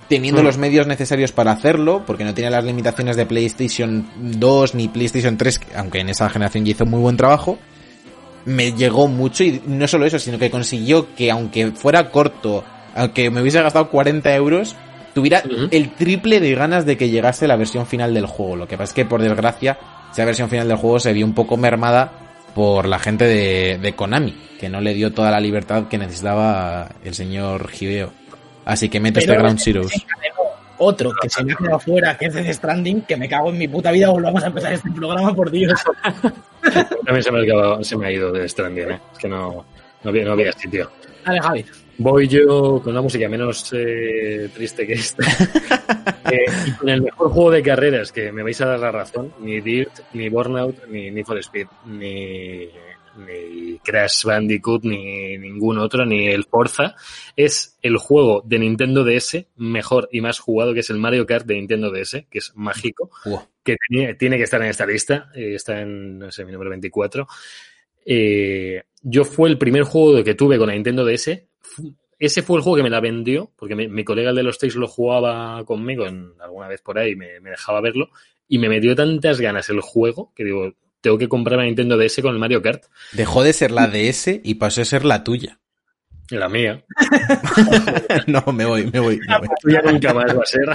[0.08, 0.44] teniendo Mm.
[0.44, 5.36] los medios necesarios para hacerlo, porque no tenía las limitaciones de PlayStation 2 ni PlayStation
[5.36, 7.58] 3, aunque en esa generación ya hizo muy buen trabajo,
[8.44, 12.64] me llegó mucho y no solo eso, sino que consiguió que aunque fuera corto,
[12.94, 14.76] aunque me hubiese gastado 40 euros,
[15.14, 18.56] tuviera el triple de ganas de que llegase la versión final del juego.
[18.56, 19.78] Lo que pasa es que, por desgracia,
[20.12, 22.12] esa versión final del juego se vio un poco mermada
[22.54, 26.88] por la gente de, de Konami, que no le dio toda la libertad que necesitaba
[27.04, 28.12] el señor Hideo.
[28.64, 29.92] Así que meto este Ground Zeroes.
[30.78, 33.58] Otro que se me ha quedado fuera, que es Death Stranding, que me cago en
[33.58, 35.80] mi puta vida, volvamos a empezar este programa, por Dios.
[37.04, 39.00] También se me ha, acabado- se me ha ido de Stranding, ¿eh?
[39.12, 39.64] Es que no,
[40.02, 40.90] no, había, no había sitio.
[41.24, 41.64] Dale, Javi.
[42.02, 45.24] Voy yo con una música menos eh, triste que esta.
[46.32, 49.34] Eh, y con el mejor juego de carreras, que me vais a dar la razón,
[49.40, 52.68] ni Dirt, ni Burnout, ni Need for Speed, ni,
[53.18, 56.94] ni Crash Bandicoot, ni ningún otro, ni el Forza,
[57.36, 61.44] es el juego de Nintendo DS mejor y más jugado, que es el Mario Kart
[61.44, 63.10] de Nintendo DS, que es mágico
[63.62, 66.70] que tiene, tiene que estar en esta lista, eh, está en, no sé, mi número
[66.70, 67.26] 24.
[68.06, 71.42] Eh, yo fue el primer juego que tuve con la Nintendo DS.
[72.18, 74.78] Ese fue el juego que me la vendió, porque mi, colega el de los Takes
[74.78, 78.10] lo jugaba conmigo alguna vez por ahí, me, me dejaba verlo,
[78.46, 82.22] y me metió tantas ganas el juego que digo, tengo que comprar la Nintendo DS
[82.22, 85.58] con el Mario Kart, Dejó de ser la DS y pasó a ser la tuya.
[86.30, 86.82] La mía.
[88.26, 89.18] no, me voy, me voy.
[89.18, 89.48] me voy.
[89.60, 90.66] tuya nunca más va a ser.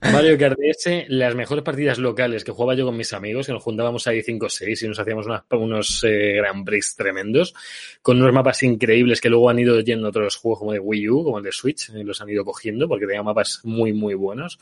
[0.12, 3.62] Mario Kart DS, las mejores partidas locales que jugaba yo con mis amigos, que nos
[3.62, 7.54] juntábamos ahí 5 o 6 y nos hacíamos unas- unos eh, Grand Prix tremendos,
[8.02, 11.24] con unos mapas increíbles que luego han ido yendo otros juegos como de Wii U,
[11.24, 14.58] como el de Switch, y los han ido cogiendo porque tenían mapas muy, muy buenos.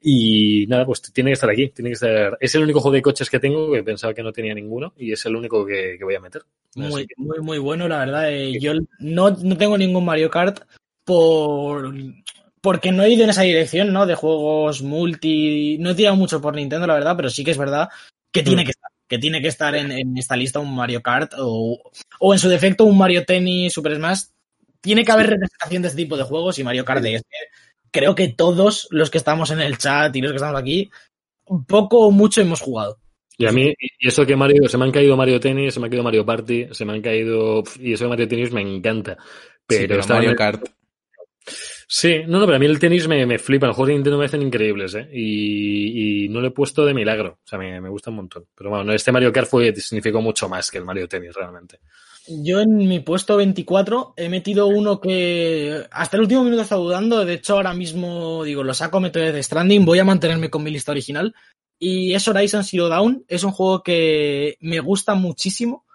[0.00, 2.38] Y nada, pues tiene que estar aquí, tiene que estar.
[2.40, 5.12] Es el único juego de coches que tengo, que pensaba que no tenía ninguno, y
[5.12, 6.42] es el único que, que voy a meter.
[6.76, 8.32] Muy, que- muy, muy bueno, la verdad.
[8.32, 10.60] eh, yo no, no tengo ningún Mario Kart
[11.04, 11.92] por
[12.60, 14.04] porque no he ido en esa dirección, ¿no?
[14.06, 15.78] De juegos multi.
[15.78, 17.88] No he tirado mucho por Nintendo, la verdad, pero sí que es verdad
[18.32, 18.64] que tiene Mm.
[18.66, 18.90] que estar.
[19.08, 21.80] Que tiene que estar en, en esta lista un Mario Kart o,
[22.20, 24.24] o en su defecto un Mario Tennis, Super Smash.
[24.82, 27.36] Tiene que haber representación de este tipo de juegos y Mario Kart de este.
[27.90, 30.90] Creo que todos los que estamos en el chat y los que estamos aquí,
[31.66, 32.98] poco o mucho hemos jugado.
[33.36, 35.86] Y a mí, y eso que Mario, se me han caído Mario Tennis, se me
[35.86, 39.16] ha caído Mario Party, se me han caído, y eso de Mario Tennis me encanta.
[39.66, 40.68] Pero, Sí, pero Mario el- Kart.
[41.90, 44.18] Sí, no, no, pero a mí el tenis me, me flipa, los juegos de Nintendo
[44.18, 45.08] me hacen increíbles, ¿eh?
[45.10, 48.44] Y, y no lo he puesto de milagro, o sea, me, me gusta un montón.
[48.54, 51.78] Pero bueno, este Mario Kart fue, significó mucho más que el Mario Tennis, realmente.
[52.28, 56.84] Yo en mi puesto 24 he metido uno que hasta el último minuto he estado
[56.84, 57.24] dudando.
[57.24, 59.84] De hecho, ahora mismo digo, lo saco, meto de Stranding.
[59.84, 61.34] Voy a mantenerme con mi lista original.
[61.78, 63.24] Y es Horizon Zero Dawn.
[63.28, 65.86] Es un juego que me gusta muchísimo.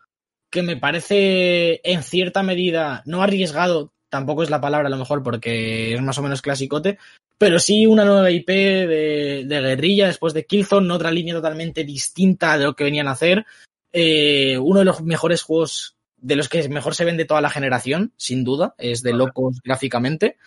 [0.50, 5.24] Que me parece en cierta medida no arriesgado, tampoco es la palabra a lo mejor
[5.24, 6.98] porque es más o menos clasicote.
[7.38, 12.58] Pero sí una nueva IP de, de guerrilla después de Killzone, otra línea totalmente distinta
[12.58, 13.46] de lo que venían a hacer.
[13.92, 18.14] Eh, uno de los mejores juegos de los que mejor se vende toda la generación,
[18.18, 20.38] sin duda, es de locos gráficamente.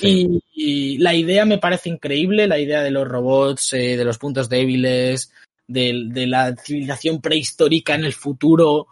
[0.00, 4.18] Y, y la idea me parece increíble, la idea de los robots, eh, de los
[4.18, 5.32] puntos débiles,
[5.66, 8.86] de, de la civilización prehistórica en el futuro.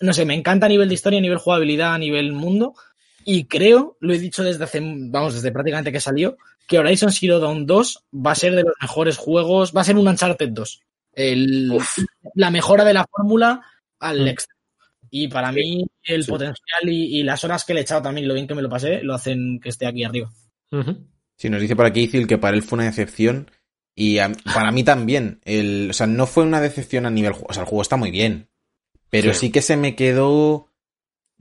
[0.00, 2.74] No sé, me encanta a nivel de historia, a nivel jugabilidad, a nivel mundo.
[3.24, 6.36] Y creo, lo he dicho desde hace, vamos, desde prácticamente que salió,
[6.68, 9.96] que Horizon Zero Dawn 2 va a ser de los mejores juegos, va a ser
[9.96, 10.80] un Uncharted 2.
[11.12, 11.76] El,
[12.34, 13.62] la mejora de la fórmula
[13.98, 14.28] al Mm.
[14.28, 14.55] extremo.
[15.10, 16.30] Y para mí el Sí.
[16.30, 18.68] potencial y, y las horas que le he echado también, lo bien que me lo
[18.68, 20.30] pasé, lo hacen que esté aquí arriba.
[21.38, 23.50] Sí, nos dice por aquí Ithil que para él fue una decepción.
[23.94, 25.40] Y a- para mí también.
[25.44, 27.46] El, o sea, no fue una decepción a nivel juego.
[27.48, 28.48] O sea, el juego está muy bien.
[29.10, 29.40] Pero Sí.
[29.46, 29.50] sí.
[29.52, 30.70] que se me quedó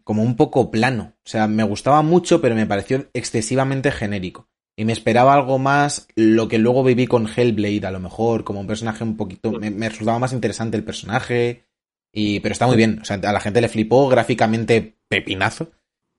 [0.03, 1.13] como un poco plano.
[1.25, 4.47] O sea, me gustaba mucho, pero me pareció excesivamente genérico.
[4.77, 8.59] Y me esperaba algo más, lo que luego viví con Hellblade, a lo mejor, como
[8.59, 9.51] un personaje un poquito.
[9.53, 11.64] Me, me resultaba más interesante el personaje.
[12.15, 12.99] Y, pero está muy bien.
[13.01, 15.71] O sea, a la gente le flipó gráficamente pepinazo.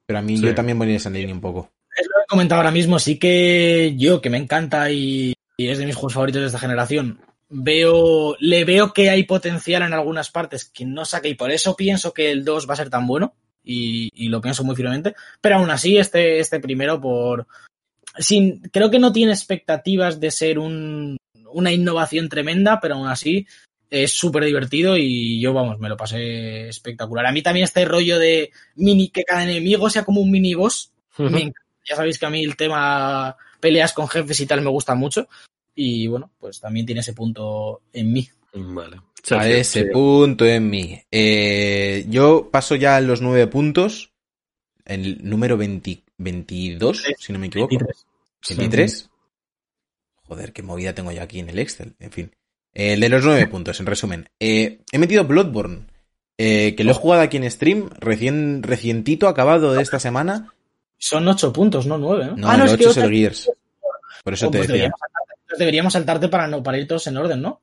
[0.07, 0.45] Pero a mí Sí.
[0.45, 1.71] yo también voy en esa línea un poco.
[1.97, 5.69] Es lo que he comentado ahora mismo, sí que yo, que me encanta y, y
[5.69, 7.19] es de mis juegos favoritos de esta generación,
[7.49, 11.75] veo, le veo que hay potencial en algunas partes que no saque y por eso
[11.75, 15.15] pienso que el 2 va a ser tan bueno y, y lo pienso muy firmemente,
[15.41, 17.47] pero aún así este, este primero por...
[18.19, 21.17] Sin, creo que no tiene expectativas de ser un,
[21.53, 23.47] una innovación tremenda, pero aún así
[23.91, 27.27] es súper divertido y yo, vamos, me lo pasé espectacular.
[27.27, 30.93] A mí también este rollo de mini, que cada enemigo sea como un mini boss,
[31.19, 31.53] me.
[31.89, 35.29] Ya sabéis que a mí el tema peleas con jefes y tal me gusta mucho.
[35.75, 38.29] Y bueno, pues también tiene ese punto en mí.
[38.53, 39.01] Vale.
[39.31, 39.89] A ese sí.
[39.93, 41.01] punto en mí.
[41.11, 44.13] Eh, yo paso ya a los nueve puntos.
[44.85, 47.71] El número 20 22, si no me equivoco.
[47.71, 48.07] 23.
[48.57, 49.11] 23.
[50.23, 51.95] Joder, qué movida tengo yo aquí en el Excel.
[51.99, 52.35] En fin.
[52.79, 54.29] Eh, El de los nueve puntos, en resumen.
[54.39, 55.87] Eh, he metido Bloodborne.
[56.39, 57.89] eh, que lo he jugado aquí en stream.
[57.99, 60.53] Recién, recientito acabado de esta semana.
[60.99, 62.27] Son 8 puntos, no 9.
[62.27, 62.37] ¿no?
[62.37, 63.51] No, ah, el no, es 8 que es el ocho- Gears.
[64.23, 64.83] Por eso Oh, te pues decía.
[64.83, 67.61] deberíamos, saltarte, deberíamos saltarte para, no, para ir todos en orden, ¿no?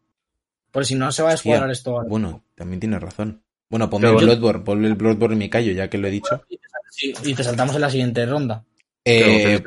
[0.72, 1.92] Porque si no se va a descuadrar esto.
[1.92, 2.08] ahora.
[2.10, 3.42] Bueno, también tienes razón.
[3.70, 4.26] Bueno, ponme Pero el.
[4.26, 6.42] Bloodborne, ponme el Bloodborne y me callo, ya que lo he dicho.
[6.90, 8.64] Sí, y te saltamos en la siguiente ronda.
[9.06, 9.62] Eh,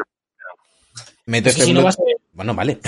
[1.26, 1.92] meto Es que este si no a
[2.36, 2.78] Bueno, vale.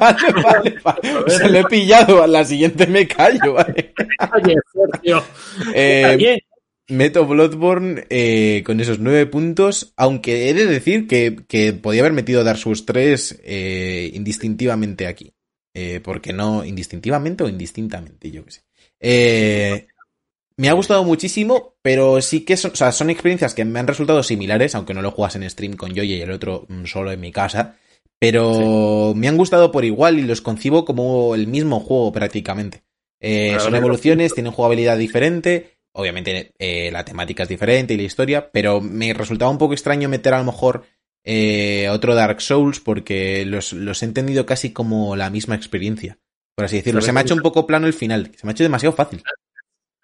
[0.00, 1.30] vale, vale, vale.
[1.30, 2.22] Se lo he pillado.
[2.22, 3.92] A la siguiente me callo, vale.
[4.34, 5.22] Oye, Sergio.
[5.74, 6.40] Eh,
[6.88, 9.92] meto Bloodborne eh, con esos nueve puntos.
[9.96, 15.34] Aunque he de decir que, que podía haber metido Dark Souls 3 eh, indistintivamente aquí.
[15.74, 18.62] Eh, porque no, indistintivamente o indistintamente, yo qué sé.
[19.00, 19.86] Eh,
[20.56, 23.86] me ha gustado muchísimo, pero sí que son, o sea, son experiencias que me han
[23.86, 27.12] resultado similares, aunque no lo juegas en stream con Yoye y el otro mm, solo
[27.12, 27.76] en mi casa.
[28.22, 32.84] Pero me han gustado por igual y los concibo como el mismo juego prácticamente.
[33.18, 35.78] Eh, son evoluciones, tienen jugabilidad diferente.
[35.92, 40.08] Obviamente eh, la temática es diferente y la historia, pero me resultaba un poco extraño
[40.08, 40.84] meter a lo mejor
[41.24, 46.20] eh, otro Dark Souls porque los, los he entendido casi como la misma experiencia,
[46.54, 47.00] por así decirlo.
[47.00, 49.20] Se me ha hecho un poco plano el final, se me ha hecho demasiado fácil.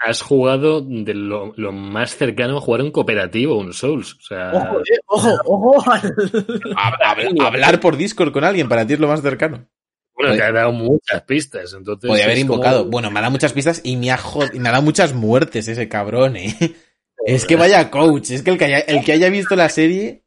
[0.00, 4.14] Has jugado de lo, lo más cercano a jugar un cooperativo, un Souls.
[4.14, 7.42] O sea, Ojo, eh, ojo, ojo.
[7.46, 9.66] hablar por Discord con alguien para ti es lo más cercano.
[10.14, 11.74] bueno, te ha dado muchas pistas.
[11.74, 12.84] Entonces Podía haber como- invocado.
[12.86, 15.68] Bueno, me ha dado muchas pistas y me ha, jod- me ha dado muchas muertes
[15.68, 16.54] ese cabrón, eh.
[17.26, 20.22] Es que vaya coach, es que el que haya, el que haya visto la serie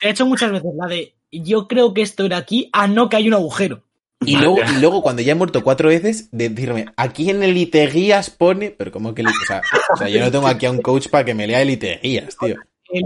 [0.00, 3.16] He hecho muchas veces la de yo creo que esto era aquí, ah, no, que
[3.16, 3.82] hay un agujero.
[4.24, 7.86] Y luego, y luego cuando ya he muerto cuatro veces, de decirme, aquí en Elite
[7.86, 9.62] Guías pone, pero como que, el- o sea,
[9.94, 12.36] o sea, yo no tengo aquí a un coach para que me lea Elite Guías,
[12.38, 12.56] tío.
[12.92, 13.04] El-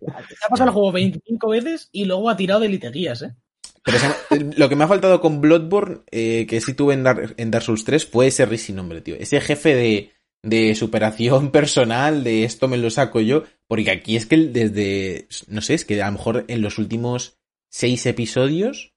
[0.00, 0.12] te
[0.44, 3.34] ha pasado el juego 25 veces y luego ha tirado de liteguías, ¿eh?
[3.82, 7.34] Pero se- lo que me ha faltado con Bloodborne, eh, que sí tuve en, Dar-
[7.36, 9.16] en Dark Souls 3, fue ese rey sin nombre, tío.
[9.18, 10.10] Ese jefe de,
[10.42, 15.28] de superación personal, de esto me lo saco yo, porque aquí es que el- desde,
[15.48, 17.38] no sé, es que a lo mejor en los últimos
[17.70, 18.92] seis episodios,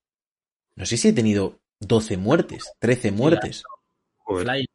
[0.75, 3.63] no sé si he tenido 12 muertes, 13 muertes.
[4.17, 4.45] Joder.
[4.45, 4.65] Fly.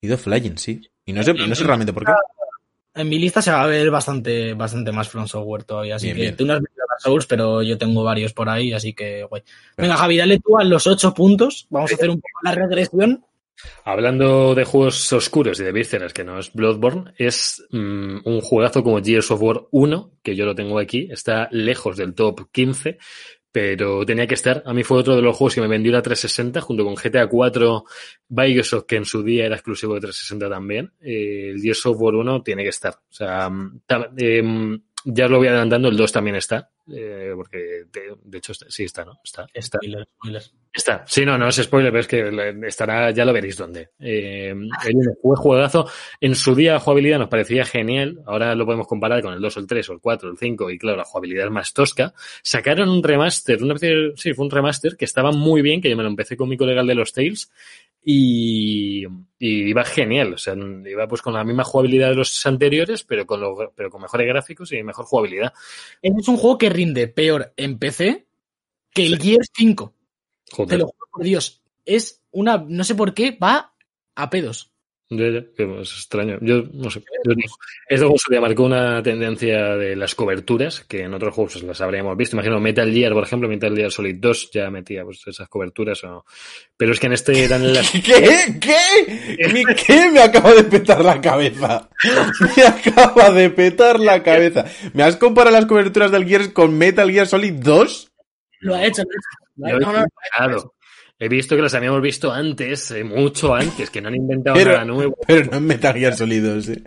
[0.00, 0.80] He ido flying, sí.
[1.04, 2.12] Y no sé, no sé realmente por qué.
[2.94, 6.16] En mi lista se va a ver bastante, bastante más From Software todavía, así Bien,
[6.16, 6.36] que bien.
[6.36, 9.42] tú no has visto Dark Souls, pero yo tengo varios por ahí, así que guay.
[9.76, 11.66] Venga, Javi, dale tú a los 8 puntos.
[11.68, 13.22] Vamos a hacer un poco la regresión.
[13.84, 18.82] Hablando de juegos oscuros y de vísceras, que no es Bloodborne, es mm, un juegazo
[18.82, 22.98] como Gears of War 1, que yo lo tengo aquí, está lejos del top 15,
[23.56, 24.62] pero tenía que estar.
[24.66, 27.26] A mí fue otro de los juegos que me vendió la 360 junto con GTA
[27.26, 27.84] 4,
[28.28, 30.92] Bioshock, que en su día era exclusivo de 360 también.
[31.00, 32.92] Eh, el Gears of War 1 tiene que estar.
[32.92, 33.80] O sea, mm,
[34.18, 38.52] em, ya os lo voy adelantando, el 2 también está, eh, porque de, de hecho
[38.52, 39.20] sí está, ¿no?
[39.24, 39.78] Está, está.
[40.76, 41.04] Está.
[41.06, 43.88] Sí, no, no es spoiler, pero es que estará, ya lo veréis dónde.
[43.98, 44.54] Eh,
[45.22, 45.88] fue juegazo.
[46.20, 48.20] En su día la jugabilidad nos parecía genial.
[48.26, 50.38] Ahora lo podemos comparar con el 2 o el 3 o el 4 o el
[50.38, 52.12] 5 y claro, la jugabilidad es más tosca.
[52.42, 56.02] Sacaron un remaster, una sí, fue un remaster que estaba muy bien, que yo me
[56.02, 57.50] lo empecé con mi colega de los Tales
[58.04, 59.06] y,
[59.38, 60.34] y iba genial.
[60.34, 63.88] O sea, iba pues con la misma jugabilidad de los anteriores, pero con, los, pero
[63.88, 65.54] con mejores gráficos y mejor jugabilidad.
[66.02, 68.26] Es un juego que rinde peor en PC
[68.92, 69.95] que el Gears 5.
[70.46, 70.78] Te Joder.
[70.78, 71.62] lo juro por Dios.
[71.84, 73.74] Es una, no sé por qué, va
[74.14, 74.72] a pedos.
[75.08, 76.38] Ya, ya, que es extraño.
[76.40, 77.00] Yo no sé.
[77.24, 77.44] Yo no.
[77.88, 81.80] Este juego se le marcó una tendencia de las coberturas que en otros juegos las
[81.80, 82.34] habríamos visto.
[82.34, 86.02] Imagino Metal Gear, por ejemplo, Metal Gear Solid 2 ya metía pues, esas coberturas.
[86.02, 86.24] O...
[86.76, 87.88] Pero es que en este eran las.
[87.92, 88.58] ¿Qué?
[88.60, 89.48] ¿Qué?
[89.52, 90.10] ¿Mi qué?
[90.10, 91.88] Me acaba de petar la cabeza.
[92.56, 94.64] Me acaba de petar la cabeza.
[94.92, 98.10] ¿Me has comparado las coberturas del Gears con Metal Gear Solid 2?
[98.62, 99.45] Lo ha hecho, lo ha hecho.
[99.56, 100.72] Lo he no.
[101.18, 104.72] He visto que las habíamos visto antes, eh, mucho antes, que no han inventado Pero-
[104.72, 105.16] nada nuevo.
[105.26, 106.82] Pero no en Metal Gear Solid 2, ¿eh?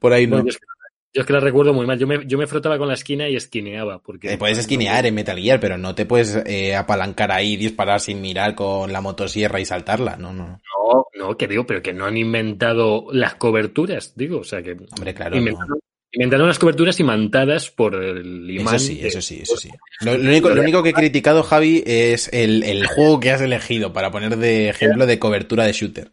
[0.00, 0.38] Por ahí no.
[0.42, 0.66] Yo, es que-
[1.14, 1.96] Yo es que la recuerdo muy mal.
[1.98, 4.00] Yo me, yo me frotaba con la esquina y esquineaba.
[4.02, 8.00] Porque, Te puedes esquinear en Metal Gear, pero no te puedes eh, apalancar ahí, disparar
[8.00, 10.16] sin mirar con la motosierra y saltarla.
[10.16, 10.60] No, no.
[10.92, 14.40] No, no, que digo, pero que no han inventado las coberturas, digo.
[14.40, 15.36] O sea, que Hombre, claro.
[15.36, 15.78] inventaron.
[16.12, 18.76] Inventaron las coberturas imantadas por el imán.
[18.76, 19.70] Eso sí, eso sí, eso sí.
[20.00, 23.40] Lo, lo único, lo único que he criticado, Javi, es el, el juego que has
[23.40, 26.10] elegido para poner de ejemplo de cobertura de shooter.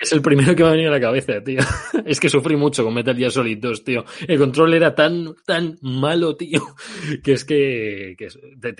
[0.00, 1.58] Es el primero que me ha venido a la cabeza, tío.
[2.06, 4.04] Es que sufrí mucho con Metal Gear Solid 2, tío.
[4.26, 6.62] El control era tan, tan malo, tío,
[7.22, 8.28] que es que, que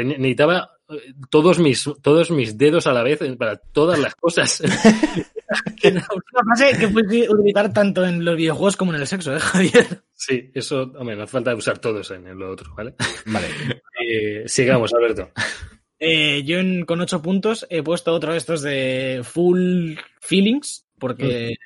[0.04, 4.62] necesitaba eh, todos mis, todos mis dedos a la vez eh, para todas las cosas.
[5.84, 6.04] Una
[6.56, 10.02] frase que puedes utilizar tanto en los videojuegos como en el sexo, ¿eh, Javier?
[10.14, 12.94] Sí, eso, hombre, no hace falta usar todos en lo otro, ¿vale?
[13.26, 13.46] Vale.
[14.00, 15.30] Eh, sigamos, Alberto.
[15.98, 21.56] Eh, yo en- con ocho puntos he puesto otro de estos de full feelings, porque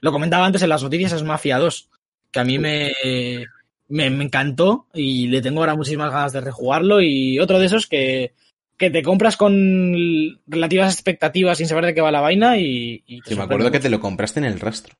[0.00, 1.88] lo comentaba antes en las noticias, es Mafia 2,
[2.30, 2.92] que a mí me,
[3.88, 7.00] me, me encantó y le tengo ahora muchísimas ganas de rejugarlo.
[7.00, 8.32] Y otro de esos que,
[8.76, 13.02] que te compras con relativas expectativas sin saber de qué va la vaina y...
[13.06, 14.94] y te Sí, me acuerdo que te lo compraste en el rastro.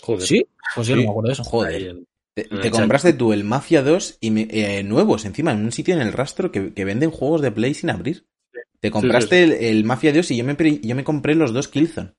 [0.00, 0.26] Joder.
[0.26, 0.46] ¿Sí?
[0.74, 1.44] Pues yo no me acuerdo de eso.
[1.44, 1.96] Joder.
[2.34, 6.00] Te, compraste tú el Mafia 2 y me- eh, nuevos, encima, en un sitio en
[6.00, 8.26] el rastro que, que venden juegos de Play sin abrir.
[8.80, 12.12] Te compraste El, el Mafia 2 y yo me, yo me compré los dos Killzone.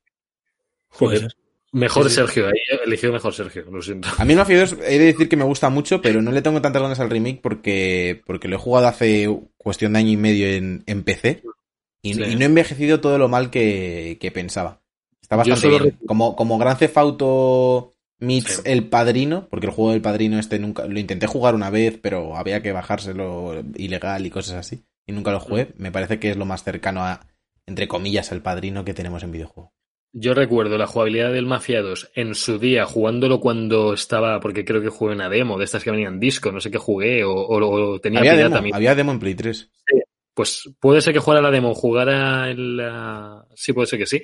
[0.89, 1.27] Joder.
[1.71, 2.15] Mejor Sí, sí.
[2.15, 4.07] Sergio, ahí he elegido mejor Sergio, lo siento.
[4.17, 6.41] A mí el Mafia 2 he de decir que me gusta mucho, pero no le
[6.41, 10.17] tengo tantas ganas al remake porque, porque lo he jugado hace cuestión de año y
[10.17, 11.43] medio en, en PC
[12.01, 12.23] y, Sí.
[12.23, 14.81] y no he envejecido todo lo mal que, que pensaba.
[15.21, 15.97] Está bastante solo bien.
[16.07, 18.63] Como, como Gran Theft Auto meets.
[18.65, 22.35] El Padrino, porque el juego del Padrino este nunca lo intenté jugar una vez, pero
[22.35, 25.71] había que bajárselo ilegal y cosas así y nunca lo jugué.
[25.77, 27.27] Me parece que es lo más cercano a
[27.67, 29.71] entre comillas El Padrino que tenemos en videojuego.
[30.11, 34.81] Yo recuerdo la jugabilidad del Mafia 2 en su día, jugándolo cuando estaba, porque creo
[34.81, 37.93] que jugué una demo de estas que venían disco, no sé qué jugué, o, o-
[37.93, 38.75] o tenía Había demo, también.
[38.75, 39.69] había demo en Play 3.
[40.33, 42.77] Pues puede ser que jugara la demo, jugara el...
[42.77, 44.21] la- Sí, puede ser que sí.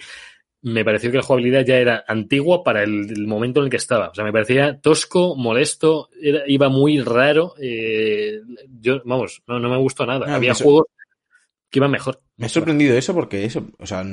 [0.63, 3.77] Me pareció que la jugabilidad ya era antigua para el, el momento en el que
[3.77, 4.09] estaba.
[4.09, 7.53] O sea, me parecía tosco, molesto, era- iba muy raro.
[7.61, 8.39] eh,
[8.79, 10.25] yo, vamos, no, no me gustó nada.
[10.25, 10.85] No, Había juegos
[11.69, 12.21] que iban mejor.
[12.37, 14.03] Me ha sorprendido eso porque eso, o sea,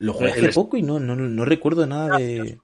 [0.00, 2.58] lo jugué hace poco y no, no, no recuerdo nada de...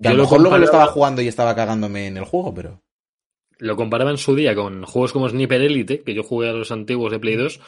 [0.00, 2.24] Que a Yo lo lo mejor luego lo estaba jugando y estaba cagándome en el
[2.24, 2.82] juego, pero...
[3.58, 6.72] Lo comparaba en su día con juegos como Sniper Elite, que yo jugué a los
[6.72, 7.60] antiguos de Play 2,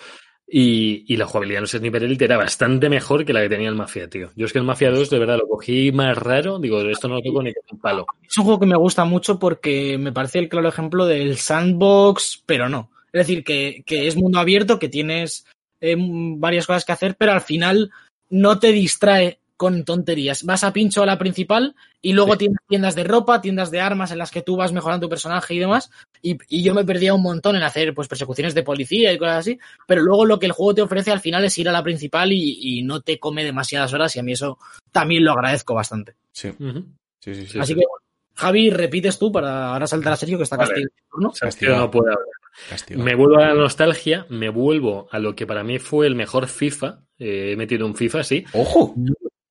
[0.49, 3.77] y, y la jugabilidad en Sniper Elite era bastante mejor que la que tenía el
[3.77, 4.31] Mafia, tío.
[4.35, 7.17] Yo es que el Mafia 2, de verdad, lo cogí más raro, digo, esto no
[7.17, 8.07] lo toco ni con un palo.
[8.29, 12.43] Es un juego que me gusta mucho porque me parece el claro ejemplo del sandbox,
[12.45, 12.91] pero no.
[13.13, 15.47] Es decir, que, que es mundo abierto, que tienes
[15.81, 17.93] eh, varias cosas que hacer, pero al final
[18.31, 20.43] no te distrae con tonterías.
[20.45, 22.39] Vas a pincho a la principal y luego Sí.
[22.39, 25.55] tienes tiendas de ropa, tiendas de armas en las que tú vas mejorando tu personaje
[25.55, 25.91] y demás.
[26.21, 29.39] Y, y yo me perdía un montón en hacer pues persecuciones de policía y cosas
[29.39, 29.59] así.
[29.87, 32.33] Pero luego lo que el juego te ofrece al final es ir a la principal
[32.33, 34.59] y, y no te come demasiadas horas y a mí eso
[34.91, 36.15] también lo agradezco bastante.
[36.33, 37.35] Sí, sí, sí.
[37.35, 37.47] sí.
[37.47, 37.79] Sí, Así sí.
[37.79, 37.87] que,
[38.35, 40.71] Javi, repites tú para ahora saltar a Sergio, que está Vale.
[40.71, 40.91] castigado.
[41.21, 41.31] ¿no?
[41.33, 41.79] Castigado.
[41.79, 42.29] no puede hablar.
[42.69, 43.03] Castigo.
[43.05, 46.49] Me vuelvo a la nostalgia, me vuelvo a lo que para mí fue el mejor
[46.49, 47.04] FIFA.
[47.19, 48.45] Eh, he metido un FIFA, sí.
[48.53, 48.95] ¡Ojo!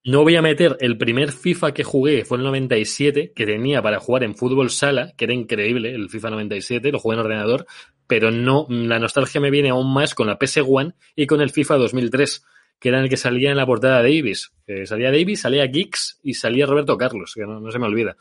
[0.06, 4.02] No voy a meter el primer FIFA que jugué, fue el 97, que tenía para
[4.02, 7.66] jugar en fútbol sala, que era increíble, el FIFA 97, lo jugué en ordenador,
[8.06, 11.78] pero no, la nostalgia me viene aún más con la PS1 y con el FIFA
[11.78, 12.46] 2003,
[12.80, 14.52] que era el que salía en la portada de Davis.
[14.68, 18.18] Eh, salía Davis, salía Geeks y salía Roberto Carlos, que no, no se me olvida.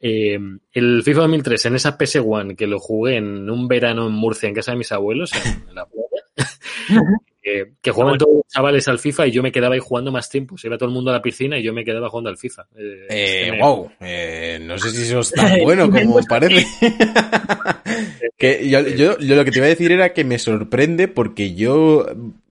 [0.00, 0.38] Eh,
[0.72, 4.54] el FIFA 2003 en esa PS1 que lo jugué en un verano en Murcia en
[4.54, 6.48] casa de mis abuelos, en, en la playa,
[7.42, 10.28] eh, que jugaban todos los chavales al FIFA y yo me quedaba ahí jugando más
[10.28, 10.58] tiempo.
[10.58, 12.66] Se iba todo el mundo a la piscina y yo me quedaba jugando al FIFA.
[12.76, 16.66] Eh, Eh, wow, eh, no sé si eso es tan bueno como parece.
[18.36, 21.54] que yo, yo, yo lo que te iba a decir era que me sorprende porque
[21.54, 22.06] yo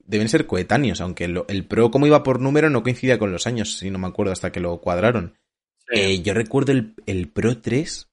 [0.05, 3.47] deben ser coetáneos, aunque lo- el Pro como iba por número no coincidía con los
[3.47, 5.35] años, si no me acuerdo hasta que lo cuadraron.
[5.91, 5.99] Sí.
[5.99, 8.07] Eh, yo recuerdo el, el Pro 3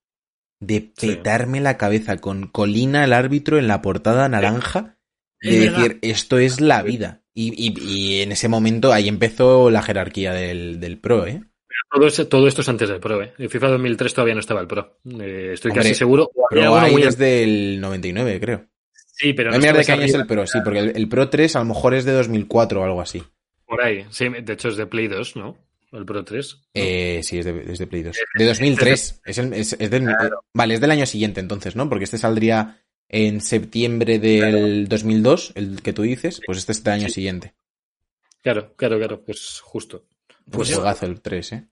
[0.61, 1.09] de Sí.
[1.09, 4.96] petarme la cabeza con Colina el árbitro en la portada naranja
[5.51, 5.79] de verdad.
[5.79, 7.23] decir esto es la vida.
[7.35, 11.43] Y, y- y en ese momento ahí empezó la jerarquía del, del Pro, ¿eh?
[11.93, 13.23] Todo, ese- todo esto es antes del Pro.
[13.23, 13.33] ¿eh?
[13.39, 14.99] El FIFA 2003 todavía no estaba el Pro.
[15.21, 16.31] Eh, estoy Hombre, casi seguro.
[16.35, 18.67] O había Pro alguno hay muy- desde el 99, creo.
[19.19, 21.09] Sí, pero No no me de qué año es el Pro, sí, porque el, el
[21.09, 23.23] Pro 3 a lo mejor es de 2004 o algo así.
[23.67, 24.05] Por ahí.
[24.11, 25.57] Sí, de hecho es de Play 2, ¿no?
[25.93, 26.55] El Pro 3.
[26.55, 26.61] ¿no?
[26.75, 28.17] Eh, sí, es de, es de Play 2.
[28.39, 29.21] De 2003.
[29.25, 30.07] Es, el- es- es del,
[30.53, 31.89] Vale, es del año siguiente entonces, ¿no?
[31.89, 36.95] Porque este saldría en septiembre del 2002, el que tú dices, pues este es del
[36.95, 37.15] año Sí.
[37.15, 37.55] siguiente.
[38.43, 39.23] Claro, claro, claro.
[39.25, 40.05] Pues justo.
[40.51, 41.69] Pues juegazo el 3, ¿eh?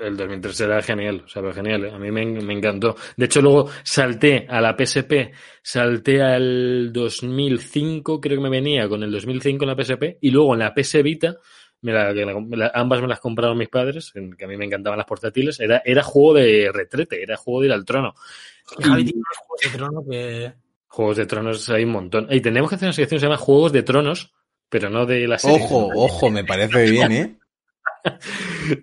[0.00, 1.90] el, El 2003 era genial, o sea, pero genial, ¿eh?
[1.90, 2.96] a mí me, me encantó.
[3.16, 5.32] De hecho, luego salté a la PSP,
[5.62, 10.54] salté al 2005, creo que me venía con el 2005 en la PSP, y luego
[10.54, 11.36] en la PS Vita,
[11.82, 14.48] me la- que la- me la- ambas me las compraron mis padres, en que a
[14.48, 17.84] mí me encantaban las portátiles, era, era juego de retrete, era juego de ir al
[17.84, 18.14] trono.
[18.78, 20.63] Y Javi tiene unos juegos de trono que...
[20.94, 22.28] Juegos de tronos hay un montón.
[22.30, 24.32] Y tendremos que hacer una sección que se llama Juegos de Tronos,
[24.68, 25.56] pero no de la serie.
[25.64, 27.36] Ojo, ojo, me parece bien, ¿eh?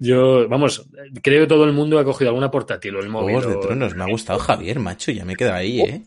[0.01, 0.87] Yo, vamos,
[1.23, 3.35] creo que todo el mundo ha cogido alguna portátil o el móvil.
[3.35, 6.01] Juegos de o- Tronos, me ha gustado Javier, macho, ya me quedo ahí, ¿eh?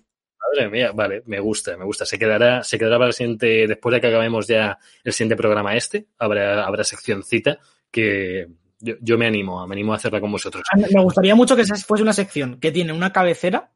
[0.52, 2.04] Madre mía, vale, me gusta, me gusta.
[2.04, 5.74] Se quedará, se quedará para el siguiente, después de que acabemos ya el siguiente programa
[5.74, 7.58] este, habrá, habrá seccioncita
[7.90, 8.48] que
[8.78, 10.62] yo, yo me animo, me animo a hacerla con vosotros.
[10.70, 13.70] A mí Me gustaría mucho que esa fuese una sección que tiene una cabecera,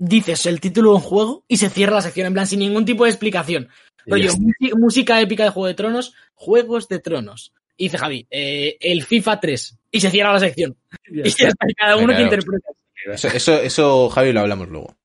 [0.00, 2.84] dices el título de un juego y se cierra la sección en plan sin ningún
[2.84, 3.68] tipo de explicación.
[4.06, 4.76] Rollo, ya está.
[4.78, 7.52] música, épica de Juego de Tronos, Juegos de Tronos.
[7.76, 9.78] Y dice Javi, eh, el FIFA 3.
[9.92, 10.76] Y se cierra la sección.
[11.12, 11.44] Ya Y está.
[11.44, 12.68] ya está, y cada uno que interpreta.
[13.06, 14.96] Eso, eso, eso, Javi, lo hablamos luego.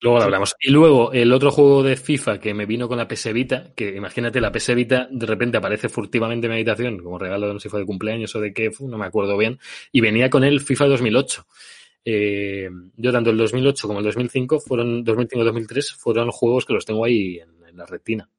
[0.00, 0.54] Luego lo hablamos.
[0.60, 3.96] Y luego el otro juego de FIFA que me vino con la PS Vita, que
[3.96, 7.64] imagínate, la PS Vita de repente aparece furtivamente en mi habitación, como regalo, no sé
[7.64, 9.58] si fue de cumpleaños o de qué, no me acuerdo bien,
[9.90, 11.44] y venía con el FIFA 2008.
[12.10, 17.04] Eh, yo tanto el 2008 como el 2005 fueron 2005-2003 fueron juegos que los tengo
[17.04, 18.30] ahí en, en la retina.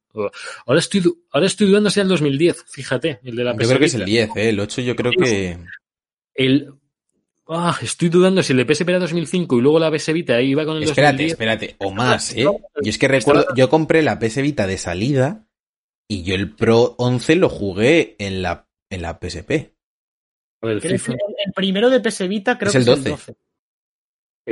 [0.66, 3.78] Ahora estoy, ahora estoy dudando si era el 2010, fíjate, el de la Yo creo
[3.78, 4.50] que es el 10, ¿eh?
[4.50, 5.60] El 8 yo creo que...
[6.34, 6.74] El,
[7.48, 10.66] ah, estoy dudando si el de PSP era 2005 y luego la PS Vita iba
[10.66, 11.32] con el Espérate, 2010.
[11.34, 12.41] espérate, o más, ¿eh?
[12.41, 15.46] Yo es que recuerdo, yo compré la PS Vita de salida
[16.08, 19.52] y yo el Pro 11 lo jugué en la, en la PSP.
[20.62, 20.82] El
[21.56, 23.36] primero de PS Vita creo Es que el es el 12.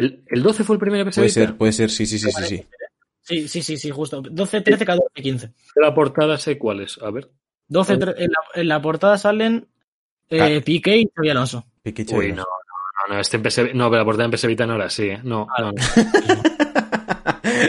[0.01, 0.05] 12.
[0.05, 2.31] ¿El, el 12 fue el primero de PS Puede ser, puede ser, sí, sí, sí,
[2.31, 2.65] sí, sí.
[3.21, 4.21] Sí, sí, sí, sí, justo.
[4.21, 5.51] 12, 13, 14, 15.
[5.75, 6.97] La portada sé cuál es.
[7.01, 7.29] A ver.
[7.67, 9.67] 12, tre- en, la, en la portada salen
[10.29, 11.65] eh, Piqué y Xavi Alonso.
[11.83, 12.43] Piqué Uy, Xavi no, no,
[13.09, 13.37] no, no, este
[13.73, 15.19] No, pero la portada en PS Vita no era así, ¿eh?
[15.23, 15.81] No, no, no.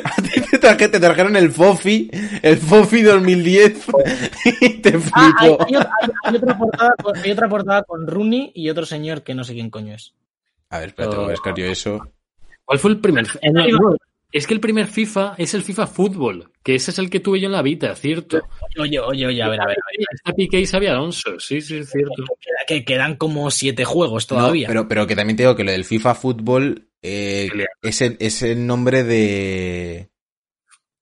[0.05, 2.11] A ti te, traje- te trajeron el Fofi,
[2.43, 3.87] el Fofi 2010
[4.61, 5.65] y te Ah, hay, flipó.
[5.67, 9.23] hay otra, hay- hay otra portada con, hay otra portada con Rooney y otro señor
[9.23, 10.15] que no sé quién coño es.
[10.71, 12.01] A ver, espérate, voy a buscar yo eso.
[12.69, 13.27] ¿Cuál fue el primer?
[13.41, 13.97] eh, no,
[14.31, 17.41] es que el primer FIFA es el FIFA Fútbol, que ese es el que tuve
[17.41, 18.43] yo en la Vita, cierto.
[18.79, 19.77] Oye, oye, oye, a ver, a ver.
[19.79, 20.07] a ver.
[20.13, 22.25] Está Piqué y Xavi Alonso, sí, sí, es cierto.
[22.67, 24.69] Que quedan como siete juegos No, todavía.
[24.69, 27.49] pero, pero que también te digo que lo del FIFA Fútbol eh,
[27.81, 30.11] es, el, es el nombre de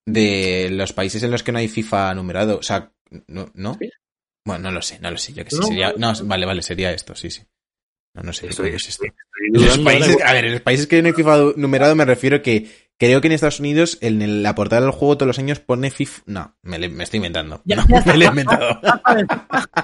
[0.06, 2.58] de los países en los que no hay FIFA numerado.
[2.58, 2.92] O sea,
[3.26, 3.50] ¿no?
[3.54, 3.74] ¿no?
[3.74, 3.90] ¿Sí?
[4.44, 5.32] Bueno, no lo sé, no lo sé.
[5.32, 5.94] Yo que sé, No, sería...
[5.96, 7.42] No, vale, vale, sería esto, sí, sí.
[8.16, 9.10] No, no sé Estoy- estoy
[9.52, 12.66] En los países, a ver, en los países que FIFA numerado me refiero que
[12.98, 15.90] creo que en Estados Unidos en el- la portada del juego todos los años pone
[15.90, 16.22] FIFA.
[16.24, 17.60] No, me, le- me estoy inventando.
[17.66, 18.80] Ya, No, ya me lo he inventado.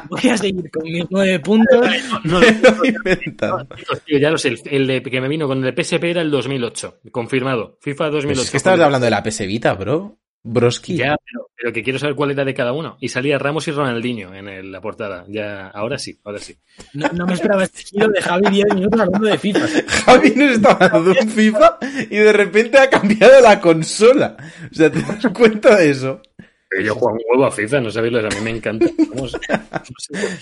[0.08, 1.86] Voy a seguir con mis nueve puntos.
[2.24, 3.68] No, Me lo he inventado.
[4.06, 6.22] tío, ya lo sé, el, el de, que me vino con el de PSP era
[6.22, 7.78] el 2008, confirmado.
[7.82, 8.26] FIFA 2008.
[8.36, 10.18] Pues es que estabas hablando de la PS Vita, bro.
[10.44, 10.96] Broski.
[10.96, 12.96] Ya, pero, pero que quiero saber cuál era de cada uno.
[13.00, 15.24] Y salía Ramos y Ronaldinho en el- la portada.
[15.28, 16.56] Ya, ahora sí, ahora sí.
[16.94, 19.60] No, no me esperaba este giro de Javi 10 minutos hablando de FIFA.
[20.06, 21.78] Javi nos estaba hablando de un FIFA
[22.10, 24.36] y de repente ha cambiado la consola.
[24.70, 26.20] O sea, ¿te das cuenta de eso?
[26.68, 28.86] Pero yo juego un huevo a FIFA, no sabéis, a mí me encanta.
[29.14, 29.38] No sé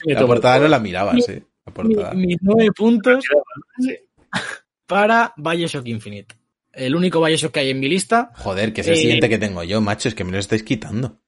[0.06, 1.42] me La portada no la mirabas, eh.
[1.66, 2.14] La Mi- portada.
[2.14, 3.24] mis nueve puntos
[3.80, 3.96] Sí.
[4.86, 6.36] para Bioshock Infinite.
[6.72, 8.30] El único Bioshock que hay en mi lista.
[8.36, 10.08] Joder, que es el Eh, siguiente que tengo yo, macho.
[10.08, 11.18] Es que me lo estáis quitando.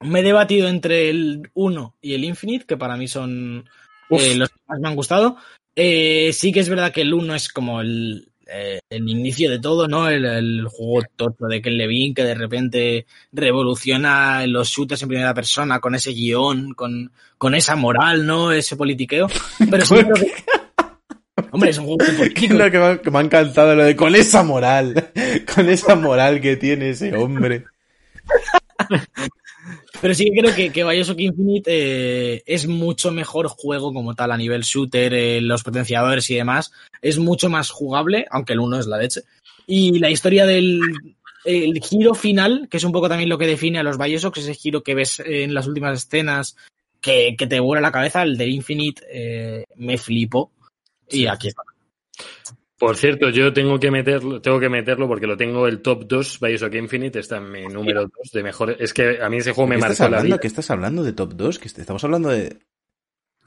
[0.00, 3.68] Me he debatido entre el 1 y el Infinite, que para mí son
[4.10, 5.36] eh, los que más me han gustado.
[5.74, 9.58] Eh, sí que es verdad que el 1 es como el, eh, el inicio de
[9.58, 10.08] todo, ¿no?
[10.08, 15.34] El, el juego tocho de Ken Levine que de repente revoluciona los shooters en primera
[15.34, 18.52] persona con ese guion, con, con esa moral, ¿no?
[18.52, 19.28] Ese politiqueo.
[19.70, 20.32] Pero sí creo que...
[21.50, 24.14] Hombre, es un juego muy Que, me, ha, que me ha encantado lo de con
[24.14, 25.10] esa moral.
[25.54, 27.64] Con esa moral que tiene ese hombre.
[30.00, 34.30] Pero sí que creo que, que Bioshock Infinite eh, es mucho mejor juego como tal
[34.30, 36.72] a nivel shooter, eh, los potenciadores y demás.
[37.02, 39.22] Es mucho más jugable, aunque el 1 es la leche.
[39.66, 40.80] Y la historia del
[41.44, 44.54] el giro final, que es un poco también lo que define a los Bioshocks, ese
[44.54, 46.56] giro que ves en las últimas escenas
[47.00, 50.50] que, que te vuela la cabeza, el del Infinite eh, me flipó.
[51.10, 51.62] Y aquí está.
[52.78, 56.38] Por cierto, yo tengo que meterlo, tengo que meterlo porque lo tengo el top 2,
[56.40, 58.76] Bioshock Infinite, está en mi número 2 de mejores.
[58.78, 60.26] Es que a mí ese juego me ¿Qué estás marcó la hablando?
[60.26, 60.38] vida.
[60.40, 61.58] ¿Qué estás hablando de top 2?
[61.58, 62.56] Que est- estamos hablando de.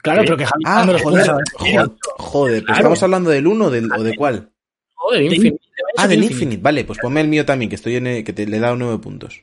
[0.02, 0.26] Claro, ¿Qué?
[0.26, 1.00] pero que Javi Ah, joder.
[1.02, 2.78] Joder, joder, pero Claro.
[2.80, 4.50] estamos hablando del 1 del, o de cuál.
[4.94, 5.58] Joder, de Infinite.
[5.96, 6.34] Ah, del Infinite.
[6.44, 6.62] Infinite.
[6.62, 8.76] Vale, pues ponme el mío también, que estoy en el- que te, le he dado
[8.76, 9.42] 9 puntos.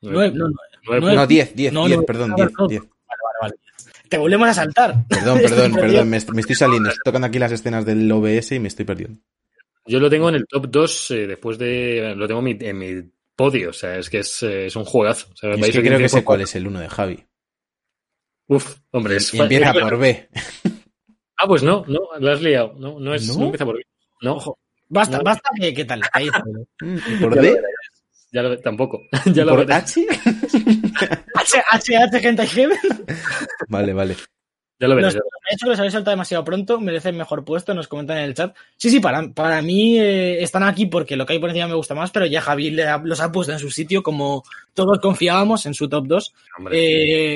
[0.00, 0.54] Nueve- no, no,
[0.86, 2.68] Nueve nueve- No, 10, 10, no, 10, no, perdón, no, 10, no.
[2.68, 2.82] 10.
[4.08, 5.06] Te volvemos a saltar.
[5.08, 6.88] Perdón, perdón, perdón, me, est- me estoy saliendo.
[6.88, 9.20] Estoy tocando aquí las escenas del OBS y me estoy perdiendo.
[9.86, 12.14] Yo lo tengo en el top 2 eh, después de.
[12.16, 14.84] Lo tengo en mi, en mi podio, o sea, es que es, eh, es un
[14.84, 15.28] juegazo.
[15.32, 17.24] O sea, Es que creo que sé cuál es el uno de Javi.
[18.48, 19.32] Uf, hombre, es.
[19.34, 20.28] Y empieza por B.
[21.40, 22.74] Ah, pues no, no, lo has liado.
[22.78, 23.38] No, no, es, ¿No?
[23.38, 23.82] no empieza por B.
[24.22, 24.58] No, Ojo.
[24.90, 25.22] Basta, No.
[25.24, 26.00] basta, ¿qué, qué tal?
[26.12, 26.42] Ahí está.
[26.82, 27.50] ¿y ¿Por Ya D?
[27.52, 27.56] lo
[28.32, 29.00] ya lo, tampoco.
[29.32, 29.70] ya lo ¿Por.
[29.72, 30.06] H?
[31.34, 32.78] H, H, H, gente Heaven.
[33.68, 34.16] Vale, vale.
[34.80, 35.14] Ya lo verás.
[35.14, 38.34] Los- De hecho, los habéis saltado demasiado pronto, merecen mejor puesto, nos comentan en el
[38.34, 38.54] chat.
[38.76, 41.74] Sí, sí, para, para mí eh, están aquí porque lo que hay por encima me
[41.74, 44.44] gusta más, pero ya Javi le ha- los ha puesto en su sitio como
[44.74, 46.34] todos confiábamos en su top 2.
[46.58, 46.76] Hombre.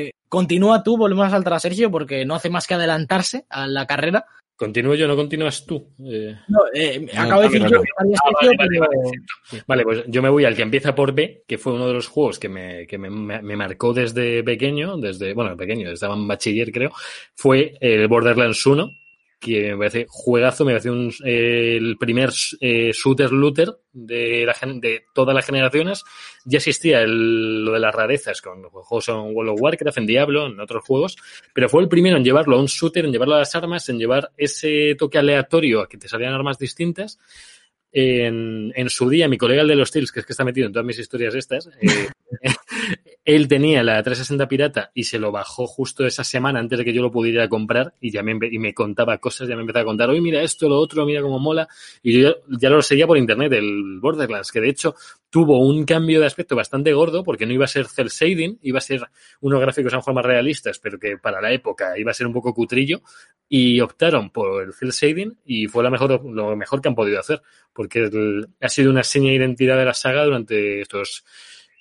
[0.06, 3.66] Eh, continúa tú, volvemos a saltar a Sergio porque no hace más que adelantarse a
[3.66, 4.24] la carrera.
[4.62, 5.88] Continúo yo, no continúas tú.
[6.04, 7.82] Eh, No, eh, No, acabo de decir no, yo no.
[7.82, 10.94] que estaría Ah, vale, vale, pero- vale, Vale, pues yo me voy al que empieza
[10.94, 13.92] por B, que fue uno de los juegos que me, que me, me- me marcó
[13.92, 16.92] desde pequeño, desde, bueno, pequeño, estaba en bachiller creo,
[17.34, 18.88] fue el Borderlands 1,
[19.42, 24.56] que me parece juegazo, me parece un, eh, el primer eh, shooter looter de, la,
[24.76, 26.04] de todas las generaciones.
[26.44, 30.46] Ya existía el- lo de las rarezas con juegos en World of Warcraft, en Diablo,
[30.46, 31.16] en otros juegos,
[31.52, 33.98] pero fue el primero en llevarlo a un shooter, en llevarlo a las armas, en
[33.98, 37.18] llevar ese toque aleatorio a que te salían armas distintas
[37.92, 40.66] en, en su día, mi colega el de los Steels, que es que está metido
[40.66, 42.08] en todas mis historias estas, eh,
[43.24, 46.92] él tenía la 360 pirata y se lo bajó justo esa semana antes de que
[46.92, 49.86] yo lo pudiera comprar y ya me, y me contaba cosas, ya me empezaba a
[49.86, 51.68] contar, oye, mira esto, lo otro, mira cómo mola.
[52.02, 54.94] Y yo ya, lo seguía por internet, el Borderlands, que de hecho
[55.30, 58.78] tuvo un cambio de aspecto bastante gordo porque no iba a ser cel shading, iba
[58.78, 59.02] a ser
[59.40, 62.32] unos gráficos a lo mejor realistas, pero que para la época iba a ser un
[62.32, 63.02] poco cutrillo
[63.48, 67.20] y optaron por el cel shading y fue la mejor, lo mejor que han podido
[67.20, 67.40] hacer
[67.90, 71.24] el- ha sido una seña de identidad de la saga durante estos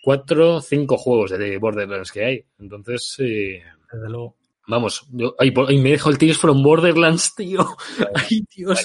[0.03, 2.45] cuatro o cinco juegos de Borderlands que hay.
[2.59, 3.61] Entonces, eh,
[3.91, 4.35] Desde luego.
[4.67, 7.65] vamos, yo, ay, por- ay, me dejo el Tears from Borderlands, tío.
[8.15, 8.83] Ay, Dios.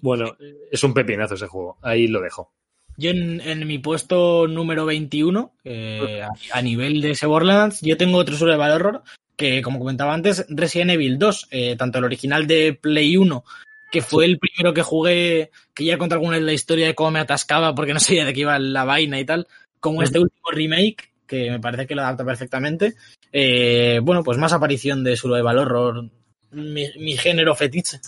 [0.00, 0.36] Bueno,
[0.70, 1.78] es un pepinazo ese juego.
[1.82, 2.52] Ahí lo dejo.
[2.98, 7.96] Yo en, en mi puesto número 21, eh, a, a nivel de ese Borderlands, yo
[7.96, 9.02] tengo otro survival horror
[9.34, 13.44] que, como comentaba antes, Resident Evil 2, eh, tanto el original de Play 1,
[13.92, 17.12] que fue el primero que jugué, que ya conté alguna vez la historia de cómo
[17.12, 19.46] me atascaba porque no sabía de qué iba la vaina y tal,
[19.78, 22.94] como este último remake, que me parece que lo adapta perfectamente.
[23.32, 26.10] Eh, bueno, pues más aparición de survival horror,
[26.50, 28.00] mi, mi género fetiche.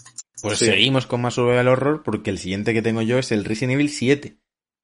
[0.43, 0.67] Pues Sí.
[0.67, 3.89] seguimos con más survival horror porque el siguiente que tengo yo es el Resident Evil
[3.91, 4.37] 7.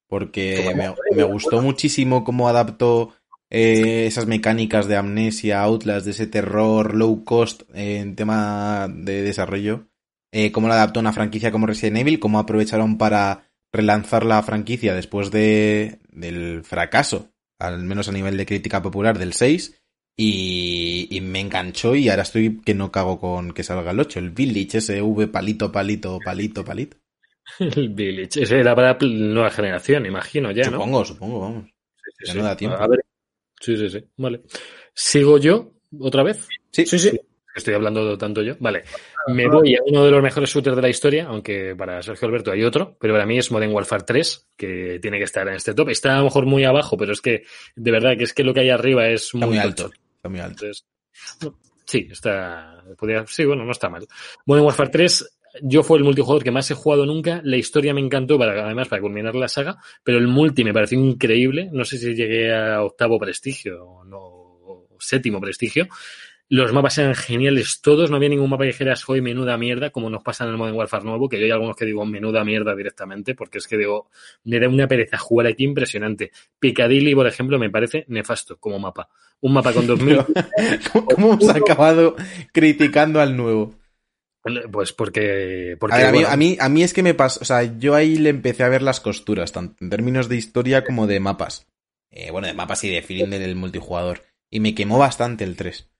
[0.07, 3.13] Porque me, me gustó muchísimo cómo adaptó
[3.49, 9.21] eh, esas mecánicas de amnesia, Outlast, de ese terror low cost eh, en tema de
[9.21, 9.87] desarrollo.
[10.31, 14.93] Eh, cómo lo adaptó una franquicia como Resident Evil, cómo aprovecharon para relanzar la franquicia
[14.93, 17.29] después de, del fracaso,
[17.59, 19.77] al menos a nivel de crítica popular, del 6.
[20.17, 24.19] Y, y me enganchó y ahora estoy que no cago con que salga el 8.
[24.19, 26.97] El Village, ese V palito, palito, palito, palito.
[27.59, 28.43] El Village.
[28.43, 30.73] Ese era para pl- nueva generación, imagino ya, ¿no?
[30.73, 31.65] Supongo, supongo, vamos.
[32.19, 32.37] Sí, Ya sí.
[32.37, 32.77] no da tiempo.
[32.77, 33.03] A ver.
[33.59, 34.03] Sí, sí, sí.
[34.17, 34.41] Vale.
[34.93, 36.47] ¿Sigo yo otra vez?
[36.71, 37.19] Sí, Sí, sí.
[37.55, 38.55] Estoy hablando tanto yo.
[38.59, 38.83] Vale.
[39.27, 42.51] Me voy a uno de los mejores shooters de la historia, aunque para Sergio Alberto
[42.51, 45.73] hay otro, pero para mí es Modern Warfare 3, que tiene que estar en este
[45.73, 45.89] top.
[45.89, 47.43] Está a lo mejor muy abajo, pero es que,
[47.75, 49.91] de verdad, que es que lo que hay arriba es muy, muy alto.
[50.15, 50.65] Está muy alto.
[50.65, 50.85] Entonces,
[51.41, 52.83] no, sí, está.
[52.97, 54.07] podría- sí, bueno, no está mal.
[54.45, 57.41] Modern Warfare 3, yo fue el multijugador que más he jugado nunca.
[57.43, 60.97] La historia me encantó, para, además, para culminar la saga, pero el multi me pareció
[60.97, 61.69] increíble.
[61.73, 65.87] No sé si llegué a octavo prestigio o no, o séptimo prestigio.
[66.53, 70.09] Los mapas eran geniales todos, no había ningún mapa que dijeras, hoy menuda mierda, como
[70.09, 72.75] nos pasa en el Modern Warfare nuevo, que yo hay algunos que digo menuda mierda
[72.75, 74.09] directamente, porque es que digo,
[74.43, 76.33] me da una pereza jugar aquí impresionante.
[76.59, 79.07] Piccadilly, por ejemplo, me parece nefasto como mapa.
[79.39, 80.25] Un mapa con 2000
[80.91, 82.17] ¿Cómo, cómo hemos acabado
[82.51, 83.73] criticando al nuevo?
[84.73, 85.77] Pues porque.
[85.79, 87.45] porque A, ver, a, mí, bueno, a, mí, a mí es que me pasa, o
[87.45, 91.07] sea, yo ahí le empecé a ver las costuras, tanto en términos de historia como
[91.07, 91.65] de mapas.
[92.09, 94.23] Eh, bueno, de mapas y de feeling del multijugador.
[94.49, 95.90] Y me quemó bastante el 3.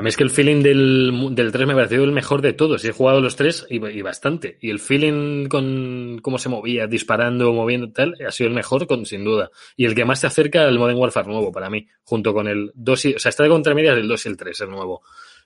[0.00, 2.82] A mí es que el feeling del, del 3 me pareció el mejor de todos.
[2.86, 4.56] He jugado los 3 y, y bastante.
[4.62, 9.04] Y el feeling con cómo se movía, disparando, moviendo tal, ha sido el mejor, con,
[9.04, 9.50] sin duda.
[9.76, 12.72] Y el que más se acerca al Modern Warfare nuevo para mí, junto con el
[12.74, 13.14] 2 y.
[13.14, 15.02] O sea, está de contramedias del 2 y el 3, el nuevo.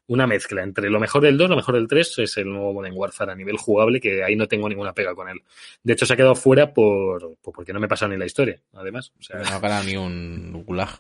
[0.07, 2.95] Una mezcla entre lo mejor del 2, lo mejor del 3 es el nuevo Modern
[2.97, 5.41] Warfare a nivel jugable, que ahí no tengo ninguna pega con él.
[5.83, 8.61] De hecho, se ha quedado fuera por, por- porque no me pasa ni la historia,
[8.75, 9.13] además.
[9.19, 10.91] O sea, No gana ni un gulag.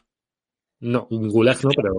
[0.84, 1.94] No, un gulag no, pero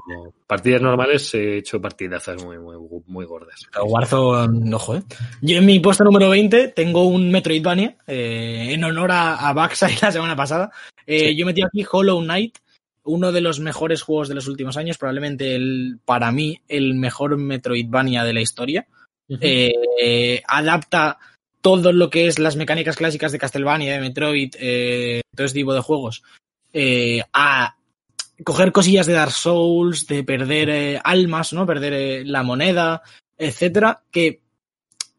[0.46, 2.76] partidas normales he hecho partidazas muy, muy,
[3.08, 3.62] muy gordas.
[3.84, 5.04] Warzone, ojo, ¿eh?
[5.42, 9.98] Yo en mi puesto número 20 tengo un Metroidvania, eh, en honor a, a Backside
[10.04, 10.72] la semana pasada.
[11.08, 12.60] Eh, Yo metí aquí Hollow Knight,
[13.06, 17.38] uno de los mejores juegos de los últimos años, probablemente el, para mí el mejor
[17.38, 18.86] Metroidvania de la historia.
[19.28, 21.18] Eh, adapta
[21.62, 25.74] todo lo que es las mecánicas clásicas de Castlevania, de Metroid, eh, todo ese tipo
[25.74, 26.22] de juegos,
[26.72, 27.76] eh, a
[28.44, 31.66] coger cosillas de Dark Souls, de perder eh, almas, ¿no?
[31.66, 33.02] Perder eh, la moneda,
[33.38, 34.42] etcétera, que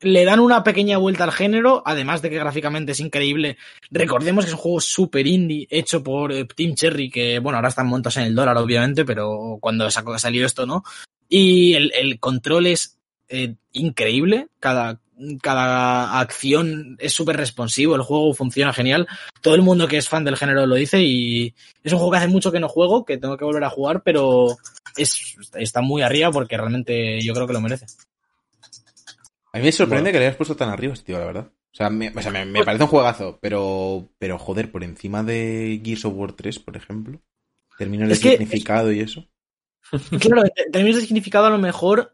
[0.00, 3.56] le dan una pequeña vuelta al género, además de que gráficamente es increíble.
[3.90, 7.68] Recordemos que es un juego super indie hecho por eh, Team Cherry, que bueno, ahora
[7.68, 10.84] están montos en el dólar, obviamente, pero cuando salió esto, ¿no?
[11.28, 12.98] Y el, el control es
[13.28, 15.00] eh, increíble, cada,
[15.40, 19.06] cada acción es súper responsivo, el juego funciona genial.
[19.40, 22.18] Todo el mundo que es fan del género lo dice y es un juego que
[22.18, 24.56] hace mucho que no juego, que tengo que volver a jugar, pero
[24.96, 27.86] es, está muy arriba porque realmente yo creo que lo merece.
[29.52, 31.46] A mí me sorprende que le hayas puesto tan arriba, este tío, la verdad.
[31.72, 35.22] O sea, me, o sea, me, me parece un juegazo, pero, pero joder, por encima
[35.22, 37.20] de Gears of War 3, por ejemplo.
[37.78, 39.26] Termino el Es que- significado y eso.
[40.20, 42.12] Claro, en términos de significado a lo mejor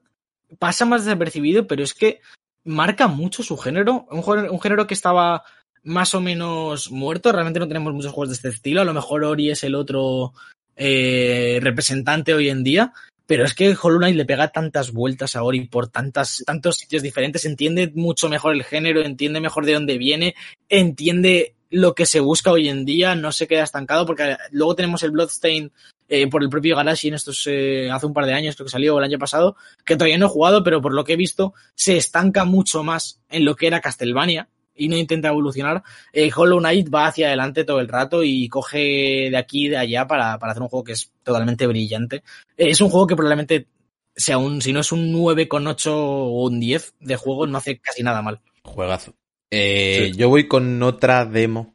[0.58, 2.20] pasa más desapercibido, pero es que
[2.64, 4.06] marca mucho su género.
[4.10, 5.44] Un, un género que estaba
[5.82, 7.32] más o menos muerto.
[7.32, 8.80] Realmente no tenemos muchos juegos de este estilo.
[8.80, 10.32] A lo mejor Ori es el otro
[10.76, 12.92] eh, representante hoy en día.
[13.26, 17.02] Pero es que Hollow Knight le pega tantas vueltas a Ori por tantas, tantos sitios
[17.02, 20.34] diferentes, entiende mucho mejor el género, entiende mejor de dónde viene,
[20.68, 25.02] entiende lo que se busca hoy en día, no se queda estancado, porque luego tenemos
[25.02, 25.72] el Bloodstain
[26.14, 28.70] eh, por el propio Galaxy en estos eh, hace un par de años, creo que
[28.70, 31.54] salió el año pasado, que todavía no he jugado, pero por lo que he visto,
[31.74, 35.82] se estanca mucho más en lo que era Castlevania y no intenta evolucionar.
[36.12, 39.78] Eh, Hollow Knight va hacia adelante todo el rato y coge de aquí y de
[39.78, 42.16] allá para, para hacer un juego que es totalmente brillante.
[42.58, 43.68] Eh, es un juego que probablemente
[44.14, 48.02] sea un, si no es un 9,8 o un 10 de juego, no hace casi
[48.02, 48.38] nada mal.
[48.64, 49.14] Juegazo.
[49.50, 50.18] Eh, Sí.
[50.18, 51.74] Yo voy con otra demo,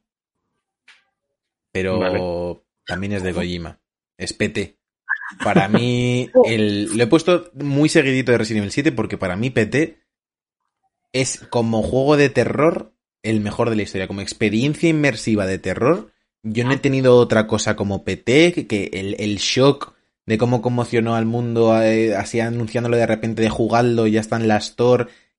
[1.71, 2.61] pero Vale.
[2.85, 3.79] también es de Kojima.
[4.17, 4.77] Es PT.
[5.43, 9.49] Para mí, el, lo he puesto muy seguidito de Resident Evil 7 porque para mí
[9.49, 9.99] PT
[11.13, 14.07] es como juego de terror el mejor de la historia.
[14.07, 16.11] Como experiencia inmersiva de terror,
[16.43, 19.93] yo no he tenido otra cosa como PT, que- el, el shock
[20.25, 24.47] de cómo conmocionó al mundo eh, así anunciándolo de repente de jugarlo, ya está en
[24.47, 24.59] la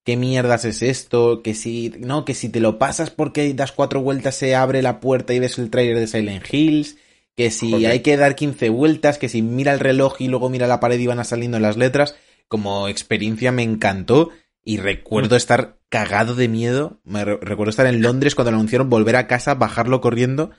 [0.05, 4.01] qué mierdas es esto, que si, no, que si te lo pasas porque das cuatro
[4.01, 6.97] vueltas se abre la puerta y ves el trailer de Silent Hills,
[7.39, 10.67] que si hay que dar 15 vueltas, que si mira el reloj y luego mira
[10.67, 12.17] la pared y van a saliendo las letras,
[12.49, 14.31] como experiencia me encantó
[14.65, 18.91] y recuerdo estar cagado de miedo, me re- recuerdo estar en Londres cuando lo anunciaron,
[18.91, 20.51] volver a casa, bajarlo corriendo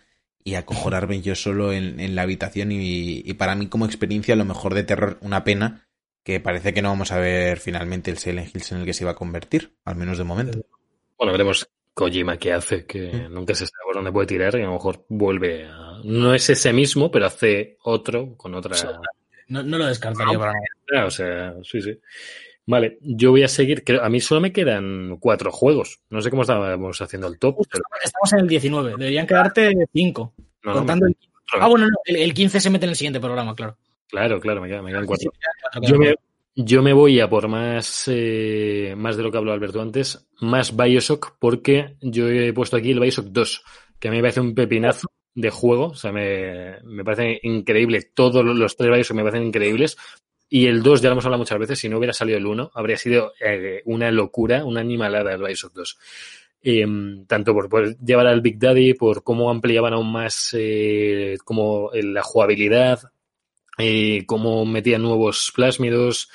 [0.43, 4.45] y acojonarme yo solo en, en la habitación y, y para mí como experiencia lo
[4.45, 5.85] mejor de terror, una pena
[6.23, 9.03] que parece que no vamos a ver finalmente el Silent Hills en el que se
[9.03, 10.59] iba a convertir, al menos de momento.
[11.17, 11.69] Bueno, veremos
[11.99, 13.33] Kojima qué hace, que Mm.
[13.33, 15.99] nunca se sabe por dónde puede tirar y a lo mejor vuelve a...
[16.05, 18.73] No es ese mismo, pero hace otro con otra...
[19.49, 20.65] No, no lo descartaría para nada.
[20.95, 21.99] Ah, o sea, sí, sí.
[22.65, 23.83] Vale, yo voy a seguir.
[23.83, 25.99] Creo, a mí solo me quedan cuatro juegos.
[26.09, 30.33] No sé cómo estábamos haciendo el top, pero Estamos en el 19, deberían quedarte 5.
[30.63, 31.17] no, no, contando el...
[31.59, 33.75] Ah, bueno, no, el, el 15 se mete en el siguiente programa, claro.
[34.07, 35.31] Claro, claro, me quedan, me quedan cuatro.
[35.33, 35.39] Sí,
[35.73, 36.15] cuatro Yo me,
[36.61, 40.75] yo me voy a por más, eh, más de lo que habló Alberto antes, más
[40.75, 43.63] Bioshock, porque yo he puesto aquí el Bioshock 2,
[43.97, 48.11] que a mí me parece un pepinazo de juego, o sea, me, me parece increíble.
[48.13, 49.95] Todos los tres Bioshock me parecen increíbles.
[50.49, 52.71] Y el 2, ya lo hemos hablado muchas veces, si no hubiera salido el 1,
[52.73, 55.97] habría sido eh, una locura, una animalada el Bioshock 2.
[56.61, 56.85] Eh,
[57.25, 62.21] tanto por poder llevar al Big Daddy, por cómo ampliaban aún más eh, como la
[62.21, 62.99] jugabilidad,
[64.25, 66.29] cómo metían nuevos plásmidos,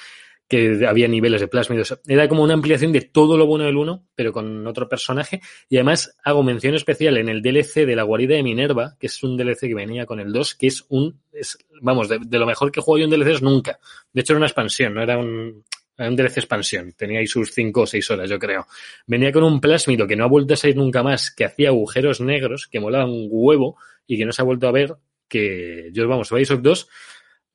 [0.48, 1.98] que había niveles de plásmidos.
[2.06, 5.40] Era como una ampliación de todo lo bueno del 1, pero con otro personaje.
[5.68, 9.22] Y además hago mención especial en el DLC de la guarida de Minerva, que es
[9.22, 12.70] un DLC que venía con el 2, que es un, es, vamos, de, lo mejor
[12.70, 13.78] que juego yo en DLCs nunca.
[14.12, 15.64] De hecho era una expansión, no era un,
[15.96, 16.92] era un DLC expansión.
[16.92, 18.66] Tenía ahí sus 5 o 6 horas, yo creo.
[19.06, 22.20] Venía con un plásmido que no ha vuelto a salir nunca más, que hacía agujeros
[22.20, 24.94] negros, que molaba un huevo y que no se ha vuelto a ver,
[25.26, 26.88] que yo, vamos, Bioshock 2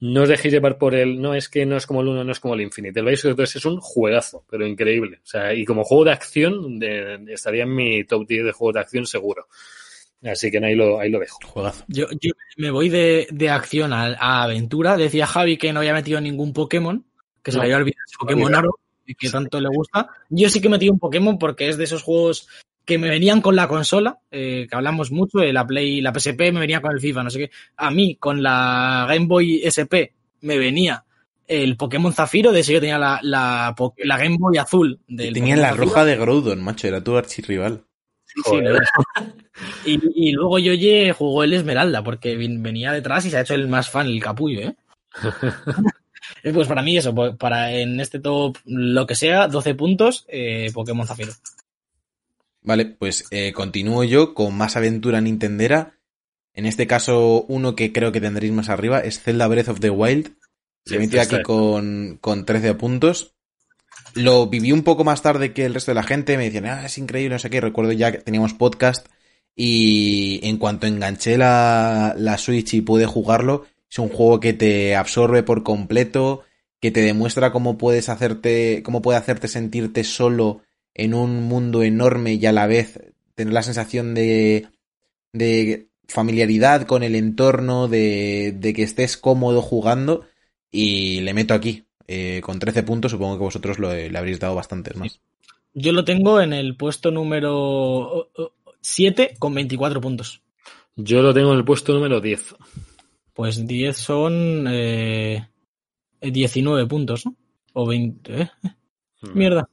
[0.01, 2.31] no os dejéis llevar por el, no es que no es como el 1, no
[2.31, 2.99] es como el Infinite.
[2.99, 5.19] El Bioshock 2 es un juegazo, pero increíble.
[5.23, 8.51] O sea, y como juego de acción, de- de- estaría en mi top 10 de
[8.53, 9.47] juegos de acción seguro.
[10.23, 11.37] Así que ahí lo, ahí lo dejo.
[11.45, 11.85] Juegazo.
[11.87, 14.97] Yo, yo me voy de, de acción a, a aventura.
[14.97, 17.05] Decía Javi que no había metido ningún Pokémon,
[17.43, 17.63] que se No.
[17.63, 20.09] le había olvidado Pokémon Aro, y que tanto le gusta.
[20.29, 22.47] Yo sí que metí un Pokémon porque es de esos juegos
[22.89, 26.51] que me venían con la consola, eh, que hablamos mucho, eh, la Play, la PSP
[26.51, 27.51] me venía con el FIFA, no sé qué.
[27.77, 30.09] A mí, con la Game Boy SP,
[30.41, 31.05] me venía
[31.45, 33.75] el Pokémon Zafiro, de ese yo tenía la, la,
[34.17, 34.99] Game Boy azul.
[35.07, 35.85] Del Tenía Pokémon la Zafiro.
[35.85, 37.83] roja de Groudon, macho, era tu archirrival.
[38.25, 39.25] Sí, es.
[39.85, 43.67] y, y luego Yoye jugó el Esmeralda, porque venía detrás y se ha hecho el
[43.67, 44.75] más fan, el capullo, ¿eh?
[46.43, 50.25] Eh, pues para mí eso, pues para en este top lo que sea, 12 puntos,
[50.27, 51.33] eh, Pokémon Zafiro.
[52.61, 55.99] Vale, pues eh, continúo yo con más aventura nintendera.
[56.53, 59.89] En este caso, uno que creo que tendréis más arriba es Zelda Breath of the
[59.89, 60.33] Wild.
[60.85, 63.35] Se Sí, metió está aquí con, con 13 puntos.
[64.15, 66.37] Lo viví un poco más tarde que el resto de la gente.
[66.37, 67.61] Me decían, ah, es increíble, no sé qué.
[67.61, 69.07] Recuerdo ya que teníamos podcast.
[69.55, 74.95] Y en cuanto enganché la, la Switch y pude jugarlo, es un juego que te
[74.95, 76.43] absorbe por completo,
[76.79, 80.61] que te demuestra cómo puedes hacerte, cómo puede hacerte sentirte solo
[80.93, 82.99] en un mundo enorme y a la vez
[83.35, 84.67] tener la sensación de,
[85.33, 90.25] de familiaridad con el entorno, de, de que estés cómodo jugando.
[90.71, 91.85] Y le meto aquí.
[92.07, 95.19] eh, con 13 puntos, supongo que vosotros lo- le habréis dado bastantes más.
[95.73, 98.29] Yo lo tengo en el puesto número
[98.81, 100.41] 7 con 24 puntos.
[100.95, 102.55] Yo lo tengo en el puesto número 10.
[103.33, 105.47] Pues 10 son eh,
[106.21, 107.35] 19 puntos, ¿no?
[107.73, 108.41] O 20.
[108.43, 108.51] ¿eh?
[109.21, 109.39] Mm.
[109.39, 109.69] Mierda.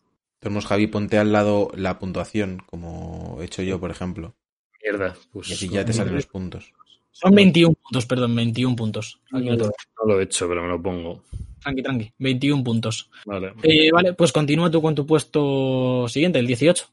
[0.49, 4.35] Entonces, Javi, ponte al lado la puntuación, como he hecho yo, por ejemplo.
[4.83, 5.17] Mierda.
[5.33, 6.73] Pues Y así ya te salen los puntos.
[7.11, 9.21] Son 21 puntos, perdón, 21 puntos.
[9.33, 9.73] Aquí no, no
[10.07, 11.25] lo he hecho, pero me lo pongo.
[11.63, 12.13] Tranqui, tranqui.
[12.19, 13.11] 21 puntos.
[13.25, 13.55] Vale.
[13.63, 16.87] Eh, vale, pues continúa tú con tu puesto siguiente, el 18.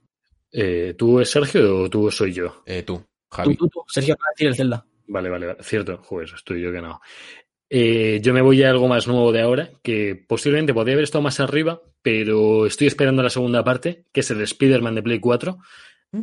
[0.53, 2.63] Eh, ¿Tú es Sergio o tú soy yo?
[2.65, 3.55] Eh, tú, Tú, Javi.
[3.55, 3.83] tú, tú.
[3.87, 4.85] Sergio, acaba de decir el Zelda.
[5.07, 5.63] Vale, vale, vale.
[5.63, 5.97] Cierto.
[5.97, 7.01] Joder, estoy yo que no.
[7.69, 11.21] Eh, yo me voy a algo más nuevo de ahora, que posiblemente podría haber estado
[11.21, 15.57] más arriba, pero estoy esperando la segunda parte, que es el Spider-Man de Play 4.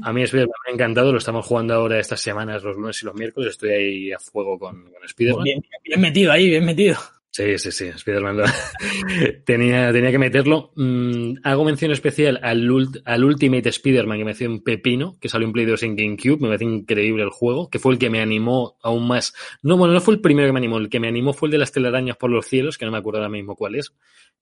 [0.03, 3.07] A mí Spider-Man me ha encantado, lo estamos jugando ahora estas semanas, los lunes y
[3.07, 5.43] los miércoles, estoy ahí a fuego con, con Spider-Man.
[5.43, 6.97] Bien, bien metido ahí, bien metido.
[7.33, 8.39] Sí, sí, sí, Spider-Man
[9.47, 10.73] tenía, tenía que meterlo.
[10.77, 15.29] Mm, hago mención especial al, ult- al Ultimate Spider-Man que me hacía un pepino, que
[15.29, 18.11] salió en Play 2 en GameCube, me parece increíble el juego, que fue el que
[18.11, 19.33] me animó aún más.
[19.63, 21.53] No, bueno, no fue el primero que me animó, el que me animó fue el
[21.53, 23.93] de las telarañas por los cielos, que no me acuerdo ahora mismo cuál es.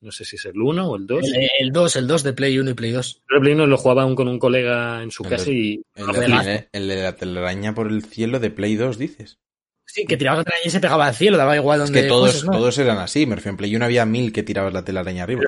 [0.00, 1.24] No sé si es el 1 o el 2.
[1.26, 3.22] El, el 2, el 2 de Play 1 y Play 2.
[3.26, 5.52] Pero el Play 1 lo jugaba aún con un colega en su El casa de-
[5.56, 5.82] y...
[5.94, 6.42] El lo de, jugaba.
[6.54, 9.38] el- el de la telaraña por el cielo de Play 2, dices.
[9.98, 12.08] Sí, que tirabas la telaraña y se pegaba al cielo, daba igual Es donde que
[12.08, 12.52] todos, fueses, ¿no?
[12.52, 13.26] todos eran así.
[13.26, 15.42] Me refiero, en Play 1 había mil que tirabas la telaraña arriba.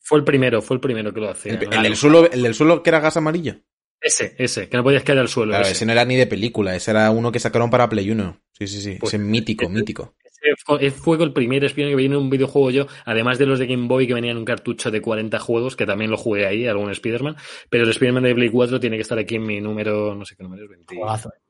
[0.00, 1.52] Fue el primero, fue el primero que lo hacía.
[1.54, 1.76] El, ¿no?
[1.76, 3.56] el del suelo, el del suelo que era gas amarillo.
[4.00, 5.50] Ese, ese, que no podías caer al suelo.
[5.52, 5.72] Claro, ese.
[5.72, 8.40] ese no era ni de película, ese era uno que sacaron para Play 1.
[8.52, 8.96] Sí, sí, sí.
[8.98, 10.14] Pues- ese mítico, mítico.
[10.24, 13.66] Ese fue- el primer Spider-Man que viene en un videojuego yo, además de los de
[13.66, 16.66] Game Boy que venían en un cartucho de 40 juegos, que también lo jugué ahí,
[16.66, 17.36] algún Spider-Man,
[17.68, 20.36] pero el Spider-Man de Play 4 tiene que estar aquí en mi número, no sé
[20.36, 21.40] qué número es, 20, Juegazo, eh,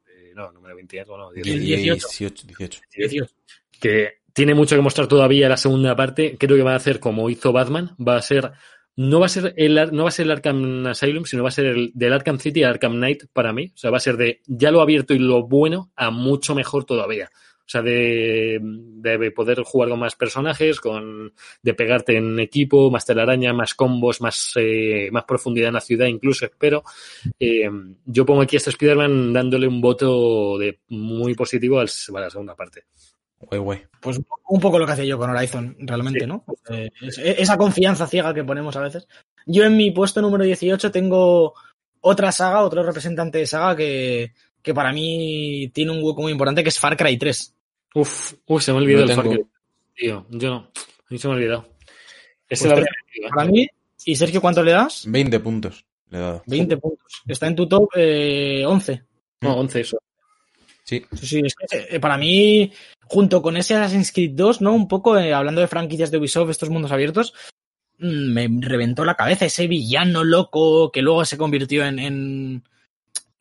[0.40, 2.46] no, número 20 algo, no, El 18, 18.
[2.46, 2.80] 18, 18.
[2.96, 3.34] 18.
[3.80, 7.28] que tiene mucho que mostrar todavía la segunda parte, creo que va a hacer como
[7.30, 8.52] hizo Batman, va a ser
[8.96, 11.48] no va a ser el Ar- no va a ser el Arkham Asylum, sino va
[11.48, 14.00] a ser el del Arkham City a Arkham Knight para mí, o sea, va a
[14.00, 17.30] ser de ya lo abierto y lo bueno a mucho mejor todavía.
[17.70, 21.32] O sea, de, de poder jugar con más personajes, con
[21.62, 26.06] de pegarte en equipo, más telaraña, más combos, más, eh, más profundidad en la ciudad,
[26.06, 26.82] incluso espero.
[27.38, 27.70] Eh,
[28.06, 32.28] yo pongo aquí a este Spider-Man dándole un voto de muy positivo al, a la
[32.30, 32.86] segunda parte.
[33.38, 33.82] Güey, güey.
[34.00, 34.18] Pues
[34.48, 36.26] un poco lo que hacía yo con Horizon, realmente, Sí.
[36.26, 36.44] ¿no?
[36.70, 39.06] Eh, es- esa confianza ciega que ponemos a veces.
[39.46, 41.54] Yo en mi puesto número 18 tengo
[42.00, 46.64] otra saga, otro representante de saga que, que para mí tiene un hueco muy importante,
[46.64, 47.54] que es Far Cry 3.
[47.94, 49.36] Uf, se me ha olvidado No el Far tengo.
[49.36, 49.46] Cry.
[49.96, 50.56] Tío, yo no.
[50.56, 51.68] A mí se me ha olvidado.
[52.48, 52.86] Ese Pues.
[53.34, 53.66] Para mí,
[54.04, 55.04] y Sergio, ¿cuánto le das?
[55.06, 56.42] 20 puntos le he dado.
[56.46, 57.22] 20 puntos.
[57.26, 59.02] Está en tu top eh, 11.
[59.42, 59.98] No, 11 eso.
[60.84, 61.04] Sí.
[61.12, 62.72] Sí, sí, es que eh, para mí,
[63.04, 64.72] junto con ese Assassin's Creed 2, ¿no?
[64.72, 67.32] Un poco, eh, hablando de franquicias de Ubisoft, estos mundos abiertos,
[67.98, 72.64] mm, me reventó la cabeza ese villano loco que luego se convirtió en, en,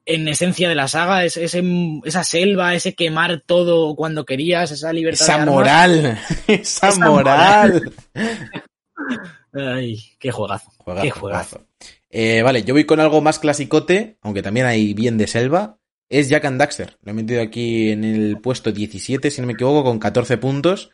[0.05, 1.63] en esencia de la saga, ese, ese-
[2.05, 5.53] esa selva, ese quemar todo cuando querías, esa libertad de Esa armas.
[5.55, 6.19] moral.
[6.47, 7.91] Esa Esa moral.
[9.53, 10.71] Ay, qué juegazo.
[10.77, 11.49] Juegazo, Qué juegazo.
[11.57, 11.69] juegazo.
[12.11, 15.77] Eh, vale, yo voy con algo más clasicote, aunque también hay bien de selva.
[16.09, 16.97] Es Jack and Daxter.
[17.03, 20.89] Lo he metido aquí en el puesto 17, si no me equivoco, con 14 puntos.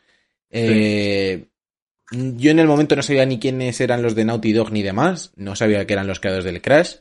[0.50, 1.46] Eh,
[2.12, 5.32] Yo en el momento no sabía ni quiénes eran los de Naughty Dog ni demás.
[5.36, 6.96] No sabía que eran los creadores del Crash.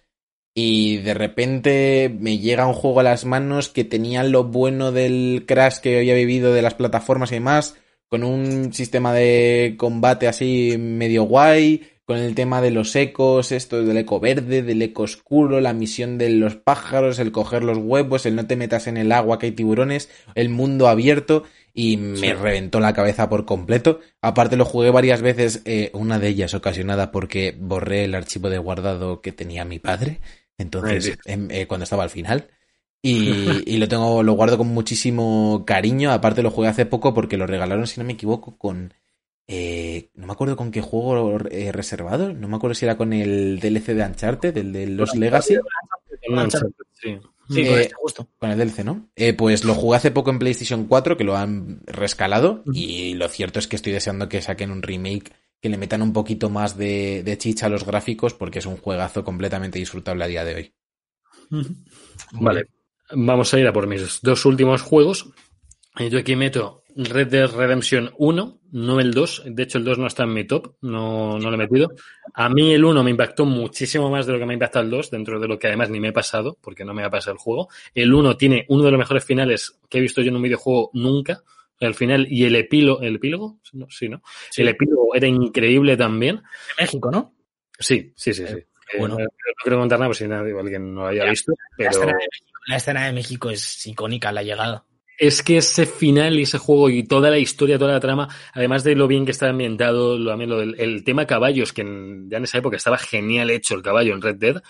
[0.58, 5.44] Y de repente me llega un juego a las manos que tenía lo bueno del
[5.46, 7.76] Crash que había vivido de las plataformas y demás,
[8.08, 13.84] con un sistema de combate así medio guay, con el tema de los ecos, esto
[13.84, 18.26] del eco verde, del eco oscuro, la misión de los pájaros, el coger los huevos,
[18.26, 22.16] el no te metas en el agua que hay tiburones, el mundo abierto y me
[22.18, 22.32] Sí.
[22.32, 24.00] reventó la cabeza por completo.
[24.22, 28.60] Aparte lo jugué varias veces, eh, una de ellas ocasionada porque borré el archivo de
[28.60, 30.20] guardado que tenía mi padre
[30.58, 31.14] Entonces, sí.
[31.26, 32.50] em, eh, cuando estaba al final.
[33.02, 36.12] Y, y lo tengo, lo guardo con muchísimo cariño.
[36.12, 38.94] Aparte lo jugué hace poco porque lo regalaron, si no me equivoco, con.
[39.48, 42.34] eh, no me acuerdo con qué juego eh, reservado.
[42.34, 45.56] No me acuerdo si era con el DLC de Uncharted, el de los Legacy.
[46.94, 47.20] Sí.
[47.48, 48.28] Sí, Eh, con este, justo.
[48.40, 49.08] Con el DLC, ¿no?
[49.16, 52.64] Eh, pues lo jugué hace poco en PlayStation 4, que lo han rescalado.
[52.74, 55.32] Y lo cierto es que estoy deseando que saquen un remake,
[55.66, 59.24] que le metan un poquito más de, chicha a los gráficos, porque es un juegazo
[59.24, 60.74] completamente disfrutable a día de hoy.
[62.34, 62.68] Vale,
[63.16, 65.28] vamos a ir a por mis dos últimos juegos.
[65.98, 69.46] Eh, Yo aquí meto Red Dead Redemption 1, no el 2.
[69.48, 71.90] De hecho, el 2 no está en mi top, no, no lo he metido.
[72.36, 74.92] A mí el 1 me impactó muchísimo más de lo que me ha impactado el
[74.92, 77.34] 2, dentro de lo que además ni me he pasado, porque no me ha pasado
[77.34, 77.70] el juego.
[77.96, 80.92] El 1 tiene uno de los mejores finales que he visto yo en un videojuego
[80.94, 81.42] nunca.
[81.80, 83.60] El final y el epílogo, ¿el epílogo?
[83.74, 84.22] No, sí, ¿no?
[84.56, 86.38] El epílogo era increíble también.
[86.38, 87.36] De México, ¿no?
[87.78, 88.54] Sí, sí, sí, sí.
[88.54, 88.68] Eh,
[89.00, 89.16] bueno.
[89.18, 89.30] no, no
[89.62, 91.30] quiero contar nada por si nadie, alguien no lo haya Ya.
[91.32, 91.90] visto, La, pero...
[91.90, 94.86] escena de México, la escena de México es icónica, la llegada.
[95.18, 98.84] Es que ese final y ese juego y toda la historia, toda la trama, además
[98.84, 102.38] de lo bien que está ambientado, lo, lo del el tema caballos, que en- ya
[102.38, 104.62] en esa época estaba genial hecho el caballo en Red Dead,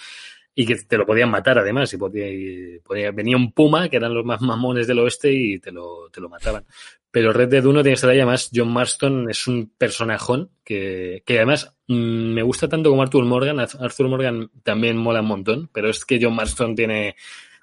[0.58, 4.24] y que te lo podían matar además, y podía, venía un puma, que eran los
[4.24, 6.66] más mamones del oeste, y te lo, te lo mataban.
[7.12, 11.38] Pero Red Dead 1 tiene esta talla, además John Marston es un personajón que, que
[11.38, 15.90] además mm, me gusta tanto como Arthur Morgan, Arthur Morgan también mola un montón, pero
[15.90, 17.16] es que John Marston tiene,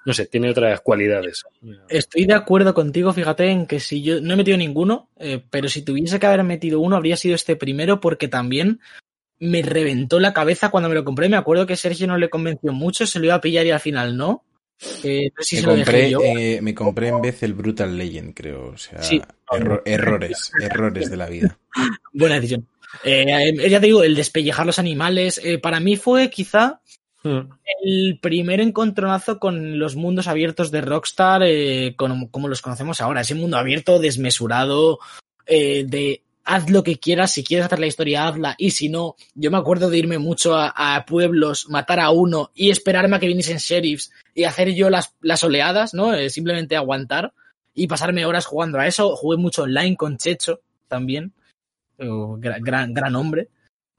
[0.05, 1.43] no sé, tiene otras cualidades.
[1.87, 5.67] Estoy de acuerdo contigo, fíjate, en que si yo no he metido ninguno, eh, pero
[5.67, 8.79] si tuviese que haber metido uno, habría sido este primero, porque también
[9.43, 11.29] me reventó la cabeza cuando me lo compré.
[11.29, 13.79] Me acuerdo que Sergio no le convenció mucho, se lo iba a pillar y al
[13.79, 14.43] final no.
[15.03, 16.19] Eh, no sé si me, se lo dejé compré, yo.
[16.21, 18.69] eh, me compré en vez el Brutal Legend, creo.
[18.73, 19.21] O sea, Sí.
[19.51, 21.57] erro- errores, errores de la vida.
[22.13, 22.67] Buena decisión.
[23.03, 26.79] Eh, ya te digo, el despellejar los animales, eh, para mí fue quizá
[27.23, 27.39] Mm.
[27.85, 33.21] el primer encontronazo con los mundos abiertos de Rockstar, eh, con- como los conocemos ahora.
[33.21, 34.99] Ese mundo abierto, desmesurado,
[35.45, 39.15] eh, de haz lo que quieras, si quieres hacer la historia, hazla, y si no,
[39.35, 43.19] yo me acuerdo de irme mucho a, a pueblos, matar a uno y esperarme a
[43.19, 46.13] que viniesen sheriffs y hacer yo las, las oleadas, ¿no?
[46.13, 47.33] Eh, simplemente aguantar
[47.73, 49.15] y pasarme horas jugando a eso.
[49.15, 51.31] Jugué mucho online con Checho también,
[51.97, 52.07] eh,
[52.37, 53.47] gran, gran, gran hombre.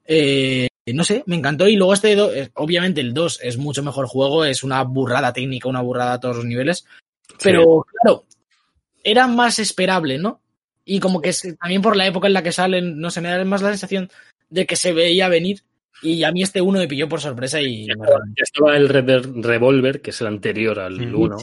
[0.05, 1.67] Eh, no sé, me encantó.
[1.67, 5.33] Y luego este, do- eh, obviamente el 2 es mucho mejor juego, es una burrada
[5.33, 6.85] técnica, una burrada a todos los niveles.
[7.41, 8.25] Pero claro,
[9.03, 10.41] era más esperable, ¿no?
[10.85, 13.43] Y como que también por la época en la que salen, no sé, me da
[13.43, 14.09] más la sensación
[14.49, 15.61] de que se veía venir.
[16.03, 18.89] Y a mí este uno me pilló por sorpresa y Ya estaba, ya estaba el
[18.89, 21.23] Red Dead Revolver, que es el anterior al Ujú.
[21.23, 21.37] 1.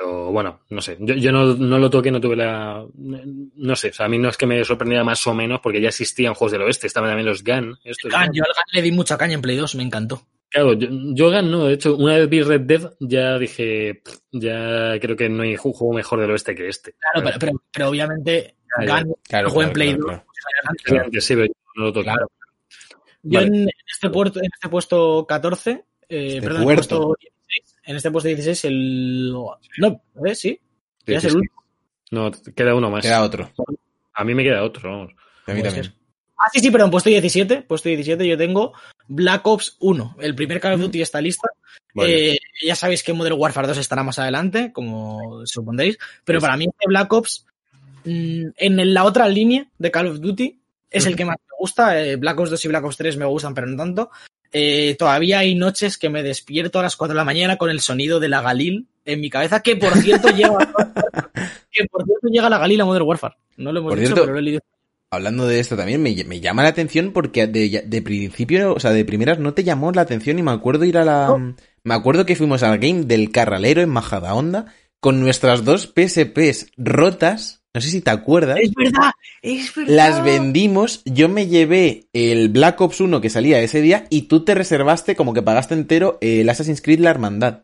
[0.00, 0.96] Pero bueno, no sé.
[1.00, 2.84] Yo, yo no, no lo toqué, no tuve la.
[2.96, 3.88] No sé.
[3.88, 6.34] O sea, a mí no es que me sorprendiera más o menos, porque ya existían
[6.34, 6.86] juegos del oeste.
[6.86, 7.74] Estaban también los GAN.
[7.84, 8.18] estos, ¿no?
[8.32, 10.22] yo al Gan le di mucha caña en Play 2, me encantó.
[10.50, 11.64] Claro, yo, yo GAN no.
[11.66, 14.00] De hecho, una vez vi Red Dead, ya dije.
[14.04, 16.94] "Pff, Ya creo que no hay ju- juego mejor del oeste que este.
[17.12, 18.94] Claro, pero, pero, pero obviamente Ya, ya.
[18.94, 20.06] Gan Claro, jugué en claro, Play claro, 2.
[20.12, 20.24] claro.
[20.84, 22.04] Sí, antes sí, pero yo no lo toqué.
[22.04, 22.30] Claro.
[23.22, 23.46] Yo Vale.
[23.62, 26.80] en este, puerto, en este puesto 14, eh, Este perdón, en, puerto.
[26.96, 29.32] el puesto 16, en este puesto 16, el.
[29.78, 30.34] No, ¿eh?
[30.34, 30.60] sí.
[31.04, 31.62] Sí, Ya es el último.
[32.10, 33.02] No, queda uno más.
[33.02, 33.50] Queda otro.
[34.14, 35.12] A mí me queda otro, vamos.
[35.46, 35.94] A mí también.
[36.40, 37.62] Ah, sí, sí, perdón, puesto 17.
[37.62, 38.72] Puesto 17 yo tengo
[39.08, 40.16] Black Ops 1.
[40.20, 41.48] El primer Call of Duty está lista.
[41.94, 42.34] Vale.
[42.34, 45.98] Eh, ya sabéis que Modern Warfare 2 estará más adelante, como supondréis.
[46.24, 46.44] Pero Sí.
[46.44, 47.57] para mí este Black Ops, mm,
[48.08, 50.58] en la otra línea de Call of Duty,
[50.90, 52.02] es el que más me gusta.
[52.02, 54.10] Eh, Black Ops 2 y Black Ops 3 me gustan, pero no tanto.
[54.50, 57.80] Eh, todavía hay noches que me despierto a las 4 de la mañana con el
[57.80, 60.56] sonido de la Galil en mi cabeza, que por cierto llega,
[61.70, 63.36] que por cierto llega la Galil a Modern Warfare.
[63.58, 64.60] No lo hemos Por dicho, cierto, pero lo he leído.
[65.10, 68.90] Hablando de esto también, me, me llama la atención porque de, de principio, o sea,
[68.90, 71.54] de primeras no te llamó la atención y me acuerdo ir a la...
[71.82, 74.66] Me acuerdo que fuimos al game del Carralero en Majadahonda
[75.00, 78.58] con nuestras dos PSPs rotas, no sé si te acuerdas.
[78.60, 79.94] Es verdad, es verdad.
[79.94, 84.44] Las vendimos, yo me llevé el Black Ops 1 que salía ese día y tú
[84.44, 87.62] te reservaste como que pagaste entero el Assassin's Creed La Hermandad.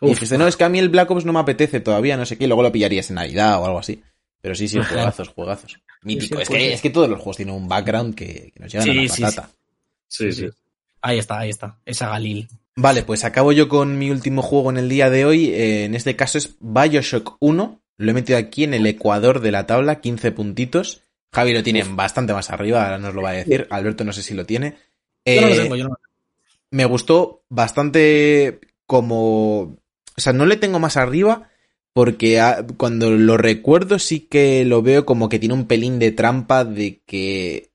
[0.00, 2.24] Y dijiste, no, es que a mí el Black Ops no me apetece todavía, no
[2.24, 4.02] sé qué, y luego lo pillarías en Navidad o algo así.
[4.40, 5.78] Pero sí, sí, juegazos, juegazos.
[6.02, 8.60] Mítico, sí, es, pues que, es que todos los juegos tienen un background que, que
[8.60, 9.50] nos llevan a Sí, la sí, patata.
[10.08, 10.48] Sí, sí.
[11.02, 11.78] Ahí está, ahí está.
[11.84, 12.48] Esa Galil.
[12.74, 15.46] Vale, pues acabo yo con mi último juego en el día de hoy.
[15.48, 17.82] Eh, en este caso es Bioshock 1.
[17.98, 21.02] Lo he metido aquí en el ecuador de la tabla, 15 puntitos.
[21.32, 23.66] Javi lo tiene bastante más arriba, ahora nos lo va a decir.
[23.70, 24.76] Alberto no sé si lo tiene.
[25.26, 26.10] Yo no lo Eh, tengo, yo no lo tengo.
[26.70, 29.60] me gustó bastante como...
[30.16, 31.50] O sea, no le tengo más arriba
[31.92, 36.12] porque ah, cuando lo recuerdo sí que lo veo como que tiene un pelín de
[36.12, 37.70] trampa de que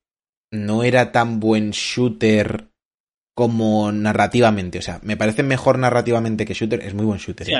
[0.52, 2.68] no era tan buen shooter
[3.34, 4.78] como narrativamente.
[4.78, 6.82] O sea, me parece mejor narrativamente que shooter.
[6.82, 7.46] Es muy buen shooter.
[7.46, 7.58] Sí, ¿eh?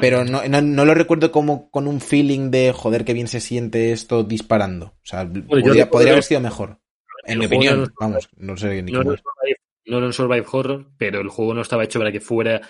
[0.00, 3.40] Pero no, no, no lo recuerdo como con un feeling de joder, que bien se
[3.40, 4.86] siente esto disparando.
[4.86, 6.78] O sea, yo podría, podría haber sido mejor.
[7.24, 9.16] En mi opinión, no- vamos, no sé ni No cómo
[9.86, 12.60] no era un survive horror, pero el juego no estaba hecho para que fuera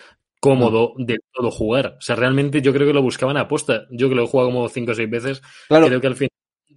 [0.40, 1.96] cómodo de todo jugar.
[1.98, 3.86] O sea, realmente yo creo que lo buscaban a aposta.
[3.90, 6.28] Yo que lo he jugado como cinco o seis veces, Claro, creo que al fin.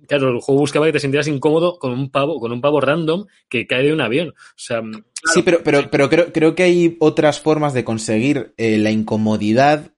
[0.07, 3.28] Claro, el juego buscaba que te sintieras incómodo con un pavo, con un pavo random
[3.48, 4.30] que cae de un avión.
[4.30, 4.82] O sea,
[5.32, 9.91] Sí, pero, pero, pero creo, creo que hay otras formas de conseguir eh, la incomodidad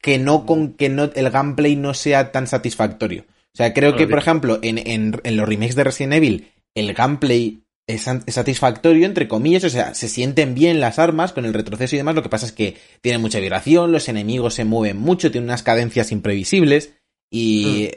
[0.00, 3.24] que no con que no, el gameplay no sea tan satisfactorio.
[3.28, 6.92] O sea, creo que, por ejemplo, en, en, en los remakes de Resident Evil, el
[6.92, 11.94] gameplay es, satisfactorio, entre comillas, o sea, se sienten bien las armas con el retroceso
[11.94, 12.14] y demás.
[12.14, 15.62] Lo que pasa es que tiene mucha vibración, los enemigos se mueven mucho, tienen unas
[15.62, 16.94] cadencias imprevisibles
[17.30, 17.90] y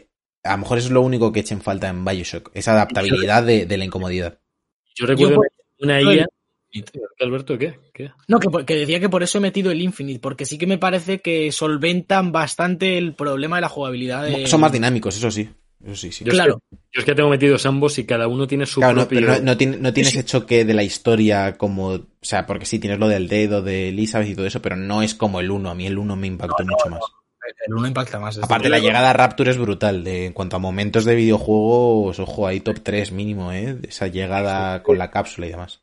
[0.43, 3.65] a lo mejor eso es lo único que echen falta en Bioshock, esa adaptabilidad de,
[3.65, 4.39] de la incomodidad.
[4.95, 5.41] yo recuerdo
[5.79, 6.27] una IA.
[7.19, 7.79] Alberto, ¿qué?
[7.93, 8.11] ¿Qué?
[8.27, 11.19] No, que, decía que por eso he metido el Infinite, porque sí que me parece
[11.19, 14.25] que solventan bastante el problema de la jugabilidad.
[14.25, 14.47] De...
[14.47, 15.49] Son más dinámicos, eso sí.
[15.83, 16.25] Eso sí, sí.
[16.25, 16.61] Yo Claro.
[16.71, 19.01] Es que, yo es que tengo metidos ambos y cada uno tiene su Claro, no,
[19.07, 19.19] propio.
[19.27, 20.19] pero no, no tiene- no tienes Sí.
[20.19, 21.87] el choque de la historia como.
[21.91, 25.01] O sea, porque sí, tienes lo del dedo de Elizabeth y todo eso, pero no
[25.01, 25.69] es como el 1.
[25.69, 26.99] A mí el 1 me impactó mucho más.
[27.65, 28.37] El uno impacta más.
[28.37, 30.03] Aparte, la llegada a Rapture es brutal.
[30.03, 33.77] De, en cuanto a momentos de videojuegos, ojo, ahí top 3 mínimo, ¿eh?
[33.87, 35.81] Esa llegada con la cápsula y demás.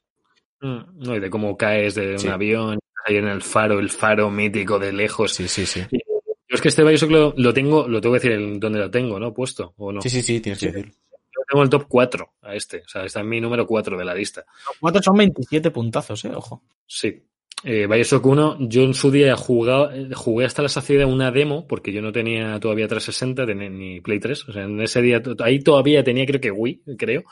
[0.60, 2.26] Mm, No, y de cómo caes de Sí.
[2.26, 5.32] un avión, ahí en el faro, el faro mítico de lejos.
[5.34, 5.82] Sí, sí, sí.
[5.90, 8.90] Yo es que este Bioshock lo, lo tengo, lo tengo que decir el, dónde lo
[8.90, 9.34] tengo, ¿no?
[9.34, 10.00] Puesto, ¿o no?
[10.00, 10.92] Sí, sí, sí, tienes que decirlo.
[11.12, 12.78] Yo tengo el top 4 a este.
[12.86, 14.44] O sea, está en mi número 4 de la lista.
[14.68, 16.62] Los cuatro son 27 puntazos, eh, ojo.
[16.86, 17.22] Sí.
[17.64, 21.92] Eh, Bioshock 1, yo en su día jugaba, jugué hasta la saciedad una demo, porque
[21.92, 24.48] yo no tenía todavía 360 tenía ni Play 3.
[24.48, 27.24] O sea, en ese día, ahí todavía tenía creo que Wii, creo.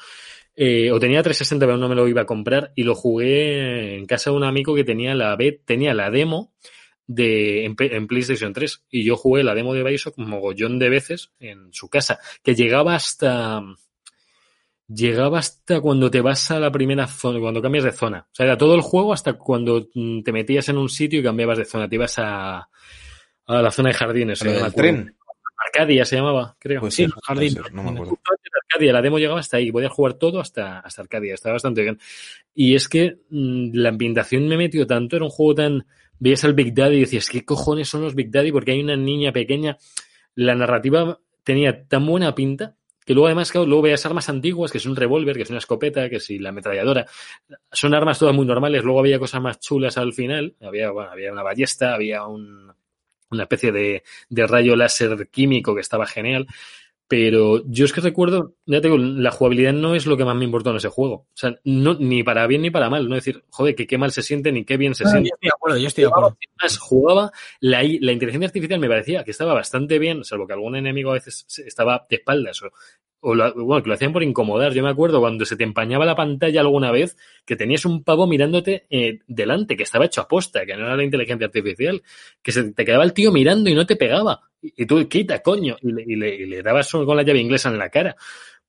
[0.56, 2.72] Eh, o tenía 360, pero no me lo iba a comprar.
[2.76, 6.52] Y lo jugué en casa de un amigo que tenía la, tenía la demo
[7.06, 8.84] de, en, en PlayStation 3.
[8.90, 12.54] Y yo jugué la demo de Bioshock un mogollón de veces en su casa, que
[12.54, 13.62] llegaba hasta,
[14.88, 18.26] llegaba hasta cuando te vas a la primera zona, cuando cambias de zona.
[18.30, 21.22] O sea, era todo el juego hasta cuando mm, te metías en un sitio y
[21.22, 21.88] cambiabas de zona.
[21.88, 22.58] Te ibas a,
[23.46, 24.42] a la zona de jardines.
[24.42, 24.70] Acuerdo.
[24.72, 25.16] tren.
[25.66, 26.80] Arcadia se llamaba, creo.
[26.80, 27.54] Puede Sí, ser, jardín.
[27.54, 28.18] puede ser, no me acuerdo.
[28.80, 31.98] La demo llegaba hasta ahí, podías jugar todo hasta, hasta Arcadia, estaba bastante bien.
[32.54, 35.86] Y es que mm, la ambientación me metió tanto, era un juego tan...
[36.18, 38.52] Veías al Big Daddy y decías, ¿qué cojones son los Big Daddy?
[38.52, 39.76] Porque hay una niña pequeña.
[40.36, 44.78] La narrativa tenía tan buena pinta que luego además, claro, luego veías armas antiguas, que
[44.78, 47.06] es un revólver, que es una escopeta, que si la ametralladora.
[47.70, 51.42] Son armas todas muy normales, luego había cosas más chulas al final, había, había una
[51.42, 52.72] ballesta, había un,
[53.30, 56.46] una especie de, de rayo láser químico que estaba genial.
[57.16, 60.34] Pero yo es que recuerdo, ya te digo, la jugabilidad no es lo que más
[60.34, 61.14] me importó en ese juego.
[61.14, 63.08] O sea, no, ni para bien ni para mal.
[63.08, 65.28] No decir, joder, que qué mal se siente ni qué bien se yo siente.
[65.32, 66.36] estoy de acuerdo, yo estoy de acuerdo.
[66.60, 67.30] Más jugaba,
[67.60, 71.14] la, la inteligencia artificial me parecía que estaba bastante bien, salvo que algún enemigo a
[71.14, 72.72] veces estaba de espaldas o,
[73.26, 74.72] o bueno, que lo hacían por incomodar.
[74.74, 78.26] Yo me acuerdo cuando se te empañaba la pantalla alguna vez que tenías un pavo
[78.26, 82.02] mirándote eh, delante, que estaba hecho a posta, que no era la inteligencia artificial,
[82.42, 84.40] que se te quedaba el tío mirando y no te pegaba.
[84.60, 87.40] Y, y tú, quita, coño, y le, y le- y le dabas con la llave
[87.40, 88.14] inglesa en la cara.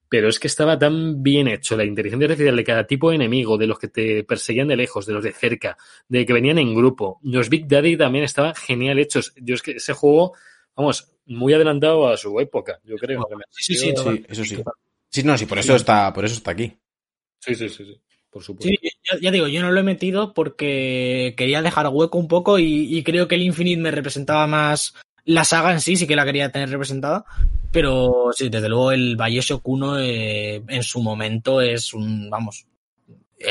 [0.07, 3.57] Pero es que estaba tan bien hecho la inteligencia artificial de cada tipo de enemigo,
[3.57, 5.77] de los que te perseguían de lejos, de los de cerca,
[6.07, 7.19] de que venían en grupo.
[7.23, 9.33] Los Big Daddy también estaban genial hechos.
[9.41, 10.33] Yo es que ese juego,
[10.75, 13.27] vamos, muy adelantado a su época, yo creo.
[13.51, 14.63] Sí, sí, eso sí.
[15.09, 16.73] Sí, no, sí, por eso está, por eso está aquí.
[17.39, 18.67] sí, sí, sí, sí, por supuesto.
[18.69, 22.59] Sí, ya, ya digo, yo no lo he metido porque quería dejar hueco un poco
[22.59, 24.93] y, y creo que el Infinite me representaba más
[25.23, 27.25] la saga en sí, sí que la quería tener representada.
[27.71, 32.65] Pero sí, desde luego el Bioshock 1 eh, en su momento es un, vamos,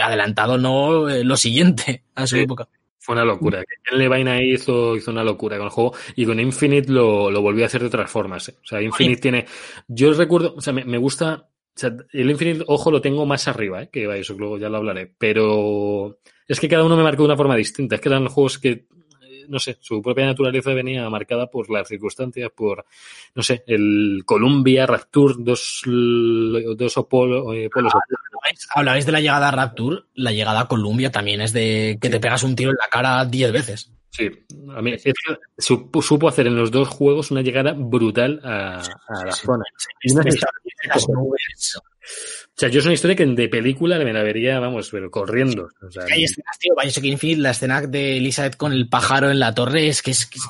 [0.03, 2.43] adelantado no eh, lo siguiente a su Sí.
[2.43, 2.69] época.
[3.05, 3.63] Fue una locura.
[3.83, 7.43] Ken Levine ahí hizo, hizo una locura con el juego y con Infinite lo, lo
[7.43, 8.49] volvió a hacer de otras formas.
[8.49, 8.55] ¿eh?
[8.63, 9.45] O sea, Infinite tiene.
[9.89, 11.47] Yo recuerdo, o sea, me, me gusta.
[11.77, 13.91] O sea, el Infinite, ojo, lo tengo más arriba, ¿eh?
[13.93, 15.13] que eso luego ya lo hablaré.
[15.19, 16.19] Pero
[16.49, 17.97] es que cada uno me marcó de una forma distinta.
[17.97, 21.87] Es que eran juegos que, eh, no sé, su propia naturaleza venía marcada por las
[21.87, 22.87] circunstancias, por,
[23.35, 27.93] no sé, el Columbia, Rapture, dos, dos opolo- eh, polos
[28.45, 32.11] ¿Hablabais- Hablabais de la llegada a Rapture, la llegada a Columbia también es de que
[32.11, 33.91] te pegas un tiro en la cara 10 veces.
[34.11, 34.31] Sí,
[34.77, 35.03] a mí es
[35.59, 39.65] supo, supo hacer en los dos juegos una llegada brutal a, a la zona.
[40.03, 40.23] Y una-
[40.87, 41.77] Las nubes.
[41.77, 45.69] O sea, yo es una historia que de película me la vería, vamos, pero corriendo.
[45.83, 49.41] O sea, Hay escenas, tío, Bioshock Infinite, la escena de Elizabeth con el pájaro en
[49.41, 50.49] la torre es que es, que es-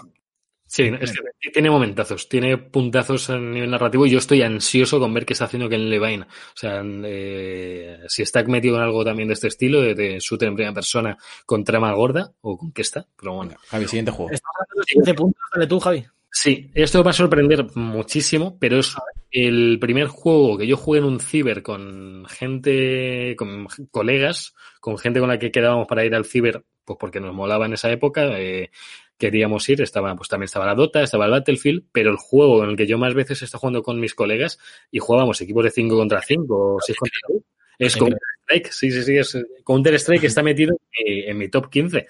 [0.75, 5.15] Sí, es que tiene momentazos, tiene puntazos a nivel narrativo y yo estoy ansioso con
[5.15, 6.25] ver qué está haciendo Ken Levine.
[6.25, 10.49] O sea, eh, si está metido en algo también de este estilo, de, de shooter
[10.49, 13.55] en primera persona con trama gorda o con qué está, pero bueno.
[13.69, 14.33] Javi, siguiente juego.
[14.33, 16.05] Estamos hablando de 7 puntos, dale tú, Javi.
[16.33, 18.97] Sí, esto va a sorprender muchísimo, pero es
[19.31, 25.21] el primer juego que yo jugué en un ciber con gente, con colegas, con gente
[25.21, 28.39] con la que quedábamos para ir al ciber, pues porque nos molaba en esa época,
[28.39, 28.70] eh,
[29.19, 32.70] queríamos ir, estaba, pues también estaba la Dota, estaba el Battlefield, pero el juego en
[32.70, 34.59] el que yo más veces he estado jugando con mis colegas
[34.90, 37.43] y jugábamos equipos de 5 contra 5 o 6 contra 6,
[37.78, 41.48] es Counter Strike, sí, sí, sí, es Counter Strike está metido en mi, en mi
[41.48, 42.06] top 15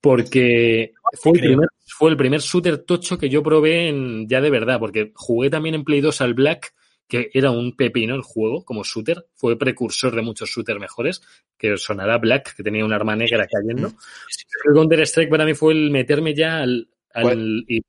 [0.00, 4.50] porque fue el, primer, fue el primer shooter tocho que yo probé en, ya de
[4.50, 6.72] verdad, porque jugué también en Play 2 al Black,
[7.08, 11.22] que era un pepino el juego como shooter, fue precursor de muchos shooters mejores,
[11.56, 13.88] que sonará Black, que tenía un arma negra cayendo.
[14.68, 16.88] El Counter Strike para mí fue el meterme ya al...
[17.14, 17.80] al ¿Cuál- y-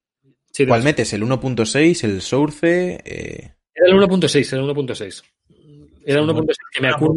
[0.52, 1.12] sí, ¿Cuál metes?
[1.14, 2.04] ¿El 1.6?
[2.06, 3.02] ¿El Source?
[3.06, 5.24] Eh, Era el 1.6, era el 1.6.
[6.06, 7.16] Era el 1.6, que me acuerdo.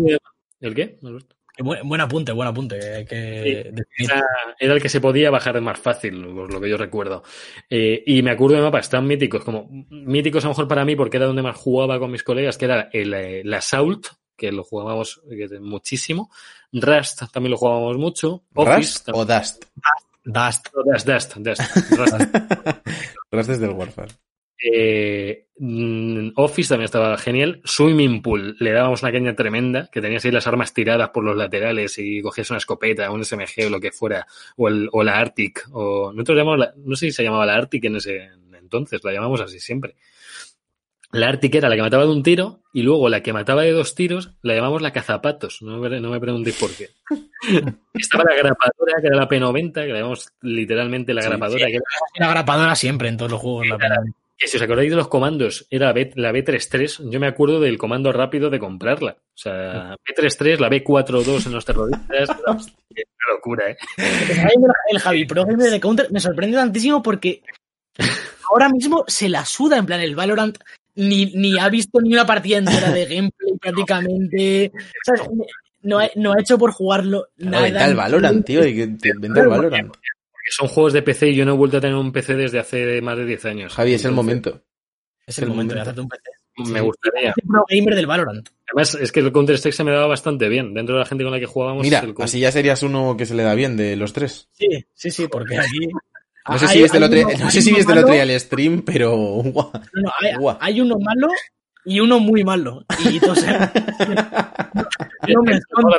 [0.61, 0.99] ¿El qué?
[1.03, 1.37] Alberto?
[1.62, 3.06] Buen, buen apunte, buen apunte.
[3.09, 3.72] que.
[3.98, 4.24] Era,
[4.59, 7.22] era el que se podía bajar más fácil, por lo que yo recuerdo.
[7.68, 10.97] Eh, y me acuerdo de mapas tan míticos, como míticos a lo mejor para mí,
[10.97, 14.06] porque era donde más jugaba con mis colegas, que era el, el Assault,
[14.36, 15.22] que lo jugábamos
[15.60, 16.30] muchísimo.
[16.72, 18.44] Rust también lo jugábamos mucho.
[18.55, 19.64] Office, ¿Rust o Dust?
[20.24, 20.68] Dust.
[20.72, 21.62] Dust, Dust, Dust.
[21.90, 22.20] Rust.
[23.32, 24.12] Rust es del Warfare.
[24.64, 27.60] Eh, mm, Office también estaba genial.
[27.64, 31.36] Swimming Pool, le dábamos una caña tremenda, que tenías ahí las armas tiradas por los
[31.36, 34.26] laterales y cogías una escopeta, un SMG o lo que fuera,
[34.56, 37.56] o, el, o la Arctic, o nosotros llamamos la- no sé si se llamaba la
[37.56, 38.30] Arctic en ese
[38.60, 39.97] entonces, la llamamos así siempre.
[41.14, 43.72] La Arctic era la que mataba de un tiro y luego la que mataba de
[43.72, 45.60] dos tiros la llamamos la cazapatos.
[45.60, 46.89] No me, no me preguntéis por qué.
[47.93, 51.72] Estaba la grapadora, que era la P90, que la llamamos literalmente la Sí, grapadora, que
[51.74, 51.82] era
[52.18, 53.66] Una grapadora siempre en todos los juegos.
[53.66, 53.97] La pena.
[54.37, 57.11] Que si os acordáis de los comandos, era la, B, la B33.
[57.11, 59.17] Yo me acuerdo del comando rápido de comprarla.
[59.19, 62.29] O sea, B33, la B42 en los terroristas.
[62.29, 63.77] Una locura, ¿eh?
[64.91, 67.43] El Javi Pro de Counter me sorprende tantísimo porque
[68.51, 69.79] ahora mismo se la suda.
[69.79, 70.59] En plan, el Valorant
[70.95, 74.73] ni, ni ha visto ni una partida entera de gameplay prácticamente.
[75.05, 75.23] ¿sabes?
[75.83, 77.65] No, ha, no ha hecho por jugarlo nada.
[77.65, 78.67] Venta el Valorant, tío.
[78.67, 79.95] y que te inventa el Valorant.
[80.43, 82.59] Porque son juegos de PC y yo no he vuelto a tener un PC desde
[82.59, 83.73] hace más de 10 años.
[83.74, 84.60] Javi, es el momento.
[85.24, 86.23] Es el momento de hacerte un PC.
[86.73, 87.31] Me gustaría.
[87.31, 88.48] Es el Pro Gamer del Valorant.
[88.73, 90.74] Además, es que el Counter-Strike se me daba bastante bien.
[90.74, 91.82] Dentro de la gente con la que jugábamos.
[91.85, 94.48] Mira, el Counter- así ya serías uno que se le da bien de los tres.
[94.52, 95.78] Sí, sí, sí, porque aquí.
[96.48, 98.35] No sé si viste el otro, uno- no sé si viste el otro malo- día
[98.35, 99.12] el stream, pero.
[99.44, 101.28] No, no, hay, hay uno malo
[101.85, 102.85] y uno muy malo.
[103.09, 103.47] Y entonces.
[105.28, 105.98] no me escondo.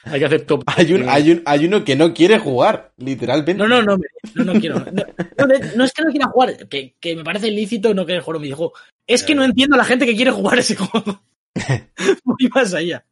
[0.04, 0.62] Hay que hacer top.
[0.66, 3.54] hay, un, hay, un, hay uno que no quiere jugar, literalmente.
[3.54, 3.98] No, no, no,
[4.34, 4.78] no, no quiero.
[4.78, 8.06] No, no, no, no es que no quiera jugar, que, que me parece ilícito no
[8.06, 8.72] querer jugar un videojuego.
[9.06, 11.20] Es que no entiendo a la gente que quiere jugar ese juego.
[12.24, 13.04] Voy más allá.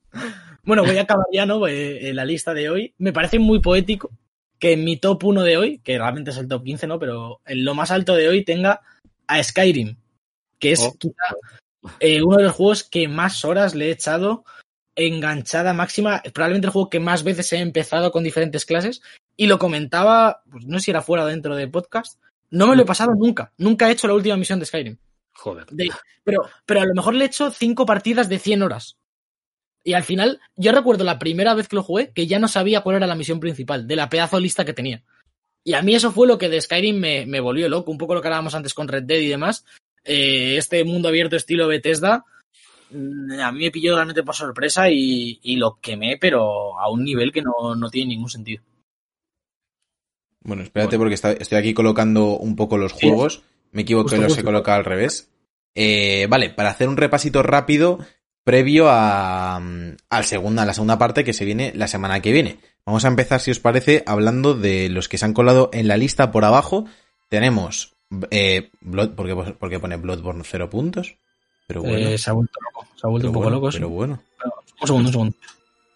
[0.62, 1.66] Bueno, voy a acabar ya, ¿no?
[1.66, 2.94] Eh, en la lista de hoy.
[2.98, 4.10] Me parece muy poético
[4.58, 6.98] que en mi top 1 de hoy, que realmente es el top 15, ¿no?
[6.98, 8.82] Pero en lo más alto de hoy tenga
[9.26, 9.96] a Skyrim,
[10.58, 10.94] que es Oh.
[10.98, 11.14] quizá
[12.00, 14.44] eh, uno de los juegos que más horas le he echado
[14.98, 19.00] enganchada máxima, probablemente el juego que más veces he empezado con diferentes clases
[19.36, 22.20] y lo comentaba, pues no sé si era fuera o dentro de podcast,
[22.50, 24.96] no me lo he pasado nunca, nunca he hecho la última misión de Skyrim,
[25.32, 25.66] Joder.
[25.70, 25.90] De-
[26.24, 28.96] pero, pero a lo mejor le he hecho cinco partidas de 100 horas.
[29.84, 32.80] Y al final, yo recuerdo la primera vez que lo jugué que ya no sabía
[32.82, 35.02] cuál era la misión principal, de la pedazo lista que tenía.
[35.64, 38.14] Y a mí eso fue lo que de Skyrim me, me volvió loco, un poco
[38.14, 39.64] lo que hablábamos antes con Red Dead y demás.
[40.04, 42.37] Eh, este mundo abierto estilo Bethesda, mm,
[42.90, 47.32] a mí me pilló realmente por sorpresa y, y lo quemé, pero a un nivel
[47.32, 48.62] que no, no tiene ningún sentido.
[50.40, 53.42] Bueno, espérate porque está- estoy aquí colocando un poco los juegos.
[53.72, 55.30] Me equivoqué, Justo, los he colocado al revés.
[55.74, 57.98] Eh, vale, para hacer un repasito rápido
[58.44, 62.32] previo a, mm, al segunda, a la segunda parte que se viene la semana que
[62.32, 62.60] viene.
[62.86, 65.98] Vamos a empezar, si os parece, hablando de los que se han colado en la
[65.98, 66.86] lista por abajo.
[67.28, 67.94] Tenemos
[68.30, 71.16] eh, Blood, porque, porque pone Bloodborne 0 puntos.
[71.68, 72.08] Pero bueno.
[72.08, 73.70] Eh, se ha vuelto loco, se ha vuelto pero un poco bueno, loco.
[73.70, 73.78] sí.
[73.78, 74.20] pero bueno.
[74.80, 75.36] Un segundo, un segundo.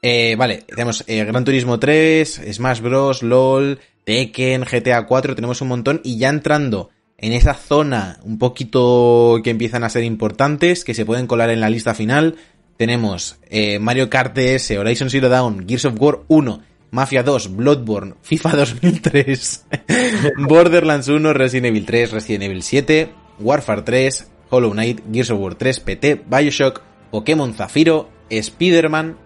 [0.02, 5.68] Eh, vale, tenemos eh, Gran Turismo 3, Smash Bros, LOL, Tekken, GTA 4, tenemos un
[5.68, 10.92] montón y ya entrando en esa zona un poquito que empiezan a ser importantes, que
[10.94, 12.36] se pueden colar en la lista final,
[12.76, 18.14] tenemos eh, Mario Kart DS, Horizon Zero Dawn, Gears of War 1, Mafia 2, Bloodborne,
[18.22, 19.66] FIFA 2003,
[20.48, 25.54] Borderlands 1, Resident Evil 3, Resident Evil 7, Warfare 3, Hollow Knight, Gears of War
[25.54, 29.16] 3, PT, Bioshock, Pokémon Zafiro, Spider-Man,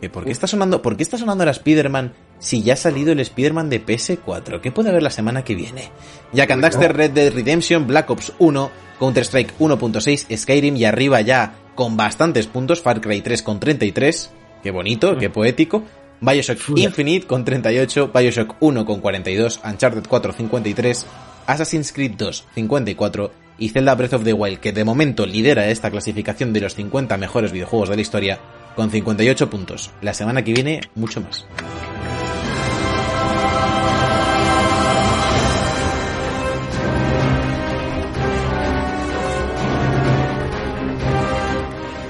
[0.00, 3.12] ¿Que ¿Por qué está sonando, por qué está sonando la Spider-Man si ya ha salido
[3.12, 4.60] el Spider-Man de PS4?
[4.60, 5.90] ¿Qué puede haber la semana que viene?
[6.32, 11.54] Jack and Daxter, Red Dead Redemption, Black Ops 1, Counter-Strike 1.6, Skyrim y arriba ya
[11.74, 14.30] con bastantes puntos, Far Cry 3 con 33,
[14.62, 15.84] qué bonito, qué poético,
[16.20, 21.06] Bioshock Infinite con 38, Bioshock 1 con 42, Uncharted 4 53,
[21.46, 25.90] Assassin's Creed 2 54 y Zelda Breath of the Wild, que de momento lidera esta
[25.90, 28.40] clasificación de los 50 mejores videojuegos de la historia,
[28.74, 29.90] con 58 puntos.
[30.00, 31.46] La semana que viene, mucho más.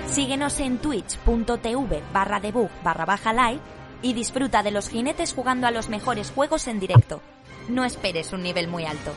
[0.06, 3.60] Síguenos en twitch.tv barra debug barra baja live
[4.02, 7.20] y disfruta de los jinetes jugando a los mejores juegos en directo.
[7.68, 9.12] No esperes un nivel muy alto.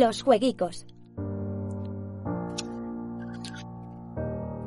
[0.00, 0.86] Los jueguicos.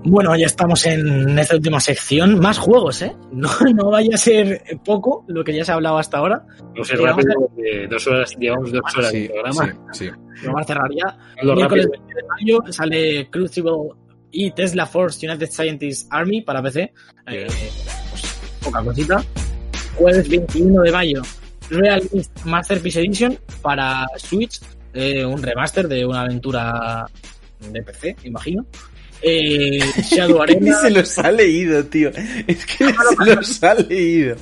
[0.07, 2.39] Bueno, ya estamos en esta última sección.
[2.39, 3.15] Más juegos, ¿eh?
[3.31, 6.45] No, no vaya a ser poco lo que ya se ha hablado hasta ahora.
[6.75, 9.75] No sé, rápido, porque dos horas, llevamos dos horas Sí, de programa.
[9.93, 10.11] sí, sí.
[10.45, 11.17] Vamos a cerrar ya.
[11.41, 12.03] Lo Miércoles rápido.
[12.03, 13.71] 20 de mayo sale Crucible
[14.31, 16.93] y Tesla Force United Scientist Army para PC.
[17.27, 17.47] Eh,
[18.11, 19.23] pues, poca cosita.
[19.95, 21.21] Jueves 21 de mayo,
[21.69, 24.59] Real Mist Masterpiece Edition para Switch.
[24.95, 27.05] Eh, un remaster de una aventura
[27.59, 28.65] de PC, imagino.
[29.21, 30.79] Eh, Shadow Arena.
[30.81, 32.09] se los ha leído, tío.
[32.47, 34.35] Es que se los ha leído.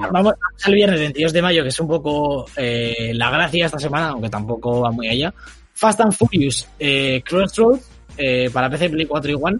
[0.00, 0.34] Vamos, vamos
[0.64, 4.28] al viernes 22 de mayo, que es un poco eh, la gracia esta semana, aunque
[4.28, 5.32] tampoco va muy allá.
[5.74, 9.58] Fast and Furious eh, Crossroads eh, para PC, Play 4 y One.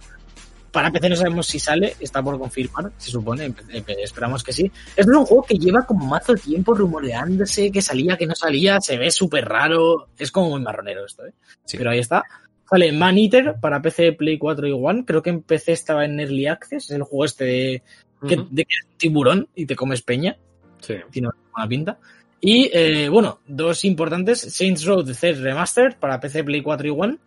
[0.78, 3.52] Para PC no sabemos si sale, está por confirmar, se supone,
[4.00, 4.70] esperamos que sí.
[4.94, 8.96] Es un juego que lleva como mazo tiempo rumoreándose, que salía, que no salía, se
[8.96, 11.32] ve súper raro, es como muy marronero esto, ¿eh?
[11.64, 11.78] Sí.
[11.78, 12.22] Pero ahí está.
[12.70, 15.04] Sale Man Eater para PC, Play 4 y One.
[15.04, 17.82] Creo que en PC estaba en Early Access, es el juego este de
[18.28, 20.36] que, de que eres un tiburón y te comes peña
[20.80, 20.94] Sí.
[21.10, 21.98] tiene una pinta.
[22.40, 26.90] Y eh, bueno, dos importantes: Saints Row The Third Remastered para PC, Play 4 y
[26.90, 27.18] One.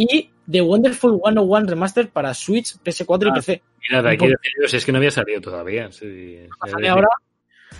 [0.00, 3.62] Y The Wonderful 101 Remastered para Switch, PS4 y Ah, PC.
[3.90, 5.90] Mira, de aquí deciros, es que no había salido todavía.
[5.90, 6.38] Sí.
[6.70, 7.08] Sale ahora,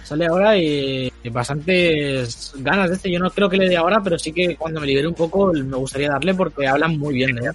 [0.02, 3.12] sale ahora y bastantes ganas de este.
[3.12, 5.52] Yo no creo que le dé ahora, pero sí que cuando me libere un poco
[5.52, 7.52] me gustaría darle porque hablan muy bien de él.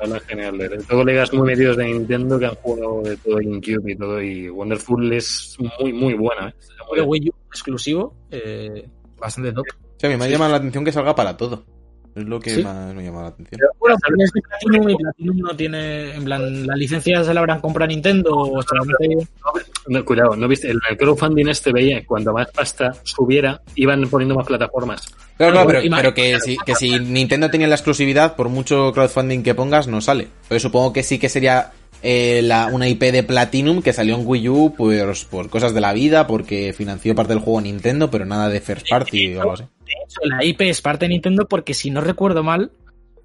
[0.00, 0.56] Habla genial.
[0.56, 4.22] De todo legas muy metidos de Nintendo que han jugado de todo GameCube y todo.
[4.22, 6.50] Y Wonderful es muy, muy buena.
[6.50, 6.54] ¿eh?
[6.88, 7.00] Muy.
[7.00, 8.86] Wii U exclusivo, eh,
[9.18, 9.64] bastante top.
[9.96, 11.64] Sí, a mí me ha llamado la atención que salga para todo.
[12.16, 12.62] Es lo que Sí.
[12.62, 13.60] más me ha llamado la atención.
[13.78, 17.40] Bueno, pero es que Platinum y Platinum no tiene, en plan, la licencia se la
[17.40, 19.28] habrán comprado Nintendo o solamente
[19.88, 20.70] No, cuidado, ¿no viste?
[20.70, 25.02] El, el crowdfunding este veía que cuando más pasta subiera, iban poniendo más plataformas.
[25.36, 29.42] Claro, pero, Ima- pero que, si, que si Nintendo tenía la exclusividad, por mucho crowdfunding
[29.42, 30.28] que pongas, no sale.
[30.48, 31.70] Pero supongo que sí que sería
[32.02, 35.82] eh, la, una IP de Platinum que salió en Wii U pues, por cosas de
[35.82, 39.52] la vida, porque financió parte del juego Nintendo, pero nada de first party o algo
[39.52, 39.64] así.
[39.86, 42.72] De hecho, la IP es parte de Nintendo porque si no recuerdo mal,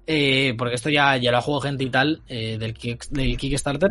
[0.06, 3.36] eh, porque esto ya, ya lo ha jugado gente y tal eh, del, Kick- del
[3.36, 3.90] Kickstarter,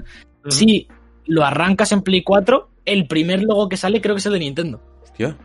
[0.50, 0.88] si
[1.26, 4.40] lo arrancas en Play 4, el primer logo que sale creo que es el de
[4.40, 4.82] Nintendo.
[5.04, 5.38] Hostia,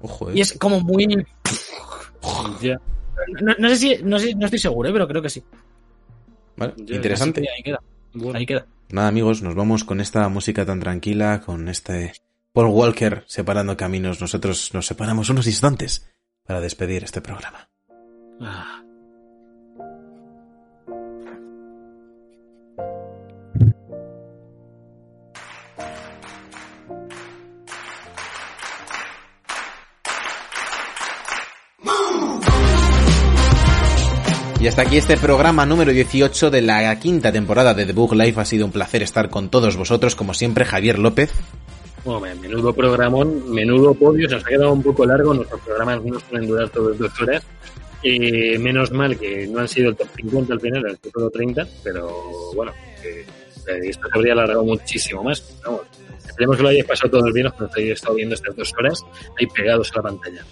[0.00, 0.34] ojo, eh.
[0.36, 1.06] Y es como muy...
[3.42, 3.96] No, no sé si...
[4.02, 5.42] No, sé- no estoy seguro, eh, pero creo que sí.
[6.56, 7.42] Vale, interesante.
[7.42, 7.80] Que ahí queda.
[8.12, 8.38] Bueno.
[8.38, 8.66] Ahí queda.
[8.90, 12.12] Nada, amigos, nos vamos con esta música tan tranquila, con este
[12.52, 14.20] Paul Walker separando caminos.
[14.20, 16.10] Nosotros nos separamos unos instantes
[16.46, 17.68] para despedir este programa.
[18.40, 18.80] Ah.
[34.60, 38.40] Y hasta aquí este programa número 18 de la quinta temporada de The Book Life.
[38.40, 41.30] Ha sido un placer estar con todos vosotros, como siempre, Javier López.
[42.04, 46.48] Menudo programón, menudo podio, se nos ha quedado un poco largo, nuestros programas no suelen
[46.48, 47.42] durar todas dos horas.
[48.02, 51.66] Eh, menos mal que no han sido el top 50 al final, el top 30,
[51.82, 52.10] pero
[52.54, 52.72] bueno,
[53.02, 53.24] eh,
[53.84, 55.42] esto se habría alargado muchísimo más.
[55.64, 55.80] Vamos,
[56.26, 58.72] esperemos que lo hayáis pasado todos bien, los que nos hayáis estado viendo estas dos
[58.78, 59.02] horas
[59.38, 60.44] ahí pegados a la pantalla.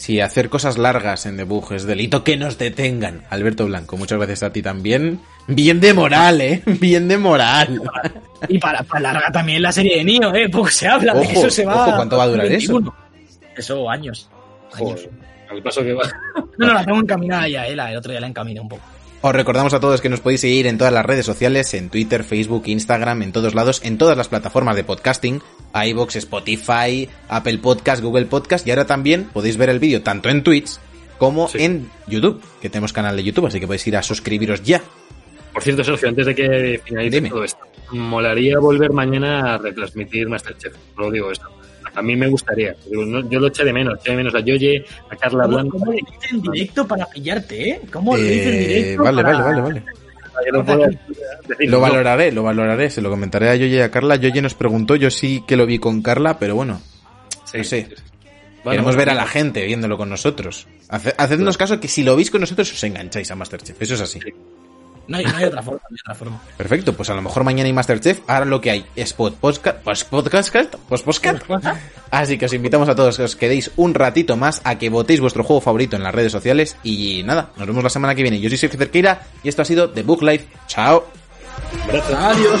[0.00, 3.22] Si hacer cosas largas en Book es delito, que nos detengan.
[3.28, 5.20] Alberto Blanco, muchas gracias a ti también.
[5.46, 6.62] Bien de moral, ¿eh?
[6.80, 7.82] Bien de moral.
[8.48, 10.48] Y para, para larga también la serie de Nio, ¿eh?
[10.48, 11.86] Poco se habla de que eso se va...
[11.88, 12.72] ojo, ¿cuánto va a durar eso?
[12.80, 12.94] 21.
[13.54, 14.30] Eso, años.
[14.72, 15.00] Años.
[15.02, 15.10] Joder.
[15.50, 16.02] Al paso que va.
[16.56, 18.82] No, no, la tengo encaminada ya, eh, la- el otro día la encaminé un poco.
[19.22, 22.24] Os recordamos a todos que nos podéis seguir en todas las redes sociales, en Twitter,
[22.24, 25.42] Facebook, Instagram, en todos lados, en todas las plataformas de podcasting,
[25.74, 30.42] iVoox, Spotify, Apple Podcast, Google Podcast, y ahora también podéis ver el vídeo tanto en
[30.42, 30.78] Twitch
[31.18, 31.58] como Sí.
[31.62, 34.80] en YouTube, que tenemos canal de YouTube, así que podéis ir a suscribiros ya.
[35.52, 37.28] Por cierto, Sergio, antes de que finalice Dime.
[37.28, 37.60] todo esto,
[37.90, 40.72] molaría volver mañana a retransmitir Masterchef.
[40.96, 41.46] Lo digo esto.
[41.94, 42.74] A mí me gustaría.
[42.88, 43.98] Digo, no- yo lo eché de menos.
[44.00, 45.78] Eché de menos a Yoye, a Carla ¿Cómo, Blanco.
[45.78, 47.80] cómo lo hice en directo para pillarte, eh?
[47.92, 49.02] ¿Cómo lo hice en Eh, directo?
[49.04, 49.84] vale, para- vale, vale, vale.
[50.52, 50.62] no
[51.48, 51.80] decir Lo no.
[51.80, 54.16] valoraré, lo valoraré, se lo comentaré a Yoye y a Carla.
[54.16, 56.80] Yoye nos preguntó, yo sí que lo vi con Carla, pero bueno,
[57.44, 57.82] Sí, no sé.
[57.82, 58.02] sí, sí.
[58.62, 60.66] Bueno, queremos bueno, ver a la gente viéndolo con nosotros.
[60.88, 64.00] Hace- hacednos caso que si lo veis con nosotros os engancháis a Masterchef, eso es
[64.02, 64.20] así.
[65.08, 66.40] No hay, no hay otra forma, no hay otra forma.
[66.56, 69.78] Perfecto, pues a lo mejor mañana hay Masterchef, ahora lo que hay es pod- podcast,
[69.82, 71.42] pues podcast, pues podcast.
[72.10, 75.20] Así que os invitamos a todos que os quedéis un ratito más a que votéis
[75.20, 78.38] vuestro juego favorito en las redes sociales y nada, nos vemos la semana que viene.
[78.40, 80.46] Yo soy Sergio Cerqueira y esto ha sido The Book Life.
[80.68, 81.04] Chao.
[82.16, 82.60] Adiós.